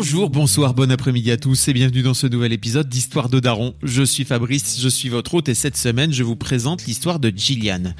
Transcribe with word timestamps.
Bonjour, 0.00 0.30
bonsoir, 0.30 0.72
bon 0.72 0.90
après-midi 0.90 1.30
à 1.30 1.36
tous 1.36 1.68
et 1.68 1.74
bienvenue 1.74 2.00
dans 2.00 2.14
ce 2.14 2.26
nouvel 2.26 2.54
épisode 2.54 2.88
d'Histoire 2.88 3.28
de 3.28 3.38
Daron. 3.38 3.74
Je 3.82 4.02
suis 4.02 4.24
Fabrice, 4.24 4.80
je 4.80 4.88
suis 4.88 5.10
votre 5.10 5.34
hôte 5.34 5.50
et 5.50 5.54
cette 5.54 5.76
semaine 5.76 6.10
je 6.10 6.22
vous 6.22 6.36
présente 6.36 6.86
l'histoire 6.86 7.20
de 7.20 7.30
Gillian. 7.36 7.92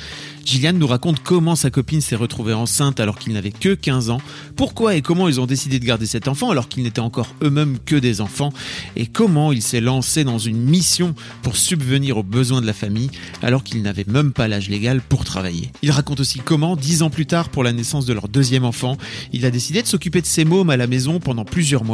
Gillian 0.47 0.73
nous 0.73 0.87
raconte 0.87 1.23
comment 1.23 1.57
sa 1.57 1.71
copine 1.71 2.01
s'est 2.01 2.17
retrouvée 2.17 2.55
enceinte 2.55 3.01
alors 3.01 3.19
qu'il 3.19 3.35
n'avait 3.35 3.51
que 3.51 3.75
15 3.75 4.09
ans, 4.09 4.21
pourquoi 4.57 4.97
et 4.97 5.03
comment 5.03 5.29
ils 5.29 5.43
ont 5.43 5.47
décidé 5.47 5.79
de 5.79 5.85
garder 5.85 6.07
cet 6.07 6.27
enfant 6.27 6.51
alors 6.51 6.71
qu'ils 6.71 6.85
n'étaient 6.85 7.01
encore 7.01 7.35
eux-mêmes 7.43 7.77
que 7.85 7.97
des 7.97 8.23
enfants, 8.23 8.51
et 8.97 9.07
comment 9.07 9.53
il 9.53 9.61
s'est 9.61 9.83
lancé 9.83 10.25
dans 10.25 10.39
une 10.39 10.57
mission 10.57 11.15
pour 11.43 11.59
subvenir 11.59 12.17
aux 12.17 12.23
besoins 12.23 12.62
de 12.62 12.67
la 12.67 12.73
famille 12.73 13.11
alors 13.43 13.62
qu'il 13.62 13.83
n'avait 13.83 14.07
même 14.09 14.33
pas 14.33 14.48
l'âge 14.48 14.71
légal 14.71 15.03
pour 15.03 15.25
travailler. 15.25 15.71
Il 15.83 15.91
raconte 15.91 16.21
aussi 16.21 16.41
comment, 16.43 16.77
dix 16.77 17.03
ans 17.03 17.11
plus 17.11 17.27
tard 17.27 17.51
pour 17.51 17.62
la 17.62 17.75
naissance 17.75 18.07
de 18.07 18.15
leur 18.15 18.29
deuxième 18.29 18.65
enfant, 18.65 18.97
il 19.35 19.45
a 19.45 19.51
décidé 19.51 19.83
de 19.83 19.87
s'occuper 19.87 20.23
de 20.23 20.27
ses 20.27 20.47
mômes 20.47 20.71
à 20.71 20.79
la 20.79 20.87
maison 20.87 21.21
pendant 21.21 21.45
plusieurs 21.45 21.85
mois, 21.85 21.90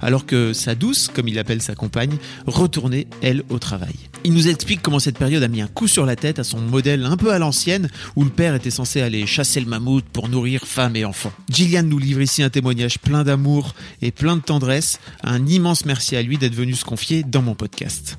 alors 0.00 0.26
que 0.26 0.52
sa 0.52 0.74
douce, 0.74 1.08
comme 1.12 1.28
il 1.28 1.38
appelle 1.38 1.62
sa 1.62 1.74
compagne, 1.74 2.16
retournait, 2.46 3.06
elle, 3.22 3.42
au 3.48 3.58
travail. 3.58 3.94
Il 4.24 4.32
nous 4.34 4.48
explique 4.48 4.82
comment 4.82 4.98
cette 4.98 5.18
période 5.18 5.42
a 5.42 5.48
mis 5.48 5.60
un 5.60 5.68
coup 5.68 5.88
sur 5.88 6.04
la 6.04 6.16
tête 6.16 6.38
à 6.38 6.44
son 6.44 6.60
modèle 6.60 7.04
un 7.04 7.16
peu 7.16 7.32
à 7.32 7.38
l'ancienne, 7.38 7.88
où 8.16 8.24
le 8.24 8.30
père 8.30 8.54
était 8.54 8.70
censé 8.70 9.00
aller 9.00 9.26
chasser 9.26 9.60
le 9.60 9.66
mammouth 9.66 10.04
pour 10.04 10.28
nourrir 10.28 10.64
femme 10.64 10.96
et 10.96 11.04
enfants. 11.04 11.32
Gillian 11.48 11.84
nous 11.84 11.98
livre 11.98 12.20
ici 12.20 12.42
un 12.42 12.50
témoignage 12.50 12.98
plein 12.98 13.24
d'amour 13.24 13.74
et 14.02 14.10
plein 14.10 14.36
de 14.36 14.42
tendresse. 14.42 15.00
Un 15.22 15.46
immense 15.46 15.84
merci 15.84 16.16
à 16.16 16.22
lui 16.22 16.38
d'être 16.38 16.54
venu 16.54 16.74
se 16.74 16.84
confier 16.84 17.22
dans 17.22 17.42
mon 17.42 17.54
podcast. 17.54 18.18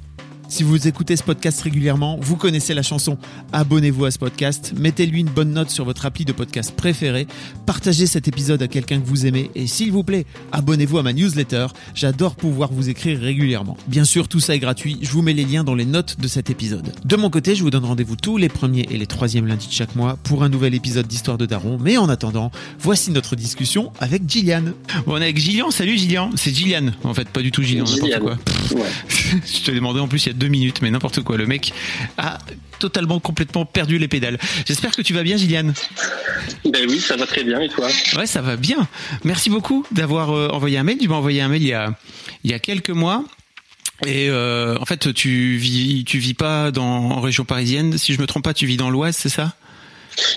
Si 0.51 0.63
vous 0.63 0.87
écoutez 0.87 1.15
ce 1.15 1.21
podcast 1.21 1.61
régulièrement, 1.61 2.17
vous 2.19 2.35
connaissez 2.35 2.73
la 2.73 2.81
chanson. 2.81 3.19
Abonnez-vous 3.53 4.05
à 4.05 4.11
ce 4.11 4.17
podcast, 4.17 4.73
mettez-lui 4.75 5.19
une 5.19 5.29
bonne 5.29 5.53
note 5.53 5.69
sur 5.69 5.85
votre 5.85 6.07
appli 6.07 6.25
de 6.25 6.31
podcast 6.31 6.73
préféré, 6.75 7.27
partagez 7.67 8.07
cet 8.07 8.27
épisode 8.27 8.61
à 8.63 8.67
quelqu'un 8.67 8.99
que 8.99 9.05
vous 9.05 9.27
aimez 9.27 9.51
et 9.53 9.67
s'il 9.67 9.91
vous 9.91 10.03
plaît, 10.03 10.25
abonnez-vous 10.51 10.97
à 10.97 11.03
ma 11.03 11.13
newsletter. 11.13 11.67
J'adore 11.93 12.35
pouvoir 12.35 12.71
vous 12.73 12.89
écrire 12.89 13.19
régulièrement. 13.19 13.77
Bien 13.87 14.03
sûr, 14.03 14.27
tout 14.27 14.39
ça 14.39 14.55
est 14.55 14.59
gratuit. 14.59 14.97
Je 15.03 15.11
vous 15.11 15.21
mets 15.21 15.33
les 15.33 15.45
liens 15.45 15.63
dans 15.63 15.75
les 15.75 15.85
notes 15.85 16.19
de 16.19 16.27
cet 16.27 16.49
épisode. 16.49 16.91
De 17.05 17.15
mon 17.15 17.29
côté, 17.29 17.53
je 17.53 17.61
vous 17.61 17.69
donne 17.69 17.85
rendez-vous 17.85 18.15
tous 18.15 18.37
les 18.37 18.49
premiers 18.49 18.87
et 18.89 18.97
les 18.97 19.07
troisièmes 19.07 19.45
lundis 19.45 19.67
de 19.67 19.73
chaque 19.73 19.95
mois 19.95 20.17
pour 20.23 20.43
un 20.43 20.49
nouvel 20.49 20.73
épisode 20.73 21.05
d'Histoire 21.07 21.37
de 21.37 21.45
Daron. 21.45 21.77
Mais 21.79 21.97
en 21.97 22.09
attendant, 22.09 22.51
voici 22.79 23.11
notre 23.11 23.35
discussion 23.35 23.93
avec 23.99 24.23
Gillian. 24.27 24.63
Bon, 25.05 25.13
on 25.13 25.17
est 25.17 25.25
avec 25.25 25.37
Gillian. 25.37 25.69
Salut 25.69 25.95
Gillian. 25.97 26.31
C'est 26.35 26.53
Gillian. 26.53 26.87
En 27.03 27.13
fait, 27.13 27.29
pas 27.29 27.43
du 27.43 27.51
tout 27.51 27.61
Gillian, 27.61 27.85
n'importe 27.85 28.01
Gillian. 28.03 28.19
quoi. 28.19 28.37
Ouais. 28.79 28.89
Je 29.45 29.63
te 29.63 29.69
demandais 29.71 29.99
en 29.99 30.07
plus 30.07 30.25
il 30.25 30.29
y 30.29 30.31
a 30.31 30.38
deux 30.39 30.47
minutes, 30.47 30.81
mais 30.81 30.89
n'importe 30.89 31.21
quoi. 31.21 31.37
Le 31.37 31.45
mec 31.45 31.73
a 32.17 32.39
totalement, 32.79 33.19
complètement 33.19 33.65
perdu 33.65 33.97
les 33.99 34.07
pédales. 34.07 34.39
J'espère 34.65 34.95
que 34.95 35.01
tu 35.01 35.13
vas 35.13 35.21
bien, 35.21 35.37
Gillian. 35.37 35.73
Ben 36.65 36.85
oui, 36.89 36.99
ça 36.99 37.15
va 37.17 37.27
très 37.27 37.43
bien 37.43 37.59
et 37.59 37.69
toi? 37.69 37.87
Ouais, 38.15 38.25
ça 38.25 38.41
va 38.41 38.55
bien. 38.55 38.87
Merci 39.23 39.49
beaucoup 39.49 39.85
d'avoir 39.91 40.31
euh, 40.31 40.47
envoyé 40.47 40.77
un 40.77 40.83
mail. 40.83 40.97
Tu 40.97 41.07
m'as 41.07 41.15
envoyé 41.15 41.41
un 41.41 41.49
mail 41.49 41.61
il 41.61 41.67
y 41.67 41.73
a, 41.73 41.93
il 42.43 42.51
y 42.51 42.53
a 42.53 42.59
quelques 42.59 42.89
mois. 42.89 43.23
Et 44.07 44.29
euh, 44.29 44.77
en 44.79 44.85
fait, 44.85 45.13
tu 45.13 45.57
vis, 45.57 46.05
tu 46.05 46.19
vis 46.19 46.33
pas 46.33 46.71
dans, 46.71 47.11
en 47.11 47.19
région 47.19 47.43
parisienne. 47.43 47.97
Si 47.97 48.13
je 48.13 48.21
me 48.21 48.27
trompe 48.27 48.45
pas, 48.45 48.53
tu 48.53 48.65
vis 48.65 48.77
dans 48.77 48.89
l'Oise, 48.89 49.17
c'est 49.17 49.29
ça? 49.29 49.53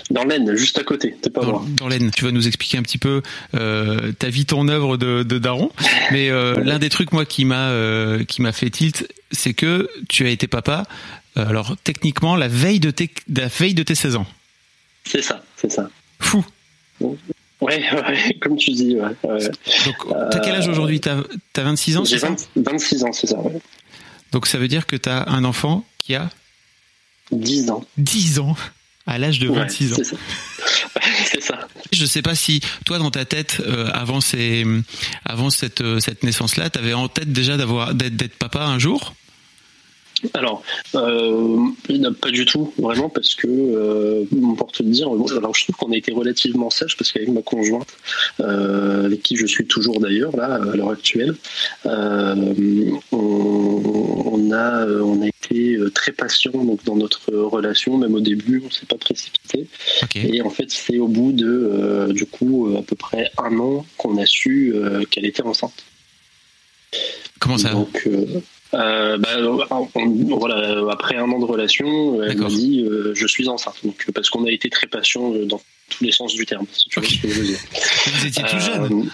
Dans 0.09 0.23
l'Aisne, 0.23 0.55
juste 0.55 0.79
à 0.79 0.83
côté, 0.83 1.15
t'es 1.21 1.29
pas 1.29 1.41
dans, 1.41 1.51
loin. 1.51 1.65
dans 1.77 1.87
l'Aisne. 1.87 2.11
Tu 2.11 2.25
vas 2.25 2.31
nous 2.31 2.47
expliquer 2.47 2.77
un 2.77 2.83
petit 2.83 2.97
peu 2.97 3.21
euh, 3.55 4.11
ta 4.13 4.29
vie, 4.29 4.45
ton 4.45 4.67
œuvre 4.67 4.97
de, 4.97 5.23
de 5.23 5.37
Daron. 5.37 5.71
Mais 6.11 6.29
euh, 6.29 6.59
l'un 6.63 6.79
des 6.79 6.89
trucs 6.89 7.11
moi 7.11 7.25
qui 7.25 7.45
m'a 7.45 7.69
euh, 7.69 8.23
qui 8.23 8.41
m'a 8.41 8.51
fait 8.51 8.69
tilt, 8.69 9.07
c'est 9.31 9.53
que 9.53 9.89
tu 10.09 10.25
as 10.25 10.29
été 10.29 10.47
papa. 10.47 10.85
alors 11.35 11.75
techniquement 11.83 12.35
la 12.35 12.47
veille 12.47 12.79
de 12.79 12.91
tes 12.91 13.09
la 13.33 13.47
veille 13.47 13.73
de 13.73 13.83
tes 13.83 13.95
16 13.95 14.15
ans. 14.15 14.25
C'est 15.05 15.21
ça, 15.21 15.43
c'est 15.57 15.71
ça. 15.71 15.89
Fou. 16.19 16.45
Ouais, 17.01 17.15
ouais, 17.91 18.37
comme 18.41 18.57
tu 18.57 18.71
dis. 18.71 18.95
Ouais, 18.95 19.15
ouais. 19.23 19.49
Donc 19.85 20.29
t'as 20.31 20.39
quel 20.39 20.55
âge 20.55 20.67
aujourd'hui? 20.67 20.99
T'as 20.99 21.17
as 21.55 21.63
26 21.63 21.97
ans 21.97 22.05
J'ai 22.05 22.19
c'est 22.19 22.27
ça? 22.27 22.35
20 22.55 22.71
26 22.71 23.03
ans, 23.03 23.13
c'est 23.13 23.27
ça, 23.27 23.39
ouais. 23.39 23.59
Donc 24.31 24.47
ça 24.47 24.57
veut 24.57 24.67
dire 24.67 24.85
que 24.87 24.95
t'as 24.95 25.29
un 25.29 25.43
enfant 25.43 25.85
qui 25.99 26.15
a 26.15 26.29
10 27.31 27.69
ans. 27.69 27.85
10 27.97 28.39
ans 28.39 28.55
à 29.05 29.17
l'âge 29.17 29.39
de 29.39 29.47
Ouais, 29.49 29.59
26 29.59 29.93
ans. 29.93 29.95
c'est 29.97 30.03
ça. 30.05 30.15
ça. 31.41 31.59
Je 31.91 32.05
sais 32.05 32.21
pas 32.21 32.35
si 32.35 32.61
toi 32.85 32.97
dans 32.99 33.11
ta 33.11 33.25
tête 33.25 33.61
euh, 33.65 33.89
avant 33.93 34.21
ces 34.21 34.65
avant 35.25 35.49
cette 35.49 35.81
euh, 35.81 35.99
cette 35.99 36.23
naissance 36.23 36.55
là, 36.57 36.69
t'avais 36.69 36.93
en 36.93 37.07
tête 37.07 37.31
déjà 37.31 37.57
d'avoir 37.57 37.93
d'être 37.93 38.15
d'être 38.15 38.35
papa 38.37 38.63
un 38.65 38.79
jour? 38.79 39.13
Alors, 40.33 40.63
euh, 40.95 41.57
pas 42.21 42.31
du 42.31 42.45
tout, 42.45 42.73
vraiment, 42.77 43.09
parce 43.09 43.35
que, 43.35 43.47
euh, 43.47 44.23
pour 44.57 44.71
te 44.71 44.83
le 44.83 44.89
dire, 44.89 45.07
alors 45.07 45.55
je 45.55 45.63
trouve 45.63 45.75
qu'on 45.75 45.91
a 45.91 45.97
été 45.97 46.11
relativement 46.11 46.69
sage, 46.69 46.97
parce 46.97 47.11
qu'avec 47.11 47.29
ma 47.29 47.41
conjointe, 47.41 47.87
euh, 48.39 49.05
avec 49.05 49.21
qui 49.23 49.35
je 49.35 49.45
suis 49.45 49.65
toujours 49.65 49.99
d'ailleurs, 49.99 50.35
là, 50.35 50.55
à 50.55 50.75
l'heure 50.75 50.91
actuelle, 50.91 51.35
euh, 51.85 52.35
on, 53.11 53.17
on 53.17 54.51
a, 54.51 54.85
on 54.85 55.21
a 55.21 55.27
été 55.27 55.77
très 55.93 56.11
patient 56.11 56.51
donc, 56.51 56.83
dans 56.85 56.95
notre 56.95 57.33
relation, 57.33 57.97
même 57.97 58.15
au 58.15 58.21
début, 58.21 58.63
on 58.65 58.71
s'est 58.71 58.85
pas 58.85 58.97
précipité. 58.97 59.67
Et 60.15 60.41
en 60.41 60.49
fait, 60.49 60.69
c'est 60.69 60.99
au 60.99 61.07
bout 61.07 61.31
de, 61.31 62.11
du 62.11 62.25
coup, 62.25 62.75
à 62.77 62.81
peu 62.81 62.95
près 62.95 63.31
un 63.37 63.57
an 63.59 63.85
qu'on 63.97 64.17
a 64.17 64.25
su 64.25 64.73
qu'elle 65.09 65.25
était 65.25 65.43
enceinte. 65.43 65.83
Comment 67.39 67.57
ça 67.57 67.71
Donc, 67.71 68.03
euh, 68.07 68.41
euh, 68.73 69.17
bah, 69.17 69.29
on- 69.71 70.37
voilà, 70.37 70.81
après 70.91 71.15
un 71.15 71.29
an 71.29 71.39
de 71.39 71.45
relation, 71.45 72.21
elle 72.23 72.37
m'a 72.37 72.47
dit 72.47 72.83
euh, 72.83 73.11
je 73.13 73.27
suis 73.27 73.47
enceinte. 73.47 73.75
Donc, 73.83 74.05
euh, 74.07 74.11
parce 74.11 74.29
qu'on 74.29 74.45
a 74.45 74.51
été 74.51 74.69
très 74.69 74.87
patient 74.87 75.33
euh, 75.33 75.45
dans 75.45 75.61
tous 75.89 76.03
les 76.03 76.11
sens 76.11 76.33
du 76.33 76.45
terme, 76.45 76.65
si 76.71 76.89
tu 76.89 76.99
vois 76.99 77.07
ce 77.09 77.21
que 77.21 77.27
je 77.29 77.39
veux 77.39 77.45
dire. 77.47 77.59
Vous 78.19 78.25
étiez 78.25 78.43
tout 78.43 78.55
Euh, 78.55 78.59
jeune. 78.59 79.09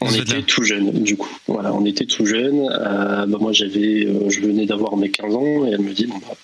on 0.00 0.06
Vous 0.06 0.18
était 0.18 0.42
tout 0.42 0.62
jeune, 0.62 0.90
du 1.02 1.16
coup. 1.16 1.28
Voilà, 1.46 1.72
on 1.74 1.84
était 1.84 2.06
tout 2.06 2.26
jeune. 2.26 2.68
Euh, 2.70 3.26
bah, 3.26 3.38
moi, 3.40 3.52
j'avais, 3.52 4.06
euh, 4.06 4.28
je 4.30 4.40
venais 4.40 4.66
d'avoir 4.66 4.96
mes 4.96 5.10
15 5.10 5.34
ans 5.34 5.66
et 5.66 5.70
elle 5.70 5.80
me 5.80 5.92
dit 5.92 6.06
bon, 6.06 6.18
bah, 6.18 6.34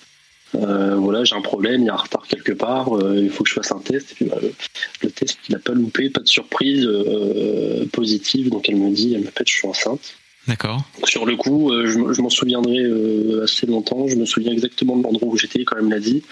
euh, 0.55 0.95
voilà, 0.95 1.23
j'ai 1.23 1.35
un 1.35 1.41
problème, 1.41 1.81
il 1.81 1.85
y 1.85 1.89
a 1.89 1.93
un 1.93 1.97
retard 1.97 2.25
quelque 2.27 2.51
part, 2.53 2.97
euh, 2.97 3.19
il 3.21 3.29
faut 3.29 3.43
que 3.43 3.49
je 3.49 3.53
fasse 3.55 3.71
un 3.71 3.79
test. 3.79 4.11
Et 4.11 4.15
puis, 4.15 4.25
bah, 4.25 4.37
le, 4.41 4.51
le 5.03 5.11
test, 5.11 5.37
il 5.47 5.51
n'a 5.53 5.59
pas 5.59 5.73
loupé, 5.73 6.09
pas 6.09 6.21
de 6.21 6.27
surprise 6.27 6.85
euh, 6.87 7.85
positive. 7.93 8.49
Donc, 8.49 8.67
elle 8.69 8.77
me 8.77 8.89
dit, 8.89 9.13
elle 9.13 9.21
m'appelle, 9.23 9.47
je 9.47 9.53
suis 9.53 9.67
enceinte. 9.67 10.15
D'accord. 10.49 10.81
Sur 11.03 11.27
le 11.27 11.35
coup, 11.35 11.71
euh, 11.71 11.85
je, 11.85 12.21
m'en 12.21 12.29
souviendrai 12.31 12.79
euh, 12.79 13.43
assez 13.43 13.67
longtemps. 13.67 14.07
Je 14.07 14.15
me 14.15 14.25
souviens 14.25 14.51
exactement 14.51 14.97
de 14.97 15.03
l'endroit 15.03 15.29
où 15.29 15.37
j'étais 15.37 15.63
quand 15.63 15.75
elle 15.77 15.85
me 15.85 15.91
l'a 15.91 15.99
dit. 15.99 16.23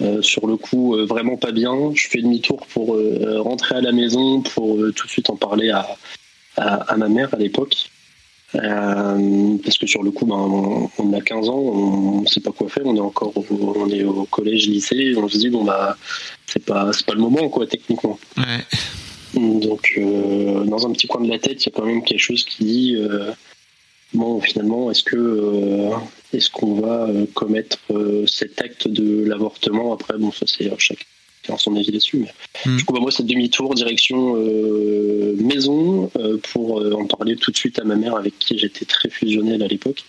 Euh, 0.00 0.22
sur 0.22 0.46
le 0.46 0.56
coup, 0.56 0.94
vraiment 1.08 1.36
pas 1.36 1.50
bien. 1.50 1.74
Je 1.92 2.06
fais 2.08 2.22
demi-tour 2.22 2.64
pour 2.68 2.96
rentrer 3.42 3.74
à 3.74 3.80
la 3.80 3.90
maison 3.90 4.42
pour 4.42 4.76
tout 4.94 5.06
de 5.06 5.10
suite 5.10 5.28
en 5.28 5.34
parler 5.34 5.70
à, 5.70 5.88
à, 6.56 6.74
à 6.92 6.96
ma 6.96 7.08
mère 7.08 7.34
à 7.34 7.36
l'époque. 7.36 7.90
Parce 8.52 9.76
que 9.76 9.88
sur 9.88 10.04
le 10.04 10.12
coup, 10.12 10.24
ben, 10.24 10.36
on, 10.36 10.88
on 10.96 11.12
a 11.12 11.20
15 11.20 11.48
ans, 11.48 11.58
on 11.58 12.20
ne 12.20 12.26
sait 12.26 12.40
pas 12.40 12.52
quoi 12.52 12.68
faire. 12.68 12.86
On 12.86 12.94
est 12.94 13.00
encore 13.00 13.36
au, 13.36 13.44
on 13.50 13.90
est 13.90 14.04
au 14.04 14.24
collège, 14.30 14.68
lycée. 14.68 15.14
On 15.16 15.28
se 15.28 15.36
dit 15.36 15.50
bon 15.50 15.64
bah 15.64 15.96
c'est 16.46 16.64
pas 16.64 16.92
c'est 16.92 17.04
pas 17.04 17.14
le 17.14 17.20
moment 17.20 17.48
quoi 17.48 17.66
techniquement. 17.66 18.20
Ouais. 18.36 18.64
Donc, 19.34 19.92
euh, 19.98 20.64
dans 20.64 20.86
un 20.86 20.92
petit 20.92 21.06
coin 21.06 21.20
de 21.20 21.28
la 21.28 21.38
tête, 21.38 21.64
il 21.64 21.66
y 21.66 21.72
a 21.72 21.72
quand 21.76 21.84
même 21.84 22.02
quelque 22.02 22.20
chose 22.20 22.44
qui 22.44 22.64
dit 22.64 22.96
euh, 22.96 23.30
bon, 24.14 24.40
finalement, 24.40 24.90
est-ce 24.90 25.02
que 25.02 25.16
euh, 25.16 25.90
est-ce 26.32 26.50
qu'on 26.50 26.80
va 26.80 27.08
euh, 27.08 27.26
commettre 27.34 27.78
euh, 27.90 28.26
cet 28.26 28.60
acte 28.60 28.88
de 28.88 29.24
l'avortement 29.24 29.92
Après, 29.92 30.18
bon, 30.18 30.32
ça 30.32 30.46
c'est 30.46 30.70
chacun 30.78 31.04
a 31.52 31.58
son 31.58 31.76
avis 31.76 31.92
dessus. 31.92 32.18
Mais... 32.18 32.32
Hmm. 32.66 32.76
Du 32.76 32.84
coup, 32.84 32.92
bah, 32.92 33.00
moi, 33.00 33.10
c'est 33.10 33.24
demi-tour 33.24 33.74
direction 33.74 34.36
euh, 34.36 35.34
maison 35.38 36.10
euh, 36.16 36.38
pour 36.52 36.80
euh, 36.80 36.92
en 36.92 37.06
parler 37.06 37.36
tout 37.36 37.50
de 37.50 37.56
suite 37.56 37.78
à 37.78 37.84
ma 37.84 37.96
mère, 37.96 38.16
avec 38.16 38.38
qui 38.38 38.58
j'étais 38.58 38.84
très 38.84 39.08
fusionnel 39.08 39.62
à 39.62 39.68
l'époque. 39.68 40.04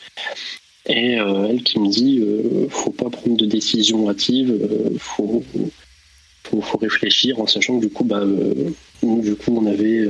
Et 0.88 1.18
elle 1.18 1.62
qui 1.62 1.78
me 1.78 1.88
dit, 1.88 2.24
faut 2.69 2.90
pas 2.90 3.12
prendre 3.12 3.38
de 3.38 3.45
décision 3.45 4.10
hâtive, 4.10 4.57
faut, 4.98 5.44
faut, 6.44 6.62
faut 6.62 6.78
réfléchir 6.80 7.40
en 7.40 7.45
sachant 7.45 7.80
que 7.80 7.86
du 7.86 7.92
coup, 7.92 8.06
bah, 8.06 8.24
nous, 9.04 9.22
du 9.22 9.36
coup, 9.36 9.56
on 9.56 9.68
avait, 9.68 10.07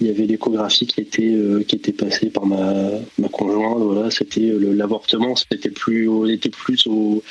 il 0.00 0.06
y 0.08 0.10
avait 0.10 0.26
l'échographie 0.26 0.86
qui 0.86 1.00
était 1.00 1.32
euh, 1.32 1.62
qui 1.62 1.76
était 1.76 1.92
passée 1.92 2.30
par 2.30 2.46
ma, 2.46 2.90
ma 3.18 3.28
conjointe. 3.28 3.78
Voilà, 3.82 4.10
c'était 4.10 4.40
le- 4.40 4.72
l'avortement, 4.72 5.36
c'était 5.36 5.70
plus, 5.70 6.08
on 6.08 6.26
était 6.26 6.50
plus 6.50 6.86
au, 6.86 7.22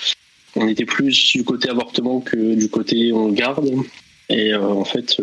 on 0.55 0.67
était 0.67 0.85
plus 0.85 1.33
du 1.33 1.43
côté 1.43 1.69
avortement 1.69 2.21
que 2.21 2.55
du 2.55 2.69
côté 2.69 3.11
on 3.13 3.29
garde. 3.29 3.69
Et 4.29 4.55
en 4.55 4.85
fait, 4.85 5.17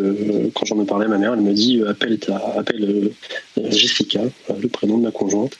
quand 0.53 0.65
j'en 0.65 0.81
ai 0.81 0.85
parlé 0.85 1.07
à 1.07 1.09
ma 1.09 1.17
mère, 1.17 1.33
elle 1.33 1.41
me 1.41 1.53
dit 1.53 1.81
appelle, 1.85 2.19
ta, 2.19 2.37
appelle 2.55 3.11
Jessica, 3.57 4.21
le 4.61 4.67
prénom 4.67 4.99
de 4.99 5.03
ma 5.03 5.11
conjointe. 5.11 5.57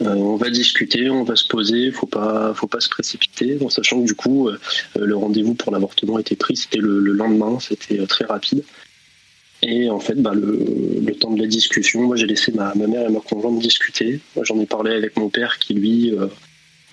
on 0.00 0.36
va 0.36 0.50
discuter, 0.50 1.10
on 1.10 1.24
va 1.24 1.34
se 1.34 1.48
poser, 1.48 1.90
faut 1.90 2.06
pas, 2.06 2.54
faut 2.54 2.68
pas 2.68 2.78
se 2.78 2.88
précipiter, 2.88 3.58
en 3.62 3.68
sachant 3.70 4.00
que 4.00 4.06
du 4.06 4.14
coup, 4.14 4.48
le 4.94 5.16
rendez-vous 5.16 5.54
pour 5.54 5.72
l'avortement 5.72 6.20
était 6.20 6.36
pris, 6.36 6.56
c'était 6.56 6.78
le, 6.78 7.00
lendemain, 7.00 7.58
c'était 7.60 8.06
très 8.06 8.24
rapide. 8.24 8.62
Et 9.68 9.90
en 9.90 10.00
fait, 10.00 10.14
bah, 10.14 10.32
le, 10.32 11.12
temps 11.18 11.32
de 11.32 11.40
la 11.40 11.48
discussion, 11.48 12.02
moi 12.02 12.16
j'ai 12.16 12.26
laissé 12.26 12.52
ma, 12.52 12.74
ma, 12.74 12.86
mère 12.86 13.08
et 13.08 13.12
ma 13.12 13.20
conjointe 13.20 13.58
discuter. 13.58 14.20
Moi 14.34 14.44
j'en 14.44 14.60
ai 14.60 14.66
parlé 14.66 14.94
avec 14.94 15.16
mon 15.16 15.28
père 15.28 15.58
qui 15.58 15.74
lui 15.74 16.12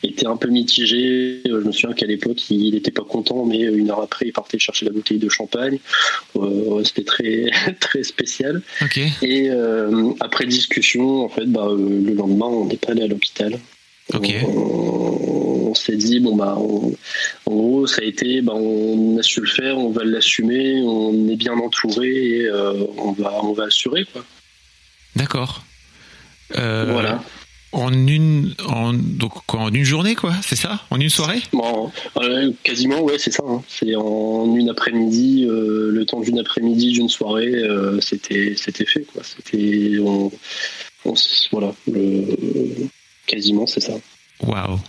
était 0.03 0.27
un 0.27 0.37
peu 0.37 0.49
mitigé. 0.49 1.41
Euh, 1.47 1.61
je 1.61 1.67
me 1.67 1.71
souviens 1.71 1.95
qu'à 1.95 2.05
l'époque, 2.05 2.49
il 2.49 2.73
n'était 2.73 2.91
pas 2.91 3.03
content, 3.03 3.45
mais 3.45 3.61
une 3.61 3.89
heure 3.89 4.01
après, 4.01 4.27
il 4.27 4.33
partait 4.33 4.59
chercher 4.59 4.85
la 4.85 4.91
bouteille 4.91 5.17
de 5.17 5.29
champagne. 5.29 5.79
Euh, 6.35 6.83
c'était 6.83 7.03
très, 7.03 7.49
très 7.79 8.03
spécial. 8.03 8.61
Et 9.21 9.49
euh, 9.49 10.11
après 10.19 10.45
discussion, 10.45 11.23
en 11.23 11.29
fait, 11.29 11.45
bah, 11.45 11.67
le 11.69 12.13
lendemain, 12.13 12.47
on 12.47 12.65
n'est 12.65 12.77
pas 12.77 12.91
allé 12.91 13.03
à 13.03 13.07
l'hôpital. 13.07 13.57
On, 14.13 15.73
s'est 15.75 15.95
dit 15.95 16.19
bon 16.19 16.35
bah 16.35 16.55
en 16.55 17.51
gros 17.51 17.87
ça 17.87 18.01
a 18.01 18.05
été 18.05 18.41
bah, 18.41 18.53
on 18.53 19.17
a 19.17 19.23
su 19.23 19.39
le 19.41 19.47
faire 19.47 19.77
on 19.77 19.89
va 19.89 20.03
l'assumer 20.03 20.81
on 20.83 21.27
est 21.27 21.35
bien 21.35 21.53
entouré 21.53 22.09
et 22.09 22.51
on 22.51 23.11
va 23.13 23.43
on 23.43 23.53
va 23.53 23.63
assurer 23.63 24.05
quoi 24.05 24.23
d'accord 25.15 25.63
voilà 26.55 27.23
en 27.73 27.91
une, 27.91 28.53
en, 28.67 28.93
donc, 28.93 29.33
en 29.53 29.73
une 29.73 29.83
journée, 29.83 30.13
quoi, 30.15 30.33
c'est 30.43 30.55
ça? 30.55 30.79
En 30.91 30.99
une 30.99 31.09
soirée? 31.09 31.41
Bon, 31.51 31.91
euh, 32.17 32.51
Quasiment, 32.63 33.01
ouais, 33.01 33.17
c'est 33.17 33.31
ça. 33.31 33.43
Hein. 33.47 33.63
C'est 33.67 33.95
en 33.95 34.55
une 34.55 34.69
après-midi, 34.69 35.45
euh, 35.49 35.89
le 35.91 36.05
temps 36.05 36.21
d'une 36.21 36.39
après-midi, 36.39 36.91
d'une 36.91 37.09
soirée, 37.09 37.51
euh, 37.51 37.99
c'était, 37.99 38.53
c'était 38.55 38.85
fait, 38.85 39.01
quoi. 39.01 39.23
C'était, 39.23 39.97
on, 39.99 40.31
voilà, 41.51 41.73
le, 41.91 42.25
quasiment, 43.25 43.67
c'est 43.67 43.81
ça. 43.81 43.93
Waouh 44.41 44.79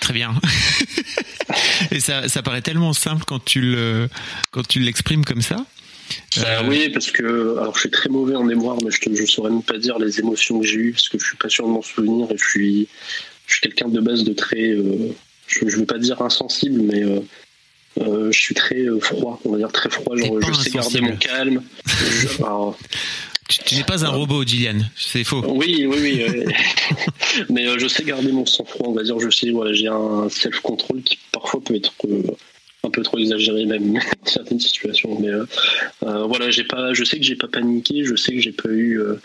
très 0.00 0.12
bien. 0.12 0.34
Et 1.90 2.00
ça, 2.00 2.28
ça 2.28 2.42
paraît 2.42 2.62
tellement 2.62 2.92
simple 2.92 3.24
quand 3.26 3.44
tu 3.44 3.60
le, 3.60 4.08
quand 4.50 4.66
tu 4.66 4.80
l'exprimes 4.80 5.24
comme 5.24 5.42
ça. 5.42 5.64
Euh, 6.38 6.62
oui, 6.68 6.90
parce 6.90 7.10
que 7.10 7.56
alors 7.58 7.74
je 7.74 7.80
suis 7.80 7.90
très 7.90 8.10
mauvais 8.10 8.34
en 8.34 8.44
mémoire, 8.44 8.76
mais 8.84 8.90
je 8.90 9.08
ne 9.08 9.26
saurais 9.26 9.50
même 9.50 9.62
pas 9.62 9.78
dire 9.78 9.98
les 9.98 10.20
émotions 10.20 10.60
que 10.60 10.66
j'ai 10.66 10.76
eues 10.76 10.92
parce 10.92 11.08
que 11.08 11.18
je 11.18 11.24
suis 11.24 11.36
pas 11.36 11.48
sûr 11.48 11.66
de 11.66 11.72
m'en 11.72 11.82
souvenir 11.82 12.30
et 12.30 12.36
je 12.36 12.44
suis, 12.44 12.88
je 13.46 13.54
suis 13.54 13.62
quelqu'un 13.62 13.88
de 13.88 14.00
base 14.00 14.24
de 14.24 14.34
très, 14.34 14.70
euh, 14.70 15.14
je, 15.46 15.64
ne 15.64 15.70
veux 15.70 15.86
pas 15.86 15.98
dire 15.98 16.20
insensible, 16.20 16.82
mais 16.82 17.02
euh, 17.02 18.30
je 18.30 18.38
suis 18.38 18.54
très 18.54 18.84
froid, 19.00 19.40
on 19.44 19.52
va 19.52 19.58
dire 19.58 19.72
très 19.72 19.88
froid. 19.88 20.14
Genre, 20.16 20.40
je 20.42 20.52
sais 20.52 20.70
garder 20.70 21.00
mon 21.00 21.16
calme. 21.16 21.62
tu, 23.48 23.74
n'es 23.74 23.84
pas 23.84 24.04
un 24.04 24.10
robot, 24.10 24.44
Gillian, 24.44 24.78
c'est 24.96 25.24
faux. 25.24 25.44
Oui, 25.46 25.86
oui, 25.86 25.98
oui. 26.00 26.44
mais 27.50 27.66
je 27.78 27.88
sais 27.88 28.04
garder 28.04 28.32
mon 28.32 28.46
sang-froid, 28.46 28.88
on 28.88 28.92
va 28.92 29.02
dire. 29.02 29.18
Je 29.20 29.30
sais, 29.30 29.50
voilà, 29.50 29.72
j'ai 29.72 29.88
un 29.88 30.28
self-control 30.28 31.02
qui 31.02 31.18
parfois 31.32 31.60
peut 31.62 31.74
être 31.74 31.92
un 32.84 32.90
peu 32.90 33.02
trop 33.02 33.18
exagéré 33.18 33.66
même 33.66 33.92
dans 34.24 34.30
certaines 34.30 34.60
situations. 34.60 35.18
Mais 35.20 35.28
euh, 35.28 35.44
euh, 36.04 36.24
voilà, 36.24 36.50
j'ai 36.50 36.64
pas, 36.64 36.92
je 36.94 37.04
sais 37.04 37.18
que 37.18 37.24
j'ai 37.24 37.36
pas 37.36 37.48
paniqué, 37.48 38.04
je 38.04 38.14
sais 38.14 38.34
que 38.34 38.40
j'ai 38.40 38.52
pas 38.52 38.68
eu, 38.68 39.00
euh, 39.00 39.16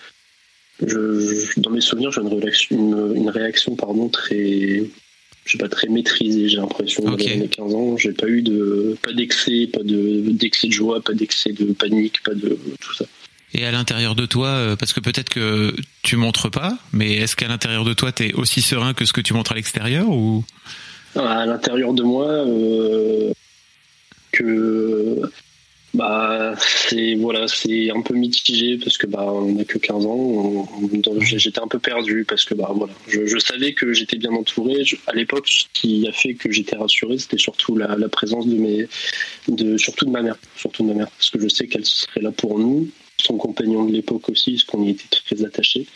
je, 0.85 1.59
dans 1.59 1.71
mes 1.71 1.81
souvenirs, 1.81 2.11
j'ai 2.11 2.21
une 2.21 2.33
réaction, 2.33 3.13
une, 3.15 3.29
réaction 3.29 3.75
pardon 3.75 4.09
très, 4.09 4.83
je 5.45 5.57
pas 5.57 5.69
très 5.69 5.87
maîtrisée. 5.87 6.49
J'ai 6.49 6.57
l'impression 6.57 7.05
okay. 7.05 7.37
mes 7.37 7.47
15 7.47 7.73
ans, 7.73 7.97
j'ai 7.97 8.13
pas 8.13 8.27
eu 8.27 8.41
de, 8.41 8.97
pas 9.01 9.13
d'excès, 9.13 9.67
pas 9.67 9.83
de 9.83 10.21
d'excès 10.31 10.67
de 10.67 10.73
joie, 10.73 11.01
pas 11.01 11.13
d'excès 11.13 11.51
de 11.51 11.73
panique, 11.73 12.23
pas 12.23 12.33
de 12.33 12.57
tout 12.79 12.93
ça. 12.93 13.05
Et 13.53 13.65
à 13.65 13.71
l'intérieur 13.71 14.15
de 14.15 14.25
toi, 14.25 14.75
parce 14.77 14.93
que 14.93 14.99
peut-être 14.99 15.29
que 15.29 15.75
tu 16.03 16.15
montres 16.17 16.51
pas, 16.51 16.77
mais 16.93 17.13
est-ce 17.13 17.35
qu'à 17.35 17.47
l'intérieur 17.47 17.83
de 17.83 17.93
toi, 17.93 18.11
tu 18.11 18.27
es 18.27 18.33
aussi 18.33 18.61
serein 18.61 18.93
que 18.93 19.05
ce 19.05 19.13
que 19.13 19.21
tu 19.21 19.33
montres 19.33 19.53
à 19.53 19.55
l'extérieur 19.55 20.07
ou? 20.09 20.43
À 21.15 21.45
l'intérieur 21.47 21.93
de 21.93 22.03
moi, 22.03 22.45
que 24.31 25.21
bah 25.93 26.53
c'est 26.59 27.15
voilà 27.15 27.47
c'est 27.47 27.89
un 27.89 28.01
peu 28.01 28.13
mitigé 28.13 28.77
parce 28.77 28.97
que 28.97 29.07
bah 29.07 29.25
on 29.25 29.53
n'a 29.53 29.65
que 29.65 29.79
15 29.79 30.05
ans 30.05 30.67
j'étais 31.19 31.59
un 31.59 31.67
peu 31.67 31.79
perdu 31.79 32.25
parce 32.27 32.45
que 32.45 32.53
bah 32.53 32.71
voilà. 32.75 32.93
Je, 33.07 33.39
savais 33.39 33.73
que 33.73 33.91
j'étais 33.91 34.17
bien 34.17 34.31
entouré. 34.31 34.83
À 35.07 35.13
l'époque 35.13 35.47
ce 35.47 35.65
qui 35.73 36.07
a 36.07 36.11
fait 36.11 36.35
que 36.35 36.51
j'étais 36.51 36.75
rassuré 36.75 37.17
c'était 37.17 37.39
surtout 37.39 37.75
la, 37.75 37.97
présence 38.09 38.47
de 38.47 38.55
mes 38.55 38.87
de 39.47 39.77
surtout 39.77 40.05
de 40.05 40.11
ma 40.11 40.21
mère 40.21 40.37
surtout 40.55 40.83
de 40.83 40.89
ma 40.89 40.93
mère 40.93 41.09
parce 41.09 41.31
que 41.31 41.39
je 41.39 41.47
sais 41.47 41.67
qu'elle 41.67 41.85
serait 41.85 42.21
là 42.21 42.31
pour 42.31 42.59
nous 42.59 42.87
son 43.21 43.37
compagnon 43.37 43.85
de 43.85 43.91
l'époque 43.91 44.29
aussi 44.29 44.53
parce 44.53 44.63
qu'on 44.63 44.83
y 44.83 44.91
était 44.91 45.07
très 45.09 45.43
attachés 45.43 45.87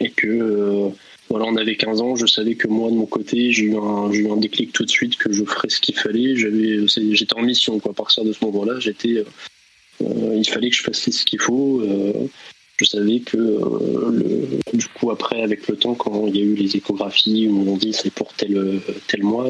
et 0.00 0.10
que 0.10 0.26
euh, 0.26 0.88
voilà, 1.28 1.46
on 1.46 1.56
avait 1.56 1.76
15 1.76 2.00
ans, 2.00 2.16
je 2.16 2.26
savais 2.26 2.54
que 2.54 2.68
moi 2.68 2.90
de 2.90 2.96
mon 2.96 3.06
côté, 3.06 3.50
j'ai 3.52 3.64
eu 3.64 3.76
un, 3.76 4.10
eu 4.10 4.30
un 4.30 4.36
déclic 4.36 4.72
tout 4.72 4.84
de 4.84 4.90
suite 4.90 5.16
que 5.16 5.32
je 5.32 5.44
ferais 5.44 5.68
ce 5.68 5.80
qu'il 5.80 5.96
fallait. 5.96 6.36
J'avais, 6.36 6.86
j'étais 6.86 7.34
en 7.34 7.42
mission 7.42 7.78
quoi. 7.80 7.92
À 7.92 7.94
partir 7.94 8.24
de 8.24 8.32
ce 8.32 8.44
moment-là, 8.44 8.78
j'étais, 8.78 9.24
euh, 10.02 10.36
il 10.36 10.48
fallait 10.48 10.70
que 10.70 10.76
je 10.76 10.82
fasse 10.82 11.10
ce 11.10 11.24
qu'il 11.24 11.40
faut. 11.40 11.80
Euh, 11.80 12.28
je 12.76 12.84
savais 12.84 13.20
que 13.20 13.36
le, 13.36 14.48
du 14.76 14.86
coup 14.88 15.10
après, 15.10 15.42
avec 15.42 15.68
le 15.68 15.76
temps, 15.76 15.94
quand 15.94 16.26
il 16.26 16.36
y 16.36 16.40
a 16.40 16.44
eu 16.44 16.54
les 16.54 16.76
échographies 16.76 17.48
où 17.48 17.70
on 17.70 17.76
dit 17.76 17.92
c'est 17.92 18.12
pour 18.12 18.34
tel 18.34 18.80
tel 19.06 19.22
mois, 19.22 19.48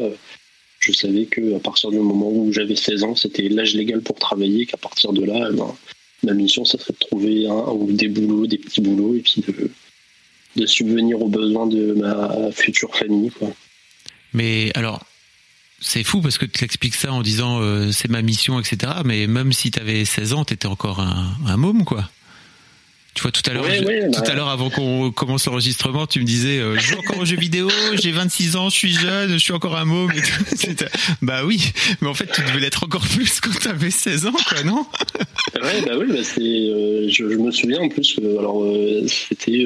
je 0.79 0.91
savais 0.91 1.25
que 1.25 1.55
à 1.55 1.59
partir 1.59 1.89
du 1.89 1.97
moment 1.97 2.29
où 2.29 2.53
j'avais 2.53 2.75
16 2.75 3.03
ans, 3.03 3.15
c'était 3.15 3.49
l'âge 3.49 3.73
légal 3.73 4.01
pour 4.01 4.19
travailler. 4.19 4.67
Qu'à 4.67 4.77
partir 4.77 5.11
de 5.11 5.25
là, 5.25 5.49
ben, 5.51 5.75
ma 6.25 6.33
mission, 6.33 6.65
ça 6.65 6.77
serait 6.77 6.93
de 6.93 6.99
trouver 6.99 7.47
un, 7.47 7.71
ou 7.71 7.91
des 7.91 8.07
boulots, 8.07 8.47
des 8.47 8.57
petits 8.57 8.81
boulots, 8.81 9.15
et 9.15 9.19
puis 9.19 9.43
de 9.47 9.71
de 10.55 10.65
subvenir 10.65 11.21
aux 11.21 11.27
besoins 11.27 11.67
de 11.67 11.93
ma 11.93 12.51
future 12.51 12.95
famille. 12.95 13.31
Mais 14.33 14.71
alors, 14.75 15.05
c'est 15.79 16.03
fou 16.03 16.21
parce 16.21 16.37
que 16.37 16.45
tu 16.45 16.63
expliques 16.63 16.95
ça 16.95 17.11
en 17.11 17.21
disant 17.21 17.59
euh, 17.59 17.91
c'est 17.91 18.09
ma 18.09 18.21
mission, 18.21 18.59
etc. 18.59 18.93
Mais 19.03 19.27
même 19.27 19.53
si 19.53 19.71
tu 19.71 19.79
avais 19.79 20.05
16 20.05 20.33
ans, 20.33 20.45
tu 20.45 20.53
étais 20.53 20.67
encore 20.67 20.99
un 20.99 21.57
môme, 21.57 21.83
quoi. 21.83 22.09
Tu 23.15 23.21
vois, 23.21 23.31
tout 23.31 23.49
à 23.49 23.53
l'heure, 23.53 23.63
tout 23.63 24.19
à 24.19 24.21
bah. 24.23 24.35
l'heure, 24.35 24.49
avant 24.49 24.69
qu'on 24.69 25.09
commence 25.09 25.45
l'enregistrement, 25.45 26.05
tu 26.05 26.19
me 26.19 26.25
disais, 26.25 26.59
euh, 26.59 26.75
je 26.77 26.87
joue 26.87 26.99
encore 26.99 27.19
aux 27.19 27.25
jeux 27.25 27.37
vidéo, 27.37 27.69
j'ai 27.93 28.11
26 28.11 28.57
ans, 28.57 28.69
je 28.69 28.75
suis 28.75 28.91
jeune, 28.91 29.31
je 29.31 29.37
suis 29.37 29.53
encore 29.53 29.77
un 29.77 29.85
môme. 29.85 30.11
bah 31.21 31.45
oui, 31.45 31.71
mais 32.01 32.09
en 32.09 32.13
fait, 32.13 32.29
tu 32.29 32.41
devais 32.41 32.59
l'être 32.59 32.83
encore 32.83 33.07
plus 33.07 33.39
quand 33.39 33.57
tu 33.57 33.69
avais 33.69 33.89
16 33.89 34.25
ans, 34.27 34.33
quoi, 34.49 34.63
non? 34.63 34.85
Ouais, 35.55 35.81
bah 35.85 35.93
oui, 35.97 36.07
bah 36.09 36.23
c'est, 36.23 36.41
euh, 36.41 37.07
je, 37.07 37.23
me 37.23 37.51
souviens 37.51 37.79
en 37.79 37.87
plus, 37.87 38.19
euh, 38.21 38.37
alors 38.37 38.61
c'était 39.07 39.65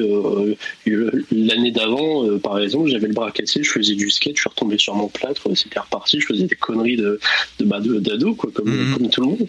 l'année 1.32 1.72
d'avant, 1.72 2.38
par 2.38 2.60
exemple, 2.60 2.88
j'avais 2.88 3.08
le 3.08 3.14
bras 3.14 3.32
cassé, 3.32 3.64
je 3.64 3.70
faisais 3.70 3.96
du 3.96 4.10
skate, 4.10 4.36
je 4.36 4.42
suis 4.42 4.48
retombé 4.48 4.78
sur 4.78 4.94
mon 4.94 5.08
plâtre, 5.08 5.48
c'était 5.56 5.80
reparti, 5.80 6.20
je 6.20 6.26
faisais 6.26 6.44
des 6.44 6.54
conneries 6.54 6.96
de, 6.96 7.18
de, 7.58 7.64
bah, 7.64 7.80
d'ado, 7.80 8.32
quoi, 8.36 8.52
comme, 8.54 8.70
mhm. 8.70 8.94
comme 8.94 9.10
tout 9.10 9.20
le 9.22 9.26
monde. 9.26 9.48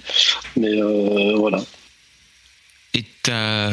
Mais 0.58 0.81
voilà 1.36 1.63
et 3.30 3.72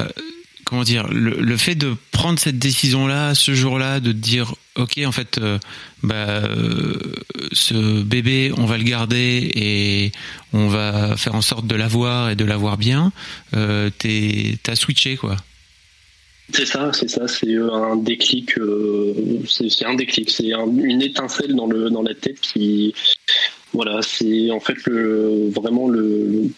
comment 0.69 0.83
dire 0.83 1.07
le, 1.11 1.57
fait 1.57 1.75
de 1.75 1.97
prendre 2.13 2.39
cette 2.39 2.59
décision 2.59 3.07
là 3.07 3.35
ce 3.35 3.55
jour 3.55 3.79
là 3.79 4.01
de 4.01 4.13
dire 4.13 4.55
ok 4.77 5.01
en 5.07 5.13
fait 5.13 5.39
euh, 5.39 5.59
bah, 6.03 6.15
euh, 6.15 6.95
ce 7.53 8.03
bébé 8.03 8.53
on 8.57 8.67
va 8.67 8.77
le 8.77 8.85
garder 8.85 9.51
et 9.55 10.13
on 10.53 10.69
va 10.69 11.17
faire 11.17 11.35
en 11.35 11.41
sorte 11.41 11.67
de 11.67 11.75
l'avoir 11.75 12.29
et 12.29 12.37
de 12.37 12.45
l'avoir 12.45 12.77
bien 12.77 13.13
euh, 13.57 13.91
t'as 14.63 14.75
switché 14.75 15.17
quoi. 15.17 15.37
C'est 16.51 16.65
ça, 16.65 16.91
c'est 16.95 17.11
ça, 17.11 17.29
c'est 17.29 17.55
un 17.57 17.97
déclic, 17.97 18.55
c'est 19.47 19.85
un 19.85 19.95
déclic, 19.95 20.31
c'est 20.31 20.51
une 20.51 21.03
étincelle 21.03 21.55
dans 21.55 21.67
le 21.67 21.91
dans 21.91 22.01
la 22.01 22.15
tête 22.15 22.41
qui, 22.41 22.95
voilà, 23.75 24.01
c'est 24.01 24.51
en 24.51 24.59
fait 24.59 24.79
le 24.87 25.51
vraiment 25.51 25.89
le, 25.89 26.49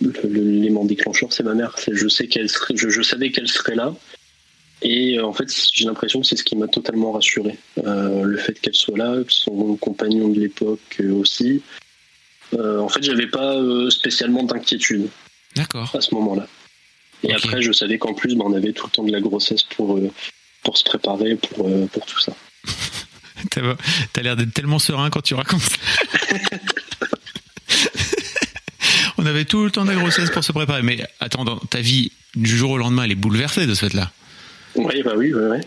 l'élément 0.00 0.84
déclencheur, 0.84 1.32
c'est 1.32 1.42
ma 1.42 1.54
mère. 1.54 1.74
Je 1.90 2.08
sais 2.08 2.26
qu'elle 2.28 2.48
serait, 2.48 2.74
je, 2.76 3.02
savais 3.02 3.30
qu'elle 3.30 3.48
serait 3.48 3.74
là. 3.74 3.94
Et 4.80 5.18
euh, 5.18 5.26
en 5.26 5.32
fait, 5.32 5.48
j'ai 5.72 5.84
l'impression 5.84 6.20
que 6.20 6.26
c'est 6.26 6.36
ce 6.36 6.44
qui 6.44 6.56
m'a 6.56 6.68
totalement 6.68 7.12
rassuré. 7.12 7.58
Euh, 7.84 8.22
le 8.22 8.38
fait 8.38 8.54
qu'elle 8.60 8.74
soit 8.74 8.96
là, 8.96 9.22
que 9.24 9.32
son 9.32 9.76
compagnon 9.76 10.28
de 10.28 10.40
l'époque 10.40 11.02
aussi. 11.12 11.62
Euh, 12.54 12.78
en 12.78 12.88
fait, 12.88 13.02
j'avais 13.02 13.26
pas 13.26 13.60
spécialement 13.90 14.44
d'inquiétude. 14.44 15.08
D'accord. 15.56 15.90
À 15.94 16.00
ce 16.00 16.14
moment-là. 16.14 16.46
Et 17.24 17.32
après, 17.32 17.60
je 17.62 17.72
savais 17.72 17.98
qu'en 17.98 18.14
plus, 18.14 18.36
bah, 18.36 18.44
on 18.46 18.52
avait 18.52 18.72
tout 18.72 18.86
le 18.86 18.92
temps 18.92 19.02
de 19.02 19.10
la 19.10 19.20
grossesse 19.20 19.64
pour, 19.64 19.98
pour 20.62 20.78
se 20.78 20.84
préparer 20.84 21.34
pour, 21.34 21.68
pour 21.88 22.06
tout 22.06 22.20
ça. 22.20 22.32
T'as 24.12 24.22
l'air 24.22 24.36
d'être 24.36 24.52
tellement 24.52 24.78
serein 24.78 25.10
quand 25.10 25.22
tu 25.22 25.34
racontes. 25.34 25.62
On 29.18 29.26
avait 29.26 29.44
tout 29.44 29.64
le 29.64 29.70
temps 29.70 29.84
de 29.84 29.90
la 29.90 29.96
grossesse 29.96 30.30
pour 30.30 30.44
se 30.44 30.52
préparer. 30.52 30.82
Mais 30.82 31.04
attends, 31.20 31.44
ta 31.70 31.80
vie 31.80 32.12
du 32.34 32.56
jour 32.56 32.70
au 32.70 32.78
lendemain, 32.78 33.04
elle 33.04 33.12
est 33.12 33.16
bouleversée 33.16 33.66
de 33.66 33.74
ce 33.74 33.86
fait-là. 33.86 34.10
Oui, 34.76 35.02
bah 35.04 35.12
oui, 35.16 35.32
oui, 35.34 35.42
oui. 35.50 35.58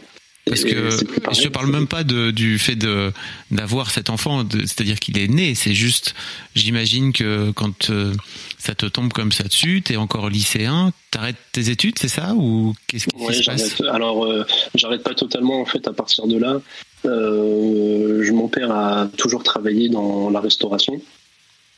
Parce 0.45 0.63
que 0.63 0.89
je 1.33 1.43
ne 1.43 1.49
parle 1.49 1.69
même 1.69 1.87
pas 1.87 2.03
de, 2.03 2.31
du 2.31 2.57
fait 2.57 2.75
de 2.75 3.11
d'avoir 3.51 3.91
cet 3.91 4.09
enfant, 4.09 4.43
c'est-à-dire 4.51 4.99
qu'il 4.99 5.19
est 5.19 5.27
né. 5.27 5.53
C'est 5.53 5.75
juste, 5.75 6.15
j'imagine 6.55 7.13
que 7.13 7.51
quand 7.51 7.91
euh, 7.91 8.13
ça 8.57 8.73
te 8.73 8.87
tombe 8.87 9.13
comme 9.13 9.31
ça 9.31 9.43
dessus, 9.43 9.83
tu 9.85 9.93
es 9.93 9.97
encore 9.97 10.29
lycéen, 10.29 10.93
t'arrêtes 11.11 11.35
tes 11.51 11.69
études, 11.69 11.99
c'est 11.99 12.07
ça? 12.07 12.33
Ou 12.33 12.73
qu'est-ce 12.87 13.05
qui 13.05 13.33
se 13.35 13.43
passe? 13.43 13.81
Alors, 13.91 14.25
euh, 14.25 14.43
j'arrête 14.73 15.03
pas 15.03 15.13
totalement 15.13 15.61
en 15.61 15.65
fait 15.65 15.87
à 15.87 15.93
partir 15.93 16.25
de 16.25 16.39
là. 16.39 16.59
Euh, 17.05 18.31
mon 18.33 18.47
père 18.47 18.71
a 18.71 19.09
toujours 19.17 19.43
travaillé 19.43 19.89
dans 19.89 20.31
la 20.31 20.39
restauration. 20.39 20.99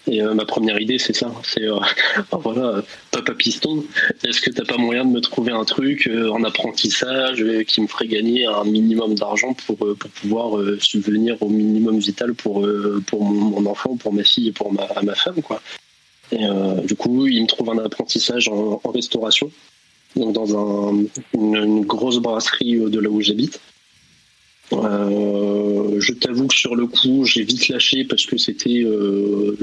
Et 0.06 0.22
euh, 0.22 0.34
ma 0.34 0.46
première 0.46 0.80
idée, 0.82 0.98
c'est 0.98 1.14
ça. 1.14 1.32
C'est 1.44 1.64
euh, 1.64 1.80
voilà, 2.32 2.84
papa 3.12 3.34
piston. 3.34 3.86
Est-ce 4.24 4.42
que 4.42 4.52
t'as 4.52 4.66
pas 4.66 4.78
moyen 4.78 5.06
de 5.06 5.12
me 5.12 5.22
trouver 5.22 5.54
un 5.54 5.64
truc 5.64 6.08
euh, 6.08 6.30
en 6.30 6.44
apprentissage 6.44 7.44
qui 7.68 7.82
me 7.82 7.88
ferait 7.88 8.08
gagner 8.08 8.46
un 8.46 8.66
minimum 8.66 9.16
d'argent 9.16 9.54
pour 9.66 9.78
pour 9.78 10.10
pouvoir 10.12 10.60
subvenir 10.80 11.42
au 11.42 11.50
minimum 11.50 12.00
vital 12.00 12.34
pour 12.34 12.68
pour 13.08 13.24
mon, 13.24 13.66
enfant, 13.66 13.96
pour 13.96 14.14
ma 14.14 14.24
fille 14.24 14.50
et 14.50 14.52
pour 14.52 14.74
ma 14.74 14.88
ma 15.02 15.16
femme 15.16 15.42
quoi. 15.42 15.62
Et 16.32 16.46
du 16.84 16.96
coup, 16.96 17.28
il 17.28 17.44
me 17.44 17.48
trouve 17.48 17.70
un 17.70 17.78
apprentissage 17.78 18.48
en, 18.48 18.82
restauration, 18.86 19.52
donc 20.16 20.34
dans 20.34 20.58
un, 20.58 21.04
une 21.34 21.86
grosse 21.86 22.18
brasserie 22.18 22.80
de 22.80 23.00
là 23.00 23.10
où 23.10 23.22
j'habite. 23.22 23.60
Euh, 24.74 26.00
je 26.00 26.14
t'avoue 26.14 26.48
que 26.48 26.56
sur 26.56 26.76
le 26.76 26.88
coup, 26.88 27.26
j'ai 27.26 27.44
vite 27.44 27.68
lâché 27.68 28.04
parce 28.04 28.26
que 28.26 28.38
c'était 28.38 28.84
euh, 28.84 29.58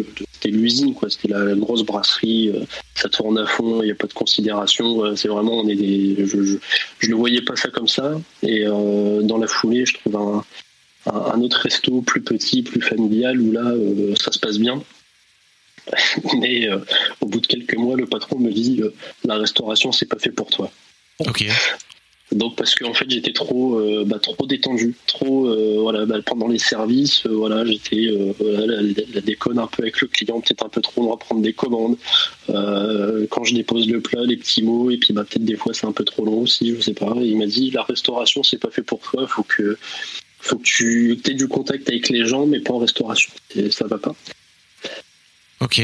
l'usine, 0.45 0.95
quoi. 0.95 1.11
C'était 1.11 1.29
la, 1.29 1.55
grosse 1.55 1.83
brasserie. 1.83 2.51
Euh, 2.51 2.65
ça 2.95 3.09
tourne 3.09 3.39
à 3.39 3.47
fond, 3.47 3.83
il 3.83 3.87
n'y 3.87 3.93
a 3.93 3.95
pas 3.95 4.07
de 4.07 4.13
considération. 4.13 5.17
c'est 5.17 5.29
vraiment, 5.29 5.61
on 5.61 5.69
est 5.69 5.75
des. 5.75 6.27
Je, 6.27 7.11
ne 7.11 7.15
voyais 7.15 7.43
pas 7.43 7.57
ça 7.57 7.69
comme 7.69 7.89
ça. 7.89 8.21
Et 8.43 8.65
dans 8.65 9.39
la 9.39 9.47
foulée, 9.47 9.87
je 9.87 9.95
trouve 9.95 10.17
un, 10.17 10.45
un, 11.07 11.41
autre 11.41 11.61
resto 11.63 12.03
plus 12.03 12.23
petit, 12.23 12.63
plus 12.63 12.81
familial 12.81 13.41
où 13.41 13.53
là, 13.53 13.73
ça 14.21 14.33
se 14.33 14.39
passe 14.39 14.59
bien. 14.59 14.83
Mais 16.39 16.69
au 17.21 17.27
bout 17.27 17.41
de 17.41 17.47
quelques 17.47 17.77
mois, 17.77 17.97
le 17.97 18.07
patron 18.07 18.39
me 18.39 18.51
dit 18.51 18.83
la 19.25 19.37
restauration, 19.37 19.93
c'est 19.93 20.07
pas 20.07 20.19
fait 20.19 20.31
pour 20.31 20.51
toi. 20.51 20.71
Ok. 21.21 21.47
Donc 22.33 22.55
parce 22.55 22.77
qu'en 22.77 22.95
fait 22.95 23.11
j'étais 23.11 23.33
trop 23.33 23.81
euh, 23.81 24.05
bah, 24.07 24.21
trop 24.21 24.47
détendu, 24.47 24.95
trop 25.07 25.49
euh, 25.49 25.79
voilà 25.81 26.07
bah, 26.07 26.23
pendant 26.25 26.47
les 26.47 26.61
services 26.61 27.27
euh, 27.27 27.31
voilà 27.31 27.65
j'étais 27.67 28.09
la, 28.41 29.21
déconne 29.21 29.59
un 29.59 29.67
peu 29.67 29.83
avec 29.83 30.01
le 30.01 30.07
client, 30.07 30.41
peut-être 30.41 30.65
un 30.65 30.69
peu 30.69 30.81
trop 30.81 31.03
long 31.03 31.13
à 31.13 31.17
prendre 31.17 31.43
des 31.43 31.53
commandes. 31.53 31.97
quand 32.47 33.45
je 33.45 33.55
dépose 33.55 33.89
le 33.89 34.01
plat, 34.01 34.23
les 34.23 34.37
petits 34.37 34.63
mots 34.63 34.91
et 34.91 34.97
puis 34.97 35.13
bah 35.13 35.25
peut-être 35.25 35.45
des 35.45 35.57
fois 35.57 35.75
c'est 35.75 35.87
un 35.87 35.93
peu 35.93 36.05
trop 36.05 36.25
long 36.25 36.43
aussi, 36.43 36.73
je 36.77 36.81
sais 36.81 36.95
pas. 36.95 37.15
il 37.21 37.37
m'a 37.37 37.47
dit 37.47 37.73
la 37.73 37.83
restauration 37.83 38.45
c'est 38.45 38.59
pas 38.59 38.71
fait 38.71 38.83
pour 38.83 39.01
toi, 39.01 39.27
faut 39.27 39.43
que 39.43 39.77
faut 40.39 40.57
que 40.57 40.63
tu 40.63 41.21
aies 41.29 41.35
du 41.35 41.49
contact 41.49 41.89
avec 41.89 42.11
les 42.11 42.27
gens 42.27 42.47
mais 42.47 42.61
pas 42.61 42.75
en 42.75 42.79
restauration, 42.79 43.33
et 43.57 43.73
ça 43.73 43.89
va 43.89 43.99
pas. 43.99 44.15
Ok. 45.61 45.83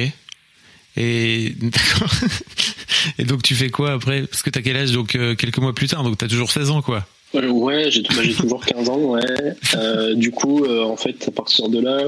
Et 0.97 1.55
Et 3.19 3.25
donc 3.25 3.43
tu 3.43 3.55
fais 3.55 3.71
quoi 3.71 3.93
après? 3.93 4.23
Parce 4.23 4.43
que 4.43 4.51
t'as 4.51 4.63
quel 4.63 4.77
âge? 4.77 4.93
Donc 4.93 5.15
euh, 5.15 5.35
quelques 5.35 5.59
mois 5.59 5.75
plus 5.75 5.89
tard 5.89 6.03
donc 6.03 6.19
t'as 6.19 6.29
toujours 6.29 6.51
16 6.51 6.71
ans 6.71 6.83
quoi. 6.83 7.07
Euh, 7.35 7.49
ouais, 7.49 7.91
j'ai 7.91 8.03
toujours 8.03 8.65
15 8.65 8.89
ans 8.89 8.99
ouais. 8.99 9.21
Euh, 9.75 10.15
du 10.15 10.31
coup 10.31 10.67
en 10.67 10.97
fait 10.97 11.29
à 11.29 11.31
partir 11.31 11.69
de 11.69 11.81
là 11.81 12.03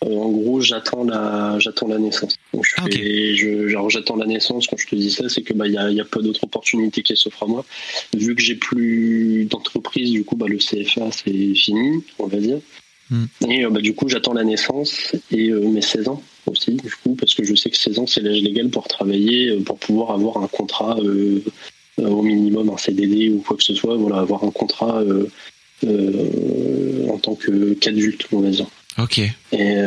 en 0.00 0.28
gros 0.28 0.60
j'attends 0.60 1.04
la 1.04 1.58
j'attends 1.58 1.88
la 1.88 1.98
naissance. 1.98 2.36
Donc, 2.52 2.64
je 2.64 3.76
ah, 3.76 3.88
j'attends 3.88 4.16
la 4.16 4.26
naissance 4.26 4.66
quand 4.66 4.76
je 4.76 4.86
te 4.86 4.94
dis 4.94 5.10
ça 5.10 5.28
c'est 5.28 5.42
que 5.42 5.54
bah 5.54 5.66
il 5.66 5.74
y 5.74 5.78
a, 5.78 5.90
y 5.90 6.00
a, 6.00 6.04
pas 6.04 6.20
d'autres 6.20 6.44
opportunités 6.44 7.02
qui 7.02 7.16
s'offrent 7.16 7.44
à 7.44 7.46
moi. 7.46 7.64
Vu 8.14 8.34
que 8.34 8.42
j'ai 8.42 8.54
plus 8.54 9.46
d'entreprise 9.46 10.10
du 10.10 10.24
coup 10.24 10.36
bah 10.36 10.46
le 10.48 10.58
CFA 10.58 11.10
c'est 11.10 11.54
fini 11.54 12.04
on 12.18 12.26
va 12.26 12.38
dire. 12.38 12.58
Hmm. 13.10 13.24
Et 13.48 13.66
bah, 13.66 13.80
du 13.80 13.94
coup 13.94 14.08
j'attends 14.08 14.32
la 14.32 14.44
naissance 14.44 15.14
et 15.30 15.50
mes 15.50 15.82
16 15.82 16.08
ans 16.08 16.22
aussi, 16.46 16.74
du 16.74 16.90
coup, 16.90 17.14
parce 17.14 17.34
que 17.34 17.44
je 17.44 17.54
sais 17.54 17.70
que 17.70 17.76
16 17.76 17.98
ans, 17.98 18.06
c'est 18.06 18.20
l'âge 18.20 18.40
légal 18.40 18.68
pour 18.68 18.88
travailler, 18.88 19.50
euh, 19.50 19.60
pour 19.62 19.78
pouvoir 19.78 20.12
avoir 20.12 20.38
un 20.38 20.48
contrat 20.48 20.96
euh, 21.00 21.42
euh, 22.00 22.08
au 22.08 22.22
minimum, 22.22 22.70
un 22.70 22.76
CDD 22.76 23.30
ou 23.30 23.38
quoi 23.40 23.56
que 23.56 23.62
ce 23.62 23.74
soit, 23.74 23.96
voilà, 23.96 24.18
avoir 24.18 24.44
un 24.44 24.50
contrat 24.50 25.02
en 25.82 27.18
tant 27.18 27.36
qu'adulte, 27.80 28.26
on 28.32 28.40
va 28.40 28.50
dire. 28.50 28.66
Ok. 28.98 29.18
Et, 29.18 29.82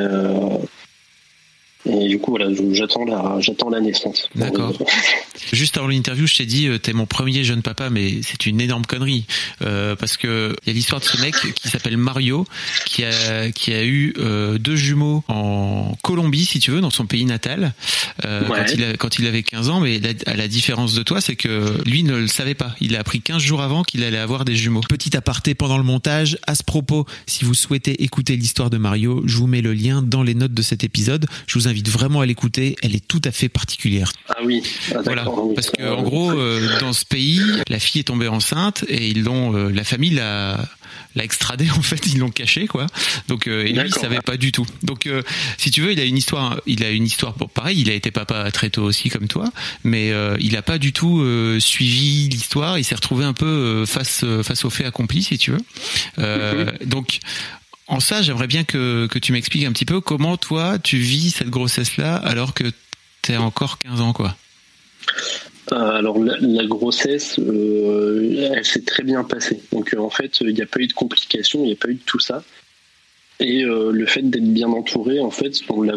et 1.90 2.08
du 2.08 2.20
coup, 2.20 2.32
voilà, 2.32 2.48
j'attends 2.72 3.06
la, 3.06 3.38
j'attends 3.40 3.70
la 3.70 3.80
naissance. 3.80 4.30
D'accord. 4.36 4.74
Juste 5.54 5.78
avant 5.78 5.88
l'interview, 5.88 6.28
je 6.28 6.36
t'ai 6.36 6.46
dit, 6.46 6.68
euh, 6.68 6.78
t'es 6.78 6.94
mon 6.94 7.06
premier 7.06 7.44
jeune 7.44 7.62
papa, 7.62 7.90
mais 7.90 8.22
c'est 8.24 8.46
une 8.46 8.60
énorme 8.60 8.86
connerie. 8.86 9.26
Euh, 9.62 9.96
parce 9.96 10.18
que 10.18 10.56
il 10.64 10.70
y 10.70 10.72
a 10.72 10.74
l'histoire 10.74 11.00
de 11.00 11.06
ce 11.06 11.20
mec 11.22 11.36
qui 11.56 11.70
s'appelle 11.70 11.98
Mario, 11.98 12.46
qui 12.86 13.04
a, 13.04 13.52
qui 13.52 13.74
a 13.74 13.86
eu 13.86 14.14
euh, 14.18 14.58
deux 14.58 14.76
jumeaux 14.76 15.24
en 15.28 15.96
Colombie, 16.04 16.46
si 16.46 16.60
tu 16.60 16.72
veux, 16.72 16.82
dans 16.82 16.90
son 16.90 17.06
pays 17.06 17.26
natal, 17.26 17.74
euh, 18.26 18.44
quand, 18.48 18.74
il 18.74 18.84
a, 18.84 18.94
quand 18.94 19.20
il 19.20 19.28
avait 19.28 19.44
15 19.44 19.70
ans. 19.70 19.80
Mais 19.80 20.00
la, 20.00 20.10
à 20.26 20.36
la 20.36 20.48
différence 20.48 20.94
de 20.94 21.04
toi, 21.04 21.22
c'est 21.22 21.36
que 21.36 21.82
lui 21.86 22.04
ne 22.04 22.16
le 22.16 22.28
savait 22.28 22.56
pas. 22.56 22.76
Il 22.82 22.96
a 22.96 23.00
appris 23.00 23.22
15 23.22 23.42
jours 23.42 23.62
avant 23.62 23.84
qu'il 23.84 24.04
allait 24.04 24.18
avoir 24.18 24.44
des 24.46 24.56
jumeaux. 24.56 24.82
Petit 24.82 25.16
aparté 25.16 25.56
pendant 25.56 25.78
le 25.78 25.84
montage. 25.84 26.38
À 26.48 26.56
ce 26.56 26.64
propos, 26.64 27.06
si 27.26 27.46
vous 27.46 27.54
souhaitez 27.54 28.04
écouter 28.04 28.36
l'histoire 28.36 28.70
de 28.70 28.78
Mario, 28.78 29.24
je 29.26 29.38
vous 29.38 29.48
mets 29.48 29.62
le 29.62 29.74
lien 29.74 30.02
dans 30.02 30.24
les 30.24 30.36
notes 30.36 30.54
de 30.54 30.62
cet 30.62 30.84
épisode. 30.84 31.26
Je 31.46 31.58
vous 31.58 31.68
invite 31.68 31.77
vraiment 31.86 32.22
à 32.22 32.26
l'écouter. 32.26 32.76
Elle 32.82 32.96
est 32.96 33.06
tout 33.06 33.22
à 33.24 33.32
fait 33.32 33.50
particulière. 33.50 34.12
Ah 34.30 34.38
oui. 34.44 34.64
Ah, 34.94 35.00
voilà. 35.04 35.26
Parce 35.56 35.70
que 35.72 35.84
en 35.84 36.02
gros, 36.02 36.32
euh, 36.32 36.80
dans 36.80 36.94
ce 36.94 37.06
pays, 37.06 37.42
la 37.68 37.80
fille 37.80 38.02
est 38.02 38.06
tombée 38.06 38.28
enceinte 38.28 38.86
et 38.88 39.10
ils 39.10 39.24
l'ont, 39.24 39.56
euh, 39.56 39.70
la 39.70 39.84
famille 39.84 40.12
l'a 40.12 40.58
l'a 41.16 41.24
extradé 41.24 41.70
en 41.78 41.82
fait 41.82 42.06
ils 42.06 42.20
l'ont 42.20 42.30
caché 42.30 42.68
quoi 42.68 42.86
donc 43.28 43.48
euh, 43.48 43.66
et 43.66 43.72
lui 43.72 43.88
il 43.88 43.94
savait 43.94 44.22
pas 44.22 44.38
du 44.38 44.52
tout 44.52 44.66
donc 44.84 45.10
si 45.58 45.72
tu 45.72 45.82
veux 45.82 45.92
il 45.92 46.00
a 46.00 46.04
une 46.04 46.16
histoire 46.16 46.62
il 46.66 46.84
a 46.84 46.92
une 46.92 47.06
histoire 47.06 47.34
pour 47.34 47.50
pareil 47.50 47.82
il 47.82 47.90
a 47.90 47.94
été 47.94 48.12
papa 48.12 48.52
très 48.52 48.70
tôt 48.70 48.84
aussi 48.84 49.10
comme 49.10 49.28
toi 49.28 49.52
mais 49.84 50.14
il 50.40 50.56
a 50.56 50.62
pas 50.62 50.78
du 50.78 50.94
tout 50.94 51.26
suivi 51.60 52.30
l'histoire 52.30 52.78
il 52.78 52.84
s'est 52.84 52.96
retrouvé 52.96 53.26
un 53.26 53.34
peu 53.34 53.86
face 53.86 54.24
face 54.44 54.64
aux 54.64 54.70
faits 54.70 54.86
accomplis 54.86 55.24
si 55.24 55.38
tu 55.38 55.52
veux 55.52 55.62
mhm. 56.18 56.78
donc 56.86 57.20
en 57.88 58.00
ça, 58.00 58.22
j'aimerais 58.22 58.48
bien 58.48 58.64
que, 58.64 59.08
tu 59.20 59.32
m'expliques 59.32 59.66
un 59.66 59.72
petit 59.72 59.86
peu 59.86 60.02
comment 60.02 60.38
toi 60.38 60.78
tu 60.80 60.98
vis 60.98 61.32
cette 61.32 61.50
grossesse-là 61.50 62.16
alors 62.16 62.54
que 62.54 62.66
tu 63.22 63.34
as 63.34 63.42
encore 63.42 63.80
15 63.80 64.02
ans, 64.02 64.14
quoi. 64.14 64.36
Euh, 65.74 65.76
alors 65.76 66.18
la, 66.24 66.66
grossesse, 66.66 67.40
euh, 67.40 68.52
elle 68.54 68.66
s'est 68.66 68.84
très 68.84 69.04
bien 69.04 69.24
passée. 69.24 69.62
Donc 69.72 69.94
euh, 69.94 69.98
en 69.98 70.10
fait, 70.10 70.40
il 70.42 70.54
n'y 70.54 70.62
a 70.62 70.66
pas 70.66 70.80
eu 70.80 70.88
de 70.88 70.94
complications, 70.94 71.62
il 71.64 71.68
n'y 71.68 71.74
a 71.74 71.76
pas 71.78 71.90
eu 71.90 71.96
de 71.96 72.04
tout 72.06 72.20
ça. 72.20 72.44
Et 73.40 73.62
le 73.62 74.06
fait 74.08 74.24
d'être 74.24 74.52
bien 74.52 74.70
entouré, 74.70 75.20
en 75.20 75.30
fait, 75.30 75.54
on 75.70 75.84
l'a, 75.84 75.96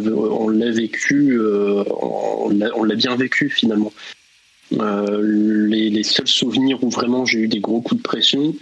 vécu, 0.70 1.40
on 1.40 2.50
l'a, 2.50 2.94
bien 2.96 3.16
vécu 3.16 3.48
finalement. 3.48 3.94
les, 4.70 6.02
seuls 6.02 6.28
souvenirs 6.28 6.84
où 6.84 6.90
vraiment 6.90 7.24
j'ai 7.24 7.38
eu 7.38 7.48
des 7.48 7.60
gros 7.60 7.80
coups 7.80 8.02
de 8.02 8.06
pression, 8.06 8.54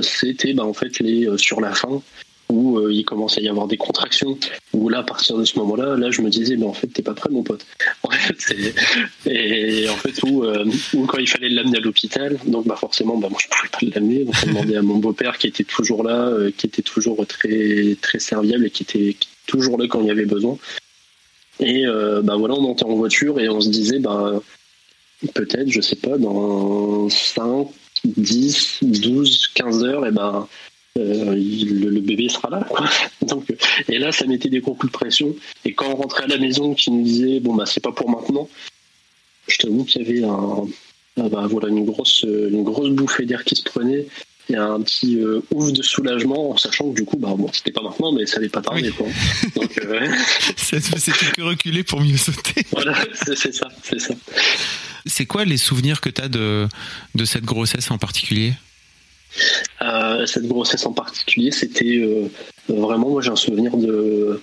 c'était 0.00 0.54
bah, 0.54 0.64
en 0.64 0.74
fait 0.74 1.02
sur 1.36 1.60
la 1.60 1.74
fin 1.74 2.00
où 2.52 2.78
euh, 2.78 2.92
il 2.92 3.04
commençait 3.04 3.40
à 3.40 3.44
y 3.44 3.48
avoir 3.48 3.66
des 3.66 3.78
contractions, 3.78 4.38
où 4.74 4.88
là, 4.90 4.98
à 4.98 5.02
partir 5.02 5.38
de 5.38 5.44
ce 5.44 5.58
moment-là, 5.58 5.96
là, 5.96 6.10
je 6.10 6.20
me 6.20 6.28
disais, 6.28 6.56
mais 6.56 6.66
en 6.66 6.74
fait, 6.74 6.86
t'es 6.86 7.02
pas 7.02 7.14
prêt, 7.14 7.30
mon 7.30 7.42
pote. 7.42 7.64
Et 9.26 9.88
en 9.88 9.96
fait, 9.96 10.22
euh, 10.24 10.64
où, 10.94 11.06
quand 11.06 11.18
il 11.18 11.28
fallait 11.28 11.48
l'amener 11.48 11.78
à 11.78 11.80
l'hôpital, 11.80 12.38
donc 12.46 12.66
bah, 12.66 12.76
forcément, 12.76 13.16
bah, 13.16 13.28
moi, 13.30 13.38
je 13.42 13.48
pouvais 13.48 13.90
pas 13.90 13.98
l'amener, 13.98 14.24
donc 14.24 14.34
on 14.44 14.48
demandait 14.48 14.76
à 14.76 14.82
mon 14.82 14.98
beau-père 14.98 15.38
qui 15.38 15.46
était 15.46 15.64
toujours 15.64 16.04
là, 16.04 16.28
euh, 16.28 16.50
qui 16.56 16.66
était 16.66 16.82
toujours 16.82 17.26
très, 17.26 17.96
très 18.02 18.18
serviable 18.18 18.66
et 18.66 18.70
qui 18.70 18.82
était 18.82 19.16
toujours 19.46 19.78
là 19.78 19.86
quand 19.88 20.02
il 20.02 20.08
y 20.08 20.10
avait 20.10 20.26
besoin. 20.26 20.58
Et 21.60 21.84
bah 22.24 22.34
voilà, 22.36 22.54
on 22.54 22.62
montait 22.62 22.84
en 22.84 22.96
voiture 22.96 23.38
et 23.38 23.48
on 23.48 23.60
se 23.60 23.68
disait, 23.68 24.00
bah, 24.00 24.40
peut-être, 25.34 25.68
je 25.68 25.80
sais 25.80 25.96
pas, 25.96 26.18
dans 26.18 27.08
5, 27.08 27.68
10, 28.04 28.78
12, 28.82 29.48
15 29.54 29.84
heures, 29.84 30.06
et 30.06 30.10
ben 30.10 30.48
euh, 30.98 31.34
le, 31.34 32.00
bébé 32.00 32.28
sera 32.28 32.50
là. 32.50 32.68
Donc, 33.26 33.46
et 33.88 33.98
là, 33.98 34.12
ça 34.12 34.26
mettait 34.26 34.48
des 34.48 34.60
gros 34.60 34.74
coups 34.74 34.92
de 34.92 34.98
pression. 34.98 35.34
Et 35.64 35.72
quand 35.72 35.86
on 35.86 35.96
rentrait 35.96 36.24
à 36.24 36.28
la 36.28 36.38
maison, 36.38 36.74
qui 36.74 36.90
nous 36.90 37.02
disait 37.02 37.40
bon 37.40 37.54
bah 37.54 37.66
c'est 37.66 37.82
pas 37.82 37.92
pour 37.92 38.10
maintenant, 38.10 38.48
je 39.48 39.56
t'avoue 39.56 39.84
qu'il 39.84 40.02
y 40.02 40.04
avait 40.04 40.24
un, 40.24 40.66
ah, 41.18 41.28
bah, 41.28 41.46
voilà 41.48 41.68
une 41.68 41.84
grosse 41.84 42.24
une 42.24 42.64
grosse 42.64 42.90
bouffée 42.90 43.26
d'air 43.26 43.44
qui 43.44 43.56
se 43.56 43.62
prenait 43.62 44.06
et 44.48 44.56
un 44.56 44.80
petit 44.80 45.18
euh, 45.18 45.40
ouf 45.52 45.72
de 45.72 45.82
soulagement 45.82 46.50
en 46.50 46.56
sachant 46.56 46.90
que 46.90 46.96
du 46.96 47.04
coup 47.04 47.16
bah 47.16 47.34
bon 47.36 47.48
c'était 47.52 47.70
pas 47.70 47.82
maintenant 47.82 48.12
mais 48.12 48.26
ça 48.26 48.38
allait 48.38 48.48
pas 48.48 48.60
tarder 48.60 48.90
quoi. 48.90 49.06
Donc 49.54 49.78
euh, 49.78 50.08
c'était 50.56 51.26
que 51.36 51.42
reculer 51.42 51.84
pour 51.84 52.00
mieux 52.00 52.16
sauter. 52.16 52.64
voilà, 52.72 52.96
c'est 53.14 53.54
ça, 53.54 53.68
c'est 53.82 54.00
ça. 54.00 54.14
C'est 55.06 55.26
quoi 55.26 55.44
les 55.44 55.56
souvenirs 55.56 56.00
que 56.00 56.08
tu 56.08 56.20
as 56.20 56.28
de 56.28 56.68
de 57.14 57.24
cette 57.24 57.44
grossesse 57.44 57.90
en 57.90 57.98
particulier? 57.98 58.54
Euh, 59.82 60.26
cette 60.26 60.46
grossesse 60.46 60.86
en 60.86 60.92
particulier, 60.92 61.50
c'était 61.50 61.98
euh, 61.98 62.28
vraiment, 62.68 63.10
moi 63.10 63.22
j'ai 63.22 63.30
un 63.30 63.36
souvenir 63.36 63.76
de, 63.76 64.40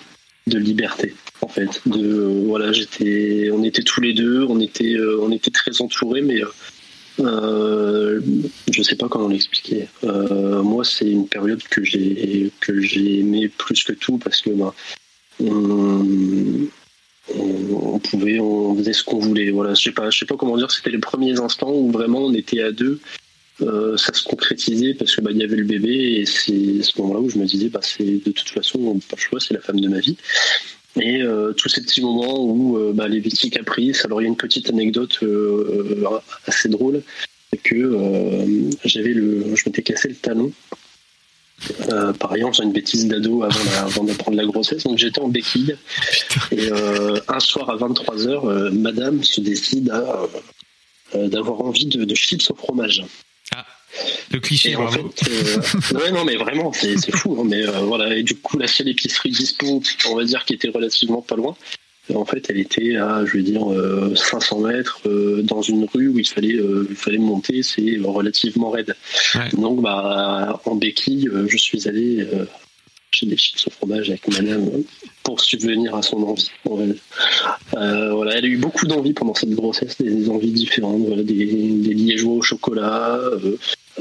liberté 0.47 1.13
en 1.41 1.47
fait. 1.47 1.81
De 1.85 2.43
voilà, 2.47 2.71
on 3.53 3.63
était 3.63 3.83
tous 3.83 4.01
les 4.01 4.13
deux, 4.13 4.45
on 4.49 4.59
était, 4.59 4.95
euh, 4.95 5.19
on 5.21 5.31
était 5.31 5.51
très 5.51 5.81
entourés, 5.81 6.21
mais 6.21 6.41
euh, 7.19 8.21
Je 8.71 8.81
sais 8.81 8.95
pas 8.95 9.07
comment 9.09 9.27
l'expliquer. 9.27 9.87
Moi, 10.03 10.83
c'est 10.83 11.09
une 11.09 11.27
période 11.27 11.61
que 11.63 11.83
j'ai 11.83 12.51
que 12.61 12.81
j'ai 12.81 13.19
aimé 13.19 13.49
plus 13.49 13.83
que 13.83 13.93
tout 13.93 14.17
parce 14.17 14.41
que 14.41 14.49
ben, 14.49 14.73
on, 17.35 17.99
pouvait, 17.99 18.39
on 18.39 18.75
faisait 18.75 18.93
ce 18.93 19.03
qu'on 19.03 19.19
voulait. 19.19 19.51
Voilà, 19.51 19.75
je 19.75 19.83
sais 19.83 19.91
pas, 19.91 20.09
je 20.09 20.17
sais 20.19 20.25
pas 20.25 20.35
comment 20.35 20.57
dire. 20.57 20.71
C'était 20.71 20.89
les 20.91 20.97
premiers 20.99 21.39
instants 21.39 21.71
où 21.71 21.91
vraiment 21.91 22.25
on 22.25 22.33
était 22.33 22.63
à 22.63 22.71
deux. 22.71 22.99
Euh, 23.61 23.97
ça 23.97 24.13
se 24.13 24.23
concrétisait 24.23 24.93
parce 24.93 25.15
que 25.15 25.21
bah, 25.21 25.31
il 25.31 25.37
y 25.37 25.43
avait 25.43 25.57
le 25.57 25.65
bébé 25.65 26.19
et 26.19 26.25
c'est 26.25 26.81
ce 26.81 27.01
moment-là 27.01 27.19
où 27.19 27.29
je 27.29 27.37
me 27.37 27.45
disais 27.45 27.67
bah 27.69 27.81
c'est 27.83 28.03
de 28.03 28.31
toute 28.31 28.47
façon 28.49 28.99
pas 29.09 29.17
le 29.17 29.21
choix 29.21 29.39
c'est 29.39 29.53
la 29.53 29.59
femme 29.59 29.79
de 29.79 29.89
ma 29.89 29.99
vie. 29.99 30.17
Et 30.99 31.21
euh, 31.21 31.53
tous 31.53 31.69
ces 31.69 31.81
petits 31.81 32.01
moments 32.01 32.43
où 32.43 32.77
euh, 32.77 32.93
bah, 32.93 33.07
les 33.07 33.21
petits 33.21 33.49
caprices 33.49 34.05
alors 34.05 34.21
il 34.21 34.25
y 34.25 34.27
a 34.27 34.29
une 34.29 34.37
petite 34.37 34.69
anecdote 34.69 35.19
assez 36.47 36.69
drôle. 36.69 37.01
Que 37.63 37.97
j'avais 38.85 39.11
le 39.13 39.55
je 39.55 39.63
m'étais 39.65 39.81
cassé 39.81 40.07
le 40.07 40.15
talon. 40.15 40.53
Euh, 41.91 42.13
par 42.13 42.31
ailleurs, 42.31 42.53
j'ai 42.53 42.63
une 42.63 42.71
bêtise 42.71 43.07
d'ado 43.07 43.43
avant, 43.43 44.03
d'apprendre 44.03 44.37
la 44.37 44.45
grossesse, 44.45 44.83
donc 44.83 44.97
j'étais 44.97 45.19
en 45.19 45.27
béquille. 45.27 45.75
Et 46.51 46.71
euh, 46.71 47.19
un 47.27 47.39
soir 47.39 47.69
à 47.69 47.75
23h, 47.75 48.47
euh, 48.47 48.71
madame 48.71 49.23
se 49.23 49.41
décide 49.41 49.91
d'avoir 51.13 51.61
envie 51.61 51.87
de, 51.87 52.15
chips 52.15 52.49
au 52.51 52.55
fromage. 52.55 53.03
Ah, 53.55 53.65
le 54.31 54.39
cliché, 54.39 54.75
en 54.75 54.87
fait, 54.89 55.01
ouais, 55.93 56.11
non, 56.11 56.23
mais 56.23 56.35
vraiment, 56.35 56.71
c'est 56.73 57.15
fou. 57.15 57.37
Hein, 57.39 57.45
mais 57.47 57.65
voilà, 57.65 58.15
et 58.15 58.23
du 58.23 58.35
coup, 58.35 58.57
la 58.57 58.67
seule 58.67 58.89
épicerie 58.89 59.31
dispo, 59.31 59.81
on 60.07 60.15
va 60.15 60.23
dire, 60.23 60.45
qui 60.45 60.53
était 60.53 60.69
relativement 60.69 61.21
pas 61.21 61.35
loin, 61.35 61.55
en 62.15 62.25
fait, 62.25 62.49
elle 62.49 62.59
était 62.59 62.95
à, 62.95 63.23
je 63.25 63.37
vais 63.37 63.43
dire, 63.43 63.65
500 64.15 64.59
euh, 64.63 64.67
mètres 64.67 65.01
euh, 65.05 65.41
dans 65.43 65.61
une 65.61 65.85
rue 65.85 66.07
où 66.07 66.19
il 66.19 66.27
fallait, 66.27 66.55
euh, 66.55 66.87
il 66.89 66.95
fallait 66.95 67.17
monter, 67.17 67.63
c'est 67.63 67.97
relativement 68.03 68.71
raide. 68.71 68.95
Donc, 69.53 69.81
bah, 69.81 70.59
en 70.65 70.75
béquille, 70.75 71.29
je 71.47 71.57
suis 71.57 71.87
allé 71.87 72.27
chez 73.11 73.25
des 73.25 73.37
chips 73.37 73.67
au 73.67 73.69
fromage 73.69 74.09
avec 74.09 74.27
madame 74.27 74.69
pour 75.23 75.41
subvenir 75.41 75.95
à 75.95 76.01
son 76.01 76.23
envie. 76.23 76.51
voilà, 77.71 78.35
elle 78.35 78.45
a 78.45 78.47
eu 78.47 78.57
beaucoup 78.57 78.85
d'envie 78.85 79.13
pendant 79.13 79.35
cette 79.35 79.51
grossesse, 79.51 79.97
des, 79.97 80.29
envies 80.29 80.51
différentes, 80.51 81.07
des, 81.21 81.45
des 81.45 81.93
liégeois 81.93 82.33
au 82.33 82.41
chocolat, 82.41 83.19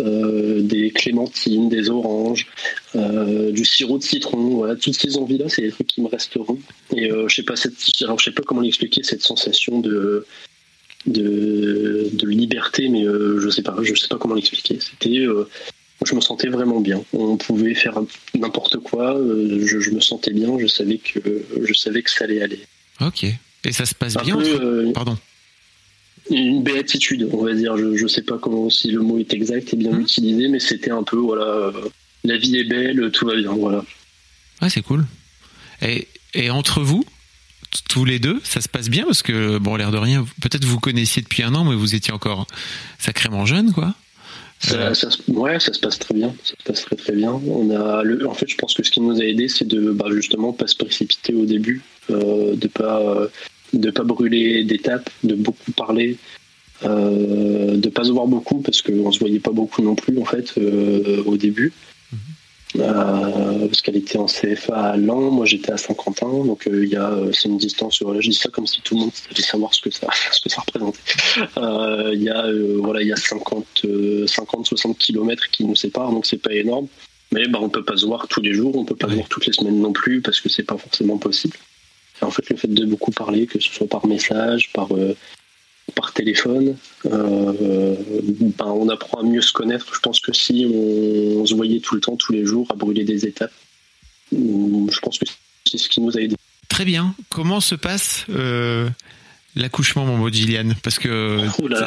euh, 0.00 0.60
des 0.62 0.90
clémentines, 0.90 1.68
des 1.68 1.90
oranges, 1.90 2.46
euh, 2.94 3.50
du 3.50 3.64
sirop 3.64 3.98
de 3.98 4.02
citron. 4.02 4.56
Voilà, 4.56 4.76
toutes 4.76 4.94
ces 4.94 5.16
envies-là, 5.16 5.48
c'est 5.48 5.62
des 5.62 5.70
trucs 5.70 5.88
qui 5.88 6.02
me 6.02 6.08
resteront. 6.08 6.58
Et 6.94 7.10
euh, 7.10 7.26
je 7.26 7.34
sais 7.34 7.42
pas 7.42 7.56
cette, 7.56 7.74
je 7.80 8.24
sais 8.24 8.30
pas 8.30 8.42
comment 8.42 8.60
l'expliquer 8.60 9.02
cette 9.02 9.22
sensation 9.22 9.80
de 9.80 10.24
de, 11.06 12.26
liberté, 12.26 12.88
mais 12.88 13.04
je 13.04 13.48
sais 13.48 13.62
pas, 13.62 13.74
je 13.82 13.94
sais 13.94 14.08
pas 14.08 14.18
comment 14.18 14.34
l'expliquer. 14.34 14.78
C'était 14.78 15.26
je 16.08 16.14
me 16.14 16.20
sentais 16.20 16.48
vraiment 16.48 16.80
bien. 16.80 17.02
On 17.12 17.36
pouvait 17.36 17.74
faire 17.74 17.98
n'importe 18.34 18.78
quoi. 18.78 19.14
Je, 19.14 19.90
me 19.90 20.00
sentais 20.00 20.32
bien. 20.32 20.58
Je 20.58 20.66
savais 20.66 20.98
que 20.98 21.20
je 21.62 21.74
savais 21.74 22.02
que 22.02 22.10
ça 22.10 22.24
allait 22.24 22.42
aller. 22.42 22.60
Ok. 23.00 23.24
Et 23.24 23.72
ça 23.72 23.86
se 23.86 23.94
passe 23.94 24.16
bien. 24.16 24.38
Pardon 24.94 25.16
une 26.30 26.62
béatitude, 26.62 27.28
on 27.32 27.44
va 27.44 27.54
dire. 27.54 27.76
Je 27.76 28.02
ne 28.02 28.08
sais 28.08 28.22
pas 28.22 28.38
comment 28.38 28.68
si 28.70 28.90
le 28.90 29.00
mot 29.00 29.18
est 29.18 29.32
exact 29.32 29.72
et 29.72 29.76
bien 29.76 29.92
mmh. 29.92 30.00
utilisé, 30.00 30.48
mais 30.48 30.60
c'était 30.60 30.90
un 30.90 31.02
peu 31.02 31.16
voilà, 31.16 31.44
euh, 31.44 31.72
la 32.24 32.36
vie 32.36 32.56
est 32.56 32.64
belle, 32.64 33.10
tout 33.12 33.26
va 33.26 33.34
bien, 33.34 33.52
voilà. 33.52 33.82
Ouais, 34.60 34.68
c'est 34.68 34.82
cool. 34.82 35.06
Et, 35.80 36.08
et 36.34 36.50
entre 36.50 36.82
vous, 36.82 37.04
tous 37.88 38.04
les 38.04 38.18
deux, 38.18 38.40
ça 38.44 38.60
se 38.60 38.68
passe 38.68 38.88
bien? 38.88 39.04
Parce 39.04 39.22
que 39.22 39.58
bon, 39.58 39.76
l'air 39.76 39.90
de 39.90 39.98
rien, 39.98 40.26
peut-être 40.40 40.64
vous 40.64 40.80
connaissiez 40.80 41.22
depuis 41.22 41.42
un 41.42 41.54
an, 41.54 41.64
mais 41.64 41.74
vous 41.74 41.94
étiez 41.94 42.12
encore 42.12 42.46
sacrément 42.98 43.46
jeune, 43.46 43.72
quoi. 43.72 43.94
Ça, 44.60 44.92
ouais, 45.28 45.60
ça 45.60 45.72
se 45.72 45.80
passe 45.80 45.98
très 45.98 46.14
bien. 46.14 46.34
Ça 46.42 46.54
se 46.58 46.64
passe 46.64 46.82
très 46.82 46.96
très 46.96 47.12
bien. 47.12 47.32
On 47.32 47.70
a, 47.70 48.02
le, 48.02 48.26
en 48.28 48.34
fait, 48.34 48.48
je 48.48 48.56
pense 48.56 48.74
que 48.74 48.82
ce 48.82 48.90
qui 48.90 49.00
nous 49.00 49.20
a 49.20 49.24
aidé, 49.24 49.48
c'est 49.48 49.66
de 49.66 49.92
bah, 49.92 50.06
justement 50.10 50.52
pas 50.52 50.66
se 50.66 50.76
précipiter 50.76 51.34
au 51.34 51.44
début, 51.44 51.82
euh, 52.10 52.56
de 52.56 52.66
pas 52.66 53.00
euh, 53.00 53.28
de 53.72 53.90
pas 53.90 54.02
brûler 54.02 54.64
d'étapes, 54.64 55.10
de 55.24 55.34
beaucoup 55.34 55.72
parler, 55.72 56.16
euh, 56.84 57.76
de 57.76 57.88
pas 57.88 58.04
se 58.04 58.10
voir 58.10 58.26
beaucoup 58.26 58.60
parce 58.60 58.82
qu'on 58.82 59.12
se 59.12 59.18
voyait 59.18 59.40
pas 59.40 59.50
beaucoup 59.50 59.82
non 59.82 59.94
plus 59.94 60.18
en 60.18 60.24
fait 60.24 60.54
euh, 60.58 61.22
au 61.24 61.36
début. 61.36 61.72
Euh, 62.76 63.66
parce 63.66 63.80
qu'elle 63.80 63.96
était 63.96 64.18
en 64.18 64.26
CFA 64.26 64.76
à 64.76 64.96
Lens, 64.96 65.32
moi 65.32 65.46
j'étais 65.46 65.72
à 65.72 65.78
Saint-Quentin, 65.78 66.44
donc 66.44 66.68
il 66.70 66.88
y 66.88 66.96
a 66.96 67.12
c'est 67.32 67.48
une 67.48 67.56
distance. 67.56 68.02
Voilà, 68.02 68.20
je 68.20 68.28
dis 68.28 68.36
ça 68.36 68.50
comme 68.50 68.66
si 68.66 68.82
tout 68.82 68.94
le 68.94 69.00
monde 69.00 69.10
allait 69.30 69.42
savoir 69.52 69.72
ce 69.74 69.80
que 69.80 69.90
ça 69.90 70.06
ce 70.32 70.40
que 70.40 70.50
ça 70.50 70.60
représentait. 70.60 71.00
Il 72.14 72.22
y 72.22 72.28
a 72.28 72.44
voilà 72.80 73.02
il 73.02 73.08
y 73.08 73.12
a 73.12 73.16
50 73.16 73.86
50 74.26 74.66
60 74.66 74.98
km 74.98 75.50
qui 75.50 75.64
nous 75.64 75.76
séparent, 75.76 76.12
donc 76.12 76.26
c'est 76.26 76.42
pas 76.42 76.52
énorme. 76.52 76.88
Mais 77.30 77.46
bah, 77.46 77.58
on 77.60 77.68
peut 77.68 77.84
pas 77.84 77.96
se 77.96 78.06
voir 78.06 78.26
tous 78.28 78.40
les 78.40 78.54
jours, 78.54 78.76
on 78.76 78.84
peut 78.84 78.96
pas 78.96 79.08
se 79.08 79.14
voir 79.14 79.28
toutes 79.28 79.46
les 79.46 79.52
semaines 79.52 79.80
non 79.80 79.92
plus 79.92 80.20
parce 80.22 80.40
que 80.40 80.48
c'est 80.48 80.62
pas 80.62 80.78
forcément 80.78 81.18
possible 81.18 81.56
en 82.26 82.30
fait, 82.30 82.48
le 82.50 82.56
fait 82.56 82.68
de 82.68 82.84
beaucoup 82.84 83.10
parler, 83.10 83.46
que 83.46 83.60
ce 83.60 83.70
soit 83.70 83.86
par 83.86 84.06
message, 84.06 84.70
par, 84.72 84.92
euh, 84.92 85.16
par 85.94 86.12
téléphone, 86.12 86.76
euh, 87.06 87.94
ben, 88.58 88.66
on 88.66 88.88
apprend 88.88 89.20
à 89.20 89.22
mieux 89.22 89.40
se 89.40 89.52
connaître. 89.52 89.86
Je 89.94 90.00
pense 90.00 90.20
que 90.20 90.32
si 90.32 90.66
on, 90.72 91.44
se 91.46 91.54
voyait 91.54 91.80
tout 91.80 91.94
le 91.94 92.00
temps, 92.00 92.16
tous 92.16 92.32
les 92.32 92.44
jours, 92.44 92.66
à 92.70 92.74
brûler 92.74 93.04
des 93.04 93.26
étapes, 93.26 93.52
je 94.32 94.98
pense 95.00 95.18
que 95.18 95.26
c'est 95.66 95.78
ce 95.78 95.88
qui 95.88 96.00
nous 96.00 96.16
a 96.16 96.20
aidé. 96.20 96.36
Très 96.68 96.84
bien. 96.84 97.14
Comment 97.30 97.60
se 97.60 97.74
passe 97.74 98.26
euh, 98.28 98.88
l'accouchement, 99.56 100.04
mon 100.04 100.18
beau 100.18 100.30
Gillian? 100.30 100.72
Parce 100.82 100.98
que 100.98 101.40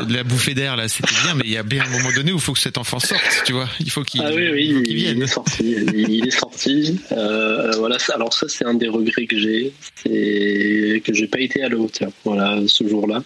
la 0.09 0.23
bouffée 0.23 0.53
d'air, 0.53 0.75
là, 0.75 0.87
c'était 0.87 1.13
bien, 1.23 1.35
mais 1.35 1.43
il 1.45 1.51
y 1.51 1.57
a 1.57 1.63
bien 1.63 1.83
un 1.83 1.89
moment 1.89 2.11
donné 2.15 2.31
où 2.31 2.35
il 2.35 2.41
faut 2.41 2.53
que 2.53 2.59
cet 2.59 2.77
enfant 2.77 2.99
sorte, 2.99 3.43
tu 3.45 3.53
vois. 3.53 3.69
Il 3.79 3.91
faut 3.91 4.03
qu'il 4.03 4.21
ah 4.21 4.31
oui, 4.33 4.49
oui, 4.51 4.95
vienne. 4.95 5.17
Il 5.17 5.23
est 5.23 5.27
sorti. 5.27 5.75
il 5.95 6.27
est 6.27 6.31
sorti. 6.31 6.99
Euh, 7.11 7.71
voilà, 7.77 7.97
alors 8.13 8.33
ça, 8.33 8.47
c'est 8.49 8.65
un 8.65 8.73
des 8.73 8.87
regrets 8.87 9.27
que 9.27 9.37
j'ai, 9.37 9.71
c'est 9.95 11.01
que 11.05 11.13
j'ai 11.13 11.27
pas 11.27 11.39
été 11.39 11.63
à 11.63 11.69
la 11.69 11.77
hauteur, 11.77 12.11
voilà, 12.25 12.59
ce 12.67 12.87
jour-là. 12.87 13.23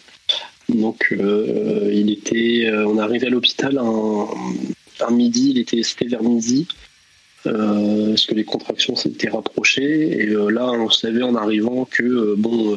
Donc, 0.69 1.07
euh, 1.11 1.89
il 1.93 2.11
était, 2.11 2.65
euh, 2.65 2.87
on 2.87 2.97
est 2.97 3.01
arrivé 3.01 3.27
à 3.27 3.29
l'hôpital 3.29 3.77
un, 3.77 4.27
un, 5.01 5.11
midi, 5.11 5.51
il 5.51 5.59
était, 5.59 5.83
c'était 5.83 6.07
vers 6.07 6.23
midi. 6.23 6.67
parce 7.43 8.25
que 8.25 8.33
les 8.33 8.43
contractions 8.43 8.95
s'étaient 8.95 9.29
rapprochées 9.29 10.19
et 10.19 10.25
là 10.25 10.71
on 10.71 10.89
savait 10.89 11.21
en 11.21 11.35
arrivant 11.35 11.85
que 11.85 12.33
bon 12.35 12.75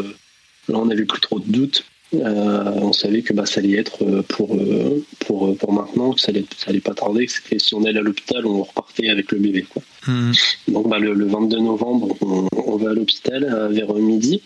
Là, 0.69 0.79
on 0.79 0.87
n'avait 0.87 1.05
plus 1.05 1.21
trop 1.21 1.39
de 1.39 1.51
doutes. 1.51 1.85
Euh, 2.15 2.73
on 2.77 2.93
savait 2.93 3.21
que 3.21 3.35
bah, 3.35 3.45
ça 3.45 3.61
allait 3.61 3.77
être 3.77 4.03
euh, 4.03 4.23
pour, 4.23 4.55
euh, 4.55 5.05
pour, 5.21 5.57
pour 5.59 5.73
maintenant, 5.73 6.13
que 6.13 6.21
ça 6.21 6.31
allait, 6.31 6.45
ça 6.57 6.71
allait 6.71 6.81
pas 6.81 6.95
tarder, 6.95 7.27
que 7.27 7.59
si 7.59 7.75
on 7.75 7.85
allait 7.85 7.99
à 7.99 8.03
l'hôpital, 8.03 8.47
on 8.47 8.63
repartait 8.63 9.11
avec 9.11 9.31
le 9.33 9.39
bébé. 9.39 9.67
Quoi. 9.69 9.83
Hmm. 10.07 10.33
Donc 10.69 10.89
bah, 10.89 10.99
le, 10.99 11.27
22 11.27 11.59
novembre, 11.59 12.17
on, 12.23 12.77
va 12.77 12.91
à 12.91 12.95
l'hôpital 12.95 13.69
vers 13.73 13.93
midi. 13.95 14.43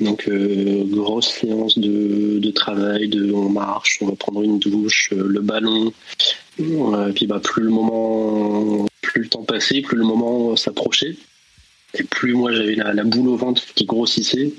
Donc 0.00 0.28
grosse 0.28 1.28
séance 1.28 1.78
de, 1.78 2.50
travail, 2.50 3.08
de 3.08 3.32
on 3.32 3.48
marche, 3.48 3.98
on 4.00 4.06
va 4.06 4.16
prendre 4.16 4.42
une 4.42 4.58
douche, 4.58 5.10
le 5.10 5.40
ballon. 5.40 5.92
et 6.58 7.12
puis 7.14 7.26
bah, 7.26 7.40
plus 7.42 7.64
le 7.64 7.70
moment, 7.70 8.86
plus 9.00 9.22
le 9.22 9.28
temps 9.28 9.42
passait, 9.42 9.80
plus 9.80 9.96
le 9.96 10.04
moment 10.04 10.54
s'approchait. 10.54 11.16
Et 11.94 12.04
plus 12.04 12.34
moi 12.34 12.52
j'avais 12.52 12.74
la, 12.74 13.04
boule 13.04 13.28
au 13.28 13.36
ventre 13.36 13.62
qui 13.74 13.86
grossissait, 13.86 14.52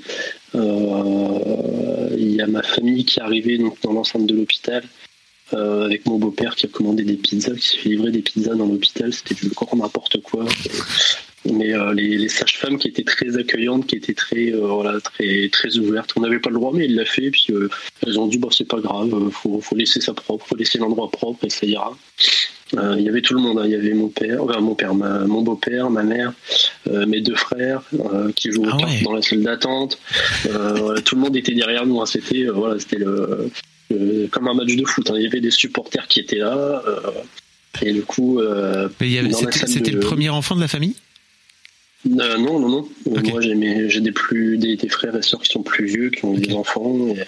euh, 0.56 2.08
il 2.18 2.34
y 2.34 2.40
a 2.40 2.46
ma 2.46 2.62
famille 2.62 3.04
qui 3.04 3.20
arrivée 3.20 3.56
donc, 3.56 3.80
dans 3.82 3.92
l'enceinte 3.92 4.26
de 4.26 4.34
l'hôpital 4.34 4.82
euh, 5.52 5.84
avec 5.84 6.06
mon 6.06 6.18
beau-père 6.18 6.56
qui 6.56 6.66
a 6.66 6.68
commandé 6.68 7.04
des 7.04 7.16
pizzas, 7.16 7.54
qui 7.54 7.68
s'est 7.68 7.78
fait 7.78 7.88
livrer 7.90 8.10
des 8.10 8.22
pizzas 8.22 8.54
dans 8.54 8.66
l'hôpital. 8.66 9.12
C'était 9.12 9.34
du 9.34 9.50
corps 9.50 9.76
n'importe 9.76 10.20
quoi. 10.22 10.44
Mais 11.46 11.72
euh, 11.72 11.94
les, 11.94 12.28
sages-femmes 12.28 12.78
qui 12.78 12.88
étaient 12.88 13.04
très 13.04 13.36
accueillantes, 13.36 13.86
qui 13.86 13.96
étaient 13.96 14.14
très, 14.14 14.50
voilà, 14.50 15.00
très, 15.00 15.48
très 15.50 15.78
ouvertes. 15.78 16.12
On 16.16 16.20
n'avait 16.20 16.38
pas 16.38 16.50
le 16.50 16.56
droit, 16.56 16.72
mais 16.74 16.84
il 16.84 16.96
l'a 16.96 17.04
fait. 17.04 17.30
Puis 17.30 17.48
elles 18.06 18.18
ont 18.18 18.26
dit 18.26 18.38
bah, 18.38 18.48
c'est 18.50 18.68
pas 18.68 18.80
grave, 18.80 19.30
faut, 19.30 19.60
faut 19.60 19.76
laisser 19.76 20.00
ça 20.00 20.12
propre, 20.12 20.46
faut 20.46 20.56
laisser 20.56 20.78
l'endroit 20.78 21.10
propre 21.10 21.44
et 21.44 21.50
ça 21.50 21.66
ira. 21.66 21.96
Euh, 22.76 22.96
il 22.98 23.04
y 23.04 23.08
avait 23.08 23.22
tout 23.22 23.34
le 23.34 23.40
monde. 23.40 23.58
Hein. 23.58 23.64
Il 23.64 23.72
y 23.72 23.74
avait 23.74 23.94
mon 23.94 24.08
père, 24.08 24.44
mon 24.60 24.74
père, 24.74 24.94
mon 24.94 25.42
beau-père, 25.42 25.90
ma 25.90 26.02
mère, 26.02 26.32
euh, 26.88 27.06
mes 27.06 27.20
deux 27.20 27.34
frères 27.34 27.82
euh, 27.94 28.30
qui 28.32 28.52
jouaient 28.52 28.68
ah 28.72 28.78
dans 29.04 29.12
la 29.12 29.22
salle 29.22 29.42
d'attente. 29.42 29.98
tout 30.44 31.14
le 31.14 31.20
monde 31.20 31.36
était 31.36 31.54
derrière 31.54 31.86
nous. 31.86 32.00
Hein. 32.00 32.06
C'était 32.06 32.44
voilà, 32.46 32.78
c'était 32.78 32.98
le, 32.98 33.50
comme 34.30 34.48
un 34.48 34.54
match 34.54 34.74
de 34.74 34.84
foot. 34.84 35.10
Hein. 35.10 35.14
Il 35.16 35.22
y 35.22 35.26
avait 35.26 35.40
des 35.40 35.50
supporters 35.50 36.06
qui 36.06 36.20
étaient 36.20 36.36
là. 36.36 36.82
et 37.82 37.92
du 37.92 38.02
coup, 38.02 38.40
c'était 39.00 39.90
le 39.90 40.00
premier 40.00 40.28
enfant 40.28 40.54
de 40.54 40.60
la 40.60 40.68
famille? 40.68 40.94
Non, 42.04 42.58
non, 42.58 42.68
non. 42.68 42.88
Moi, 43.06 43.40
j'ai 43.40 44.00
des 44.00 44.12
plus 44.12 44.56
des, 44.56 44.76
frères 44.88 45.16
et 45.16 45.22
sœurs 45.22 45.42
qui 45.42 45.50
sont 45.50 45.62
plus 45.62 45.86
vieux, 45.86 46.10
qui 46.10 46.24
ont 46.24 46.34
des 46.34 46.54
enfants. 46.54 47.08
Et, 47.08 47.24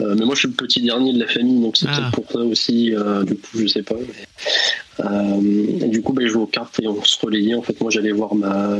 euh, 0.00 0.14
mais 0.18 0.24
moi, 0.24 0.34
je 0.34 0.40
suis 0.40 0.48
le 0.48 0.54
petit 0.54 0.82
dernier 0.82 1.12
de 1.12 1.18
la 1.18 1.26
famille, 1.26 1.60
donc 1.60 1.76
c'est 1.76 1.86
peut-être 1.86 2.02
ah. 2.08 2.10
pour 2.14 2.30
ça 2.30 2.38
aussi. 2.38 2.94
Euh, 2.94 3.24
du 3.24 3.36
coup, 3.36 3.58
je 3.58 3.66
sais 3.66 3.82
pas. 3.82 3.96
Euh, 5.00 5.86
du 5.88 6.02
coup, 6.02 6.12
ben, 6.12 6.26
je 6.26 6.32
joue 6.32 6.42
aux 6.42 6.46
cartes 6.46 6.78
et 6.80 6.86
on 6.86 7.02
se 7.04 7.18
relayait. 7.24 7.54
En 7.54 7.62
fait, 7.62 7.80
moi, 7.80 7.90
j'allais 7.90 8.12
voir 8.12 8.34
ma 8.34 8.78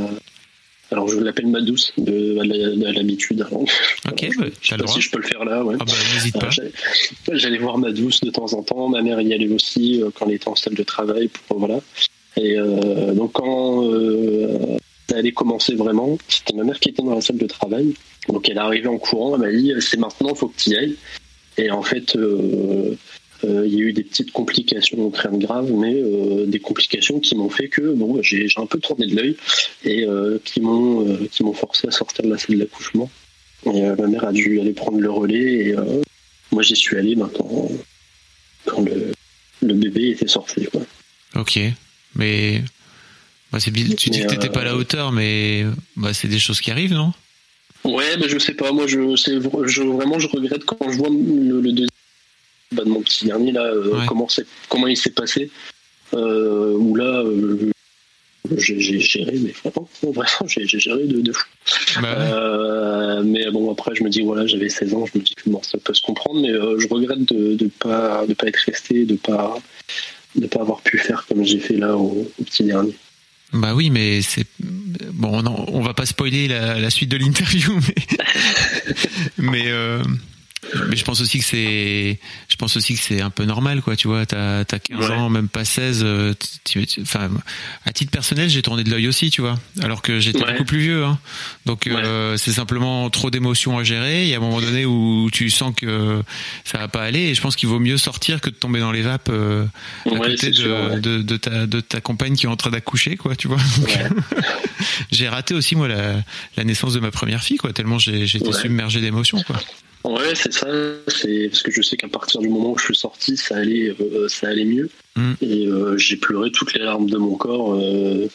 Alors 0.91 1.07
je 1.07 1.19
l'appelle 1.19 1.47
ma 1.47 1.61
douce 1.61 1.93
de, 1.97 2.37
à 2.85 2.91
l'habitude. 2.91 3.45
Ok, 4.11 4.29
bah, 4.37 4.45
je 4.61 4.67
sais 4.67 4.77
pas 4.77 4.87
si 4.87 5.01
je 5.01 5.09
peux 5.09 5.19
le 5.19 5.27
faire 5.27 5.45
là. 5.45 5.63
Ouais. 5.63 5.75
Ah 5.79 5.85
bah, 5.85 5.93
n'hésite 6.13 6.39
pas. 6.39 6.49
J'allais 7.31 7.57
voir 7.57 7.79
ma 7.79 7.91
douce 7.91 8.21
de 8.21 8.29
temps 8.29 8.53
en 8.53 8.61
temps. 8.61 8.89
Ma 8.89 9.01
mère 9.01 9.19
y 9.21 9.33
allait 9.33 9.47
aussi 9.47 10.03
quand 10.15 10.27
elle 10.27 10.35
était 10.35 10.47
en 10.47 10.55
salle 10.55 10.75
de 10.75 10.83
travail. 10.83 11.29
Pour, 11.47 11.57
voilà. 11.57 11.79
Et 12.35 12.57
donc 13.15 13.33
quand 13.33 13.87
ça 15.13 15.19
allait 15.19 15.31
commencer 15.31 15.75
vraiment, 15.75 16.17
c'était 16.27 16.53
ma 16.53 16.63
mère 16.63 16.79
qui 16.79 16.89
était 16.89 17.03
dans 17.03 17.13
la 17.13 17.21
salle 17.21 17.37
de 17.37 17.45
travail. 17.45 17.93
Donc 18.27 18.49
elle 18.49 18.57
est 18.57 18.59
arrivée 18.59 18.87
en 18.87 18.97
courant. 18.97 19.35
Elle 19.35 19.41
m'a 19.41 19.51
dit 19.51 19.73
c'est 19.79 19.97
maintenant, 19.97 20.29
il 20.29 20.35
faut 20.35 20.47
que 20.47 20.57
tu 20.57 20.71
y 20.71 20.75
ailles. 20.75 20.95
Et 21.57 21.69
en 21.69 21.83
fait, 21.83 22.15
euh, 22.15 22.95
il 23.43 23.73
y 23.73 23.77
a 23.77 23.79
eu 23.79 23.93
des 23.93 24.03
petites 24.03 24.31
complications, 24.31 25.11
rien 25.11 25.31
de 25.31 25.45
grave, 25.45 25.71
mais 25.71 25.93
euh, 25.93 26.45
des 26.47 26.59
complications 26.59 27.19
qui 27.19 27.35
m'ont 27.35 27.49
fait 27.49 27.67
que 27.67 27.93
bon, 27.93 28.21
j'ai 28.23 28.47
un 28.57 28.65
peu 28.65 28.79
tourné 28.79 29.05
de 29.05 29.15
l'œil 29.15 29.37
et 29.83 30.03
euh, 30.03 30.39
qui 30.43 30.61
m'ont 30.61 31.17
qui 31.31 31.43
forcé 31.53 31.87
à 31.87 31.91
sortir 31.91 32.25
de 32.25 32.29
la 32.29 32.37
salle 32.39 32.57
d'accouchement. 32.57 33.09
Et 33.67 33.81
ma 33.81 34.07
mère 34.07 34.25
a 34.25 34.33
dû 34.33 34.59
aller 34.59 34.73
prendre 34.73 34.99
le 34.99 35.09
relais 35.09 35.67
et 35.67 35.75
moi 36.51 36.63
j'y 36.63 36.75
suis 36.75 36.97
allé 36.97 37.15
maintenant 37.15 37.69
quand 38.65 38.81
le, 38.81 39.73
bébé 39.73 40.09
était 40.09 40.27
sorti. 40.27 40.67
Ok, 41.35 41.59
mais 42.15 42.61
bah, 43.53 43.59
tu 43.59 43.71
dis 43.71 43.95
que 43.95 44.25
t'étais 44.25 44.49
pas 44.49 44.61
à 44.61 44.65
la 44.65 44.75
hauteur, 44.75 45.11
mais 45.11 45.65
bah, 45.95 46.13
c'est 46.13 46.27
des 46.27 46.39
choses 46.39 46.59
qui 46.59 46.71
arrivent, 46.71 46.93
non? 46.93 47.13
Ouais, 47.83 48.17
mais 48.17 48.27
je 48.27 48.39
sais 48.39 48.53
pas. 48.53 48.71
Moi, 48.71 48.87
je, 48.87 49.15
je, 49.15 49.81
vraiment, 49.83 50.17
je 50.17 50.27
regrette 50.27 50.65
quand 50.65 50.91
je 50.91 50.97
vois 50.97 51.09
le, 51.09 51.61
le 51.61 51.71
deuxième 51.71 51.89
bah, 52.71 52.83
de 52.83 52.89
mon 52.89 53.01
petit 53.01 53.25
dernier 53.25 53.51
là, 53.51 53.65
euh, 53.65 54.05
comment, 54.07 54.27
comment 54.69 54.87
il 54.87 54.97
s'est 54.97 55.11
passé. 55.11 55.51
Euh, 56.13 56.73
où 56.73 56.95
là, 56.95 57.23
euh, 57.23 57.71
j'ai 58.57 58.99
géré, 58.99 59.37
mais 59.39 59.53
vraiment, 59.63 59.87
j'ai 60.47 60.67
géré 60.67 61.05
de, 61.05 61.31
fou. 61.31 61.47
Bah 62.01 63.21
mais 63.23 63.49
bon, 63.51 63.71
après, 63.71 63.95
je 63.95 64.03
me 64.03 64.09
dis, 64.09 64.21
voilà, 64.21 64.47
j'avais 64.47 64.69
16 64.69 64.93
ans, 64.95 65.05
je 65.05 65.17
me 65.17 65.23
dis 65.23 65.35
que 65.35 65.49
bon, 65.49 65.61
ça 65.61 65.77
peut 65.77 65.93
se 65.93 66.01
comprendre, 66.01 66.41
mais 66.41 66.49
je 66.49 66.87
regrette 66.87 67.23
de 67.25 67.63
ne 67.63 67.69
pas, 67.69 68.25
de 68.27 68.33
pas 68.33 68.47
être 68.47 68.57
resté, 68.57 69.05
de 69.05 69.15
pas, 69.15 69.55
de 70.35 70.47
pas 70.47 70.61
avoir 70.61 70.81
pu 70.81 70.97
faire 70.97 71.25
comme 71.27 71.43
j'ai 71.43 71.59
fait 71.59 71.77
là 71.77 71.95
au, 71.95 72.27
petit 72.45 72.63
dernier. 72.63 72.95
Bah 73.53 73.75
oui, 73.75 73.89
mais 73.89 74.21
c'est 74.21 74.47
bon. 75.13 75.43
On 75.67 75.81
va 75.81 75.93
pas 75.93 76.05
spoiler 76.05 76.47
la, 76.47 76.89
suite 76.89 77.09
de 77.09 77.17
l'interview, 77.17 77.79
mais 79.37 79.37
mais 79.37 79.71
mais 80.89 80.95
je 80.95 81.03
pense 81.03 81.21
aussi 81.21 81.39
que 81.39 81.45
c'est, 81.45 82.19
je 82.47 82.55
pense 82.55 82.77
aussi 82.77 82.95
que 82.95 83.01
c'est 83.01 83.21
un 83.21 83.29
peu 83.29 83.45
normal, 83.45 83.81
quoi. 83.81 83.95
Tu 83.95 84.07
vois, 84.07 84.25
t'as 84.25 84.59
as 84.59 84.79
15 84.79 85.11
ans, 85.11 85.29
même 85.29 85.47
pas 85.47 85.65
16. 85.65 86.01
Euh, 86.03 86.33
enfin, 87.01 87.29
à 87.85 87.93
titre 87.93 88.11
personnel, 88.11 88.49
j'ai 88.49 88.61
tourné 88.61 88.83
de 88.83 88.89
l'œil 88.89 89.07
aussi, 89.07 89.29
tu 89.29 89.41
vois. 89.41 89.59
Alors 89.81 90.01
que 90.01 90.19
j'étais 90.19 90.39
beaucoup 90.39 90.65
plus 90.65 90.79
vieux. 90.79 91.05
Hein. 91.05 91.19
Donc 91.65 91.87
euh, 91.87 92.37
c'est 92.37 92.51
simplement 92.51 93.09
trop 93.09 93.29
d'émotions 93.29 93.77
à 93.77 93.83
gérer. 93.83 94.23
Il 94.23 94.29
y 94.29 94.33
a 94.33 94.37
un 94.37 94.41
moment 94.41 94.61
donné 94.61 94.85
où 94.85 95.29
tu 95.31 95.49
sens 95.49 95.73
que 95.75 96.21
ça 96.63 96.77
va 96.77 96.87
pas 96.87 97.03
aller. 97.03 97.21
Et 97.21 97.35
je 97.35 97.41
pense 97.41 97.55
qu'il 97.55 97.69
vaut 97.69 97.79
mieux 97.79 97.97
sortir 97.97 98.41
que 98.41 98.49
de 98.49 98.55
tomber 98.55 98.79
dans 98.79 98.91
les 98.91 99.01
vapes 99.01 99.29
euh, 99.29 99.65
à 100.05 100.17
côté 100.17 100.51
de, 100.51 100.99
de, 100.99 101.21
de, 101.21 101.37
ta, 101.37 101.65
de 101.65 101.79
ta 101.79 102.01
compagne 102.01 102.35
qui 102.35 102.45
est 102.45 102.49
en 102.49 102.57
train 102.57 102.71
d'accoucher, 102.71 103.15
quoi. 103.15 103.35
Tu 103.35 103.47
vois. 103.47 103.57
j'ai 105.11 105.29
raté 105.29 105.53
aussi 105.53 105.75
moi 105.75 105.87
la, 105.87 106.15
la 106.57 106.63
naissance 106.63 106.93
de 106.93 106.99
ma 106.99 107.11
première 107.11 107.43
fille, 107.43 107.57
quoi. 107.57 107.73
Tellement 107.73 107.99
j'étais 107.99 108.53
submergé 108.53 109.01
d'émotions, 109.01 109.41
quoi. 109.43 109.59
Ouais, 110.03 110.35
c'est 110.35 110.51
ça. 110.51 110.67
C'est 111.07 111.47
parce 111.49 111.63
que 111.63 111.71
je 111.71 111.81
sais 111.81 111.95
qu'à 111.95 112.09
partir 112.09 112.41
du 112.41 112.49
moment 112.49 112.71
où 112.71 112.77
je 112.77 112.85
suis 112.85 112.95
sorti, 112.95 113.37
ça 113.37 113.57
allait, 113.57 113.95
euh, 113.99 114.27
ça 114.27 114.49
allait 114.49 114.65
mieux. 114.65 114.89
Mm. 115.15 115.33
Et 115.41 115.67
euh, 115.67 115.97
j'ai 115.97 116.17
pleuré 116.17 116.51
toutes 116.51 116.73
les 116.73 116.83
larmes 116.83 117.09
de 117.09 117.17
mon 117.17 117.35
corps. 117.35 117.75
Euh, 117.75 118.27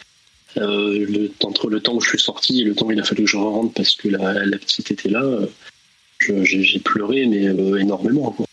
le, 0.57 1.31
entre 1.45 1.69
le 1.69 1.81
temps 1.81 1.95
où 1.95 2.01
je 2.01 2.09
suis 2.09 2.21
sorti 2.21 2.63
et 2.63 2.65
le 2.65 2.75
temps 2.75 2.87
où 2.87 2.93
il 2.93 3.01
a 3.01 3.05
fallu 3.05 3.25
que 3.25 3.31
je 3.31 3.37
rentre 3.37 3.75
parce 3.75 3.95
que 3.95 4.09
la, 4.09 4.47
la 4.47 4.59
petite 4.59 4.91
était 4.91 5.11
là, 5.11 5.23
j'ai 6.21 6.81
pleuré 6.81 7.27
mais 7.27 7.45
énormément. 7.81 8.31
Quoi. 8.31 8.48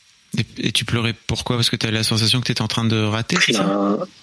Et, 0.58 0.72
tu 0.72 0.86
pleurais 0.86 1.14
pourquoi? 1.28 1.56
Parce 1.56 1.70
que 1.70 1.76
tu 1.76 1.90
la 1.90 2.04
sensation 2.04 2.40
que 2.42 2.46
tu 2.46 2.52
étais 2.52 2.62
en 2.62 2.68
train 2.68 2.86
de 2.86 3.02
rater 3.02 3.38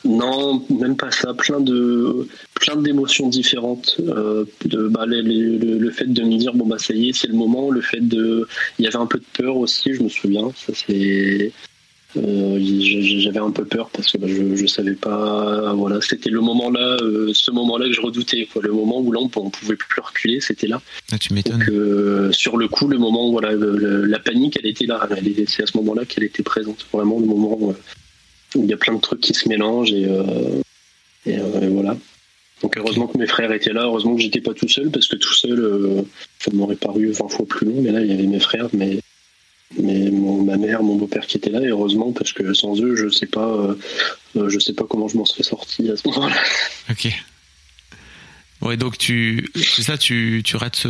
Non, 0.05 0.65
même 0.71 0.97
pas 0.97 1.11
ça. 1.11 1.35
Plein 1.35 1.61
de 1.61 2.29
plein 2.55 2.77
d'émotions 2.77 3.29
différentes. 3.29 3.97
Euh, 4.01 4.45
bah, 4.91 5.05
le, 5.07 5.91
fait 5.91 6.13
de 6.13 6.23
me 6.23 6.37
dire 6.37 6.55
bon 6.55 6.67
bah 6.67 6.79
ça 6.79 6.95
y 6.95 7.11
est, 7.11 7.13
c'est 7.13 7.29
le 7.29 7.35
moment. 7.35 7.71
Le 7.71 7.81
fait 7.81 8.01
de, 8.01 8.47
il 8.79 8.85
y 8.85 8.89
avait 8.89 8.97
un 8.97 9.07
peu 9.07 9.19
de 9.19 9.25
peur 9.33 9.57
aussi. 9.57 9.95
Je 9.95 10.03
me 10.03 10.09
souviens. 10.09 10.51
Ça 10.55 10.73
c'est 10.75 11.53
euh, 12.17 12.59
j'avais 13.19 13.39
un 13.39 13.51
peu 13.51 13.65
peur 13.65 13.89
parce 13.91 14.13
que 14.13 14.19
bah, 14.19 14.27
je, 14.29 14.55
je 14.55 14.67
savais 14.67 14.95
pas. 14.95 15.73
Voilà, 15.73 16.01
c'était 16.01 16.31
le 16.31 16.41
moment 16.41 16.71
là, 16.71 16.97
euh, 17.01 17.31
ce 17.33 17.51
moment-là 17.51 17.87
que 17.87 17.93
je 17.93 18.01
redoutais. 18.01 18.47
Quoi. 18.53 18.63
Le 18.63 18.73
moment 18.73 19.01
où 19.01 19.13
là 19.13 19.21
on, 19.21 19.29
pouvait 19.29 19.77
plus 19.77 20.01
reculer, 20.01 20.41
c'était 20.41 20.67
là. 20.67 20.83
Ah, 21.11 21.19
tu 21.19 21.33
m'étonnes. 21.33 21.65
Euh, 21.71 22.31
sur 22.33 22.57
le 22.57 22.69
coup, 22.69 22.87
le 22.89 22.99
moment 22.99 23.29
où 23.29 23.33
voilà, 23.33 23.53
la 23.55 24.19
panique, 24.19 24.59
elle 24.63 24.69
était 24.69 24.87
là. 24.87 25.09
C'est 25.47 25.63
à 25.63 25.67
ce 25.67 25.77
moment-là 25.79 26.05
qu'elle 26.05 26.25
était 26.25 26.43
présente. 26.43 26.87
Vraiment 26.93 27.19
le 27.19 27.27
moment 27.27 27.57
où, 27.59 27.75
il 28.57 28.67
y 28.67 28.75
a 28.75 28.77
plein 28.77 28.95
de 28.95 29.01
trucs 29.01 29.21
qui 29.21 29.33
se 29.33 29.49
mélangent 29.49 29.93
et, 29.93 30.07
et, 31.27 31.39
voilà. 31.69 31.97
Donc 32.61 32.77
heureusement 32.77 33.07
que 33.07 33.17
mes 33.17 33.27
frères 33.27 33.51
étaient 33.53 33.73
là, 33.73 33.85
heureusement 33.85 34.15
que 34.15 34.21
j'étais 34.21 34.43
pas 34.43 34.53
tout 34.53 34.69
seul 34.69 34.91
parce 34.91 35.09
que 35.09 35.17
tout 35.17 35.33
seul, 35.33 36.05
ça 36.39 36.51
m'aurait 36.53 36.77
paru 36.77 37.11
20 37.11 37.29
fois 37.29 37.47
plus 37.47 37.67
long. 37.67 37.81
Mais 37.81 37.91
là, 37.91 38.03
il 38.03 38.09
y 38.09 38.13
avait 38.13 38.27
mes 38.27 38.41
frères, 38.41 38.69
mais 38.75 39.01
mais 39.79 40.11
ma 40.11 40.57
mère, 40.57 40.83
mon 40.83 40.97
beau-père 40.97 41.27
qui 41.27 41.37
était 41.37 41.51
là, 41.51 41.61
et 41.63 41.69
heureusement 41.69 42.13
parce 42.13 42.33
que 42.33 42.53
sans 42.55 42.81
eux, 42.81 42.97
je 42.97 43.09
sais 43.09 43.27
pas, 43.27 43.49
euh, 43.49 43.75
euh, 44.37 44.49
je 44.49 44.59
sais 44.59 44.73
pas 44.73 44.85
comment 44.89 45.09
je 45.09 45.17
m'en 45.17 45.25
serais 45.25 45.43
sorti 45.43 45.91
à 45.91 45.97
ce 45.97 46.09
moment-là. 46.09 46.35
Ok. 46.91 47.09
Ouais, 48.61 48.77
donc 48.77 48.97
tu, 48.99 49.51
c'est 49.57 49.83
ça, 49.83 49.99
tu, 49.99 50.43
tu 50.45 50.57
rates, 50.57 50.87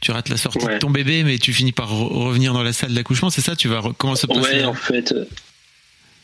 tu 0.00 0.10
rates 0.10 0.28
la 0.28 0.36
sortie 0.36 0.66
de 0.66 0.78
ton 0.78 0.90
bébé, 0.90 1.24
mais 1.24 1.38
tu 1.38 1.52
finis 1.52 1.72
par 1.72 1.90
revenir 1.90 2.52
dans 2.52 2.62
la 2.62 2.72
salle 2.72 2.94
d'accouchement, 2.94 3.30
c'est 3.30 3.40
ça 3.40 3.56
Tu 3.56 3.66
vas 3.66 3.82
comment 3.98 4.14
ça 4.14 4.28
passe 4.28 4.38
Ouais, 4.38 4.64
en 4.64 4.74
fait. 4.74 5.12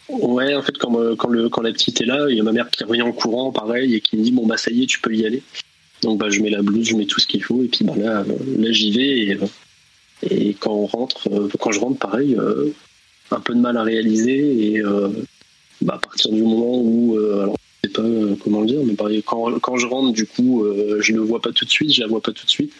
Ouais, 0.08 0.54
en 0.54 0.62
fait, 0.62 0.76
quand, 0.78 0.94
euh, 1.00 1.16
quand, 1.16 1.28
le, 1.28 1.48
quand 1.48 1.62
la 1.62 1.72
petite 1.72 2.00
est 2.00 2.04
là, 2.04 2.26
il 2.28 2.36
y 2.36 2.40
a 2.40 2.42
ma 2.42 2.52
mère 2.52 2.68
qui 2.70 2.84
revient 2.84 3.02
en 3.02 3.12
courant, 3.12 3.50
pareil, 3.50 3.94
et 3.94 4.00
qui 4.00 4.16
me 4.16 4.22
dit 4.22 4.32
bon 4.32 4.46
bah 4.46 4.56
ça 4.56 4.70
y 4.70 4.82
est, 4.82 4.86
tu 4.86 5.00
peux 5.00 5.14
y 5.14 5.24
aller. 5.24 5.42
Donc 6.02 6.18
bah 6.18 6.28
je 6.28 6.40
mets 6.40 6.50
la 6.50 6.62
blouse, 6.62 6.88
je 6.88 6.96
mets 6.96 7.06
tout 7.06 7.20
ce 7.20 7.26
qu'il 7.26 7.42
faut, 7.42 7.62
et 7.62 7.68
puis 7.68 7.84
bah 7.84 7.94
là, 7.96 8.24
là 8.58 8.72
j'y 8.72 8.92
vais 8.92 9.18
et 9.20 9.38
et 10.22 10.54
quand 10.54 10.72
on 10.72 10.86
rentre, 10.86 11.28
euh, 11.30 11.48
quand 11.58 11.72
je 11.72 11.80
rentre, 11.80 11.98
pareil, 11.98 12.36
euh, 12.36 12.70
un 13.30 13.40
peu 13.40 13.54
de 13.54 13.60
mal 13.60 13.76
à 13.76 13.82
réaliser. 13.82 14.72
Et 14.72 14.78
euh, 14.80 15.08
bah, 15.80 15.94
à 15.94 15.98
partir 15.98 16.30
du 16.30 16.42
moment 16.42 16.80
où, 16.80 17.18
alors 17.18 17.56
je 17.82 17.88
sais 17.88 17.92
pas 17.92 18.02
comment 18.42 18.60
le 18.60 18.66
dire, 18.66 18.80
mais 18.84 18.94
pareil, 18.94 19.22
quand, 19.24 19.58
quand, 19.60 19.76
je 19.76 19.86
rentre, 19.86 20.12
du 20.12 20.26
coup, 20.26 20.64
je 21.00 21.12
ne 21.12 21.16
le 21.18 21.24
vois 21.24 21.40
pas 21.40 21.50
tout 21.52 21.64
de 21.64 21.70
suite, 21.70 21.92
je 21.92 22.00
la 22.00 22.06
vois 22.06 22.20
pas 22.20 22.32
tout 22.32 22.44
de 22.44 22.50
suite. 22.50 22.72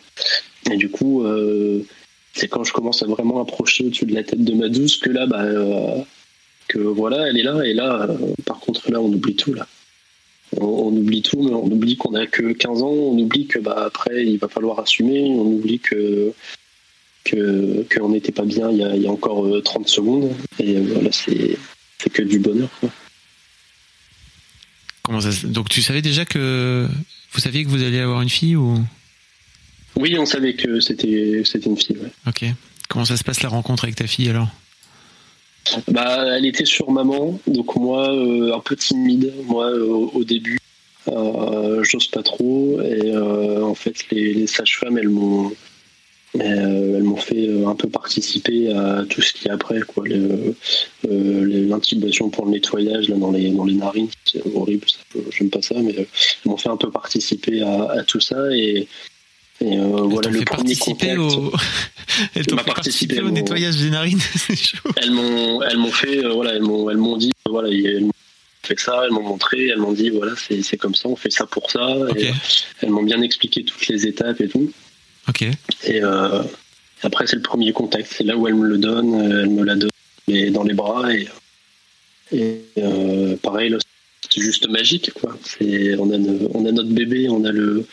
Et 0.71 0.77
du 0.77 0.89
coup, 0.89 1.27
c'est 2.35 2.47
quand 2.47 2.63
je 2.63 2.73
commence 2.73 3.03
à 3.03 3.07
vraiment 3.07 3.41
approcher 3.43 3.85
au-dessus 3.85 4.07
de 4.07 4.15
la 4.15 4.23
tête 4.23 4.45
de 4.45 4.55
ma 4.55 4.69
douce 4.69 4.99
que 4.99 5.11
là, 5.11 5.27
bah, 5.27 5.45
que 6.69 6.79
voilà, 6.79 7.29
elle 7.29 7.37
est 7.37 7.43
là. 7.43 7.65
Et 7.65 7.75
là, 7.75 8.09
par 8.47 8.61
contre, 8.61 8.89
là, 8.93 9.01
on 9.01 9.13
oublie 9.13 9.35
tout 9.35 9.55
là. 9.55 9.67
On, 10.61 10.95
oublie 10.95 11.23
tout, 11.23 11.43
mais 11.43 11.55
on 11.55 11.65
oublie 11.65 11.97
qu'on 11.97 12.15
a 12.15 12.27
que 12.27 12.53
15 12.53 12.83
ans, 12.83 12.91
on 12.91 13.19
oublie 13.19 13.47
que 13.47 13.59
bah 13.59 13.85
après 13.87 14.27
il 14.27 14.37
va 14.37 14.49
falloir 14.49 14.79
assumer, 14.81 15.25
on 15.25 15.47
oublie 15.47 15.81
que 15.81 16.35
qu'on 17.31 18.09
n'était 18.09 18.33
pas 18.33 18.45
bien 18.45 18.71
il 18.71 18.79
y, 18.79 19.07
a, 19.07 19.11
encore 19.11 19.47
30 19.63 19.85
euh, 19.85 19.89
secondes. 19.89 20.33
Et 20.59 20.77
euh, 20.77 20.83
voilà, 20.93 21.11
c'est 21.13 21.57
que 22.13 22.23
du 22.23 22.39
bonheur. 22.39 22.69
Comment 25.03 25.21
ça, 25.21 25.31
donc 25.47 25.69
tu 25.69 25.83
savais 25.83 26.03
déjà 26.03 26.25
que 26.25 26.89
vous 27.33 27.41
saviez 27.41 27.65
que 27.65 27.69
vous 27.69 27.83
alliez 27.83 28.01
avoir 28.01 28.23
une 28.23 28.29
fille 28.29 28.57
ou? 28.57 28.79
Oui, 29.97 30.17
on 30.19 30.27
savait 30.27 30.55
que 30.55 30.81
c'était 30.81 31.43
c'était 31.45 31.69
une 31.69 31.77
fille. 31.77 31.97
Ok. 32.27 32.45
Comment 32.89 33.05
ça 33.05 33.17
se 33.17 33.25
passe 33.25 33.43
la 33.43 33.49
rencontre 33.49 33.85
avec 33.85 33.97
ta 33.97 34.07
fille 34.07 34.29
alors? 34.29 34.49
Bah, 35.89 36.25
elle 36.37 36.45
était 36.45 36.65
sur 36.65 36.91
maman, 36.91 37.39
donc 37.47 37.77
moi 37.77 38.13
euh, 38.13 38.55
un 38.55 38.61
peu 38.61 38.75
timide, 38.75 39.33
moi 39.47 39.71
au, 39.71 40.25
début, 40.25 40.59
j'ose 41.07 42.09
pas 42.09 42.23
trop 42.25 42.81
et 42.81 43.17
en 43.17 43.75
fait 43.75 44.11
les, 44.11 44.35
les 44.35 44.47
sages-femmes 44.49 44.99
elles 44.99 45.09
m'ont 45.09 45.53
euh, 46.41 46.97
elles 46.97 47.03
m'ont 47.03 47.17
fait 47.17 47.47
euh, 47.47 47.69
un 47.69 47.75
peu 47.75 47.89
participer 47.89 48.73
à 48.73 49.05
tout 49.09 49.21
ce 49.21 49.35
qui 49.35 49.49
est 49.49 49.51
après, 49.51 49.81
quoi. 49.81 50.05
Euh, 50.09 50.55
l'intubation 51.05 52.31
pour 52.31 52.47
le 52.47 52.53
nettoyage 52.53 53.09
là, 53.11 53.17
dans, 53.17 53.33
les, 53.33 53.51
dans 53.51 53.65
les 53.65 53.75
narines, 53.75 54.09
c'est 54.25 54.41
horrible, 54.55 54.87
j'aime 55.31 55.51
pas 55.51 55.61
ça, 55.61 55.75
mais 55.83 55.95
elles 55.95 56.07
m'ont 56.47 56.57
fait 56.57 56.71
un 56.71 56.79
peu 56.79 56.91
participer 56.91 57.61
à, 57.63 58.03
tout 58.07 58.21
ça 58.21 58.37
et, 58.53 58.89
et 59.61 59.79
voilà 59.79 60.31
le 60.31 60.45
premier 60.45 60.77
contact. 60.77 61.19
Au... 61.19 61.53
elles 62.35 62.47
t'ont 62.47 62.57
fait 62.57 62.65
participer 62.65 63.21
au 63.21 63.31
nettoyage 63.31 63.77
des 63.77 63.91
narines. 63.91 64.21
elles 64.97 65.11
m'ont, 65.11 65.61
elles 65.63 65.77
m'ont 65.77 65.93
fait, 65.93 66.23
voilà, 66.23 66.55
elles 66.55 66.63
m'ont, 66.63 66.89
elles 66.89 66.97
m'ont 66.97 67.19
dit, 67.19 67.33
voilà, 67.47 67.69
elles 67.69 68.05
m'ont 68.05 68.13
fait 68.63 68.81
ça, 68.81 69.03
elles 69.05 69.13
m'ont 69.13 69.23
montré, 69.23 69.67
elles 69.67 69.79
m'ont 69.79 69.93
dit, 69.93 70.09
voilà, 70.09 70.33
c'est, 70.37 70.79
comme 70.79 70.95
ça, 70.95 71.11
on 71.11 71.17
fait 71.17 71.31
ça 71.33 71.45
pour 71.45 71.71
ça. 71.71 71.95
elles 72.81 72.91
m'ont 72.91 73.03
bien 73.03 73.21
expliqué 73.21 73.65
toutes 73.65 73.87
les 73.89 74.07
étapes 74.07 74.41
et 74.41 74.49
tout. 74.49 74.73
Ok. 75.33 75.43
Et 75.85 76.03
euh, 76.03 76.43
après, 77.03 77.27
c'est 77.27 77.37
le 77.37 77.43
premier 77.43 77.73
contact. 77.73 78.13
C'est 78.13 78.25
là 78.25 78.37
où 78.37 78.47
elle 78.47 78.55
me 78.55 78.67
le 78.67 78.77
donne. 78.77 79.15
Elle 79.15 79.49
me 79.49 79.65
la 79.65 79.77
donne 79.77 79.91
dans 80.51 80.63
les 80.63 80.75
bras. 80.75 81.11
Et, 81.15 81.27
et 82.33 82.61
euh, 82.79 83.35
pareil, 83.39 83.75
c'est 84.29 84.43
juste 84.43 84.69
magique. 84.69 85.11
Quoi. 85.15 85.39
On, 85.63 86.11
a, 86.11 86.19
on 86.53 86.67
a 86.67 86.73
notre 86.73 86.91
bébé, 86.91 87.31
on 87.31 87.45
a 87.45 87.51
le, 87.53 87.87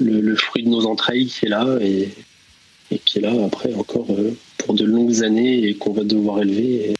le, 0.00 0.36
fruit 0.36 0.64
de 0.64 0.68
nos 0.68 0.84
entrailles 0.84 1.26
qui 1.26 1.46
est 1.46 1.48
là 1.48 1.66
et, 1.80 2.10
qui 3.04 3.18
est 3.18 3.22
là 3.22 3.32
après 3.46 3.72
encore 3.74 4.08
pour 4.58 4.74
de 4.74 4.84
longues 4.84 5.24
années 5.24 5.64
et 5.68 5.74
qu'on 5.74 5.94
va 5.94 6.04
devoir 6.04 6.42
élever. 6.42 6.94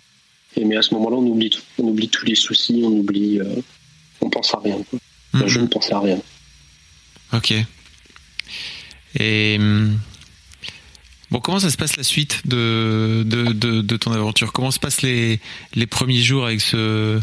Et, 0.56 0.64
mais 0.64 0.76
à 0.76 0.82
ce 0.82 0.94
moment-là, 0.94 1.16
on 1.16 1.26
oublie 1.26 1.50
tout. 1.50 1.60
On 1.78 1.88
oublie 1.88 2.08
tous 2.08 2.24
les 2.24 2.34
soucis, 2.34 2.80
on 2.82 2.92
oublie. 2.92 3.40
on 4.22 4.30
pense 4.30 4.54
à 4.54 4.58
rien. 4.58 4.78
Je 5.34 5.58
mhm. 5.58 5.64
ne 5.64 5.68
pensais 5.68 5.92
à 5.92 6.00
rien. 6.00 6.18
Ok. 7.34 7.52
Et 9.18 9.56
hum, 9.58 9.98
bon, 11.30 11.40
comment 11.40 11.60
ça 11.60 11.70
se 11.70 11.76
passe 11.76 11.96
la 11.96 12.02
suite 12.02 12.42
de, 12.46 13.22
de, 13.24 13.96
ton 13.96 14.12
aventure? 14.12 14.52
Comment 14.52 14.70
se 14.70 14.78
passent 14.78 15.02
les, 15.02 15.40
les 15.74 15.86
premiers 15.86 16.22
jours 16.22 16.46
avec 16.46 16.60
ce, 16.60 17.20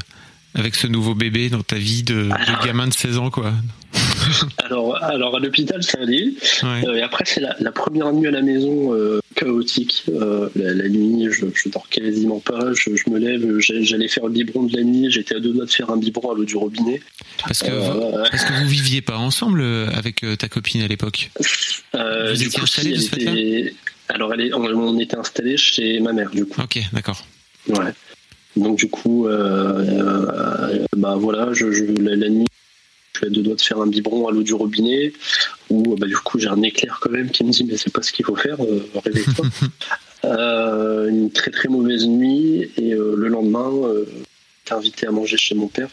avec 0.55 0.75
ce 0.75 0.87
nouveau 0.87 1.15
bébé 1.15 1.49
dans 1.49 1.63
ta 1.63 1.77
vie 1.77 2.03
de, 2.03 2.29
gamin 2.65 2.87
de 2.87 2.93
16 2.93 3.17
ans 3.17 3.29
quoi? 3.29 3.53
alors, 4.65 5.01
alors 5.03 5.35
à 5.35 5.39
l'hôpital 5.39 5.83
ça 5.83 5.99
allait. 6.01 6.33
Euh, 6.63 6.95
et 6.95 7.01
après 7.01 7.23
c'est 7.25 7.41
la, 7.41 7.71
première 7.71 8.11
nuit 8.13 8.27
à 8.27 8.31
la 8.31 8.41
maison 8.41 8.93
euh, 8.93 9.19
chaotique. 9.35 10.05
Euh, 10.09 10.49
la, 10.55 10.89
nuit 10.89 11.27
je, 11.31 11.45
je 11.53 11.69
dors 11.69 11.87
quasiment 11.89 12.39
pas. 12.39 12.73
Je, 12.73 13.09
me 13.09 13.17
lève, 13.17 13.59
j'allais 13.59 14.07
faire 14.07 14.25
le 14.25 14.31
biberon 14.31 14.63
de 14.63 14.75
la 14.75 14.83
nuit. 14.83 15.11
J'étais 15.11 15.35
à 15.35 15.39
deux 15.39 15.53
doigts 15.53 15.65
de 15.65 15.71
faire 15.71 15.89
un 15.89 15.97
biberon 15.97 16.31
à 16.31 16.35
l'eau 16.35 16.45
du 16.45 16.57
robinet. 16.57 17.01
Parce 17.45 17.63
que, 17.63 17.71
vous, 17.71 18.11
parce 18.29 18.45
que 18.45 18.53
vous 18.53 18.67
viviez 18.67 19.01
pas 19.01 19.17
ensemble 19.17 19.63
avec 19.93 20.25
ta 20.37 20.49
copine 20.49 20.81
à 20.81 20.87
l'époque. 20.87 21.29
vous 21.39 22.43
étiez 22.43 22.61
installés 22.61 22.93
de 22.93 22.99
ce 22.99 23.09
fait-là 23.09 23.71
Alors 24.09 24.33
elle 24.33 24.53
on, 24.53 24.63
on 24.63 24.99
était 24.99 25.17
installés 25.17 25.57
chez 25.57 25.99
ma 25.99 26.13
mère 26.13 26.31
du 26.31 26.45
coup. 26.45 26.61
Ok 26.61 26.79
d'accord. 26.93 27.23
Ouais. 27.67 27.93
Donc 28.55 28.77
du 28.77 28.89
coup, 28.89 29.27
euh, 29.27 29.79
euh, 29.79 30.85
bah 30.95 31.15
voilà, 31.17 31.53
je, 31.53 31.65
la, 32.01 32.29
nuit, 32.29 32.45
je 33.13 33.19
suis 33.19 33.27
à 33.27 33.29
deux 33.29 33.41
doigts 33.41 33.55
de 33.55 33.61
faire 33.61 33.79
un 33.79 33.87
biberon 33.87 34.27
à 34.27 34.31
l'eau 34.31 34.43
du 34.43 34.53
robinet, 34.53 35.13
où 35.69 35.95
bah, 35.95 36.07
du 36.07 36.17
coup 36.17 36.39
j'ai 36.39 36.47
un 36.47 36.61
éclair 36.61 36.99
quand 37.01 37.11
même 37.11 37.29
qui 37.29 37.43
me 37.43 37.51
dit 37.51 37.63
mais 37.63 37.77
c'est 37.77 37.91
pas 37.91 38.01
ce 38.01 38.11
qu'il 38.11 38.25
faut 38.25 38.35
faire, 38.35 38.61
euh, 38.61 38.85
réveille-toi. 39.03 39.45
une 41.09 41.31
très 41.31 41.51
très 41.51 41.67
mauvaise 41.67 42.07
nuit 42.07 42.71
et 42.77 42.91
le 42.91 43.27
lendemain, 43.27 43.71
j'étais 44.63 44.73
invité 44.73 45.07
à 45.07 45.11
manger 45.11 45.35
chez 45.35 45.53
mon 45.53 45.67
père. 45.67 45.89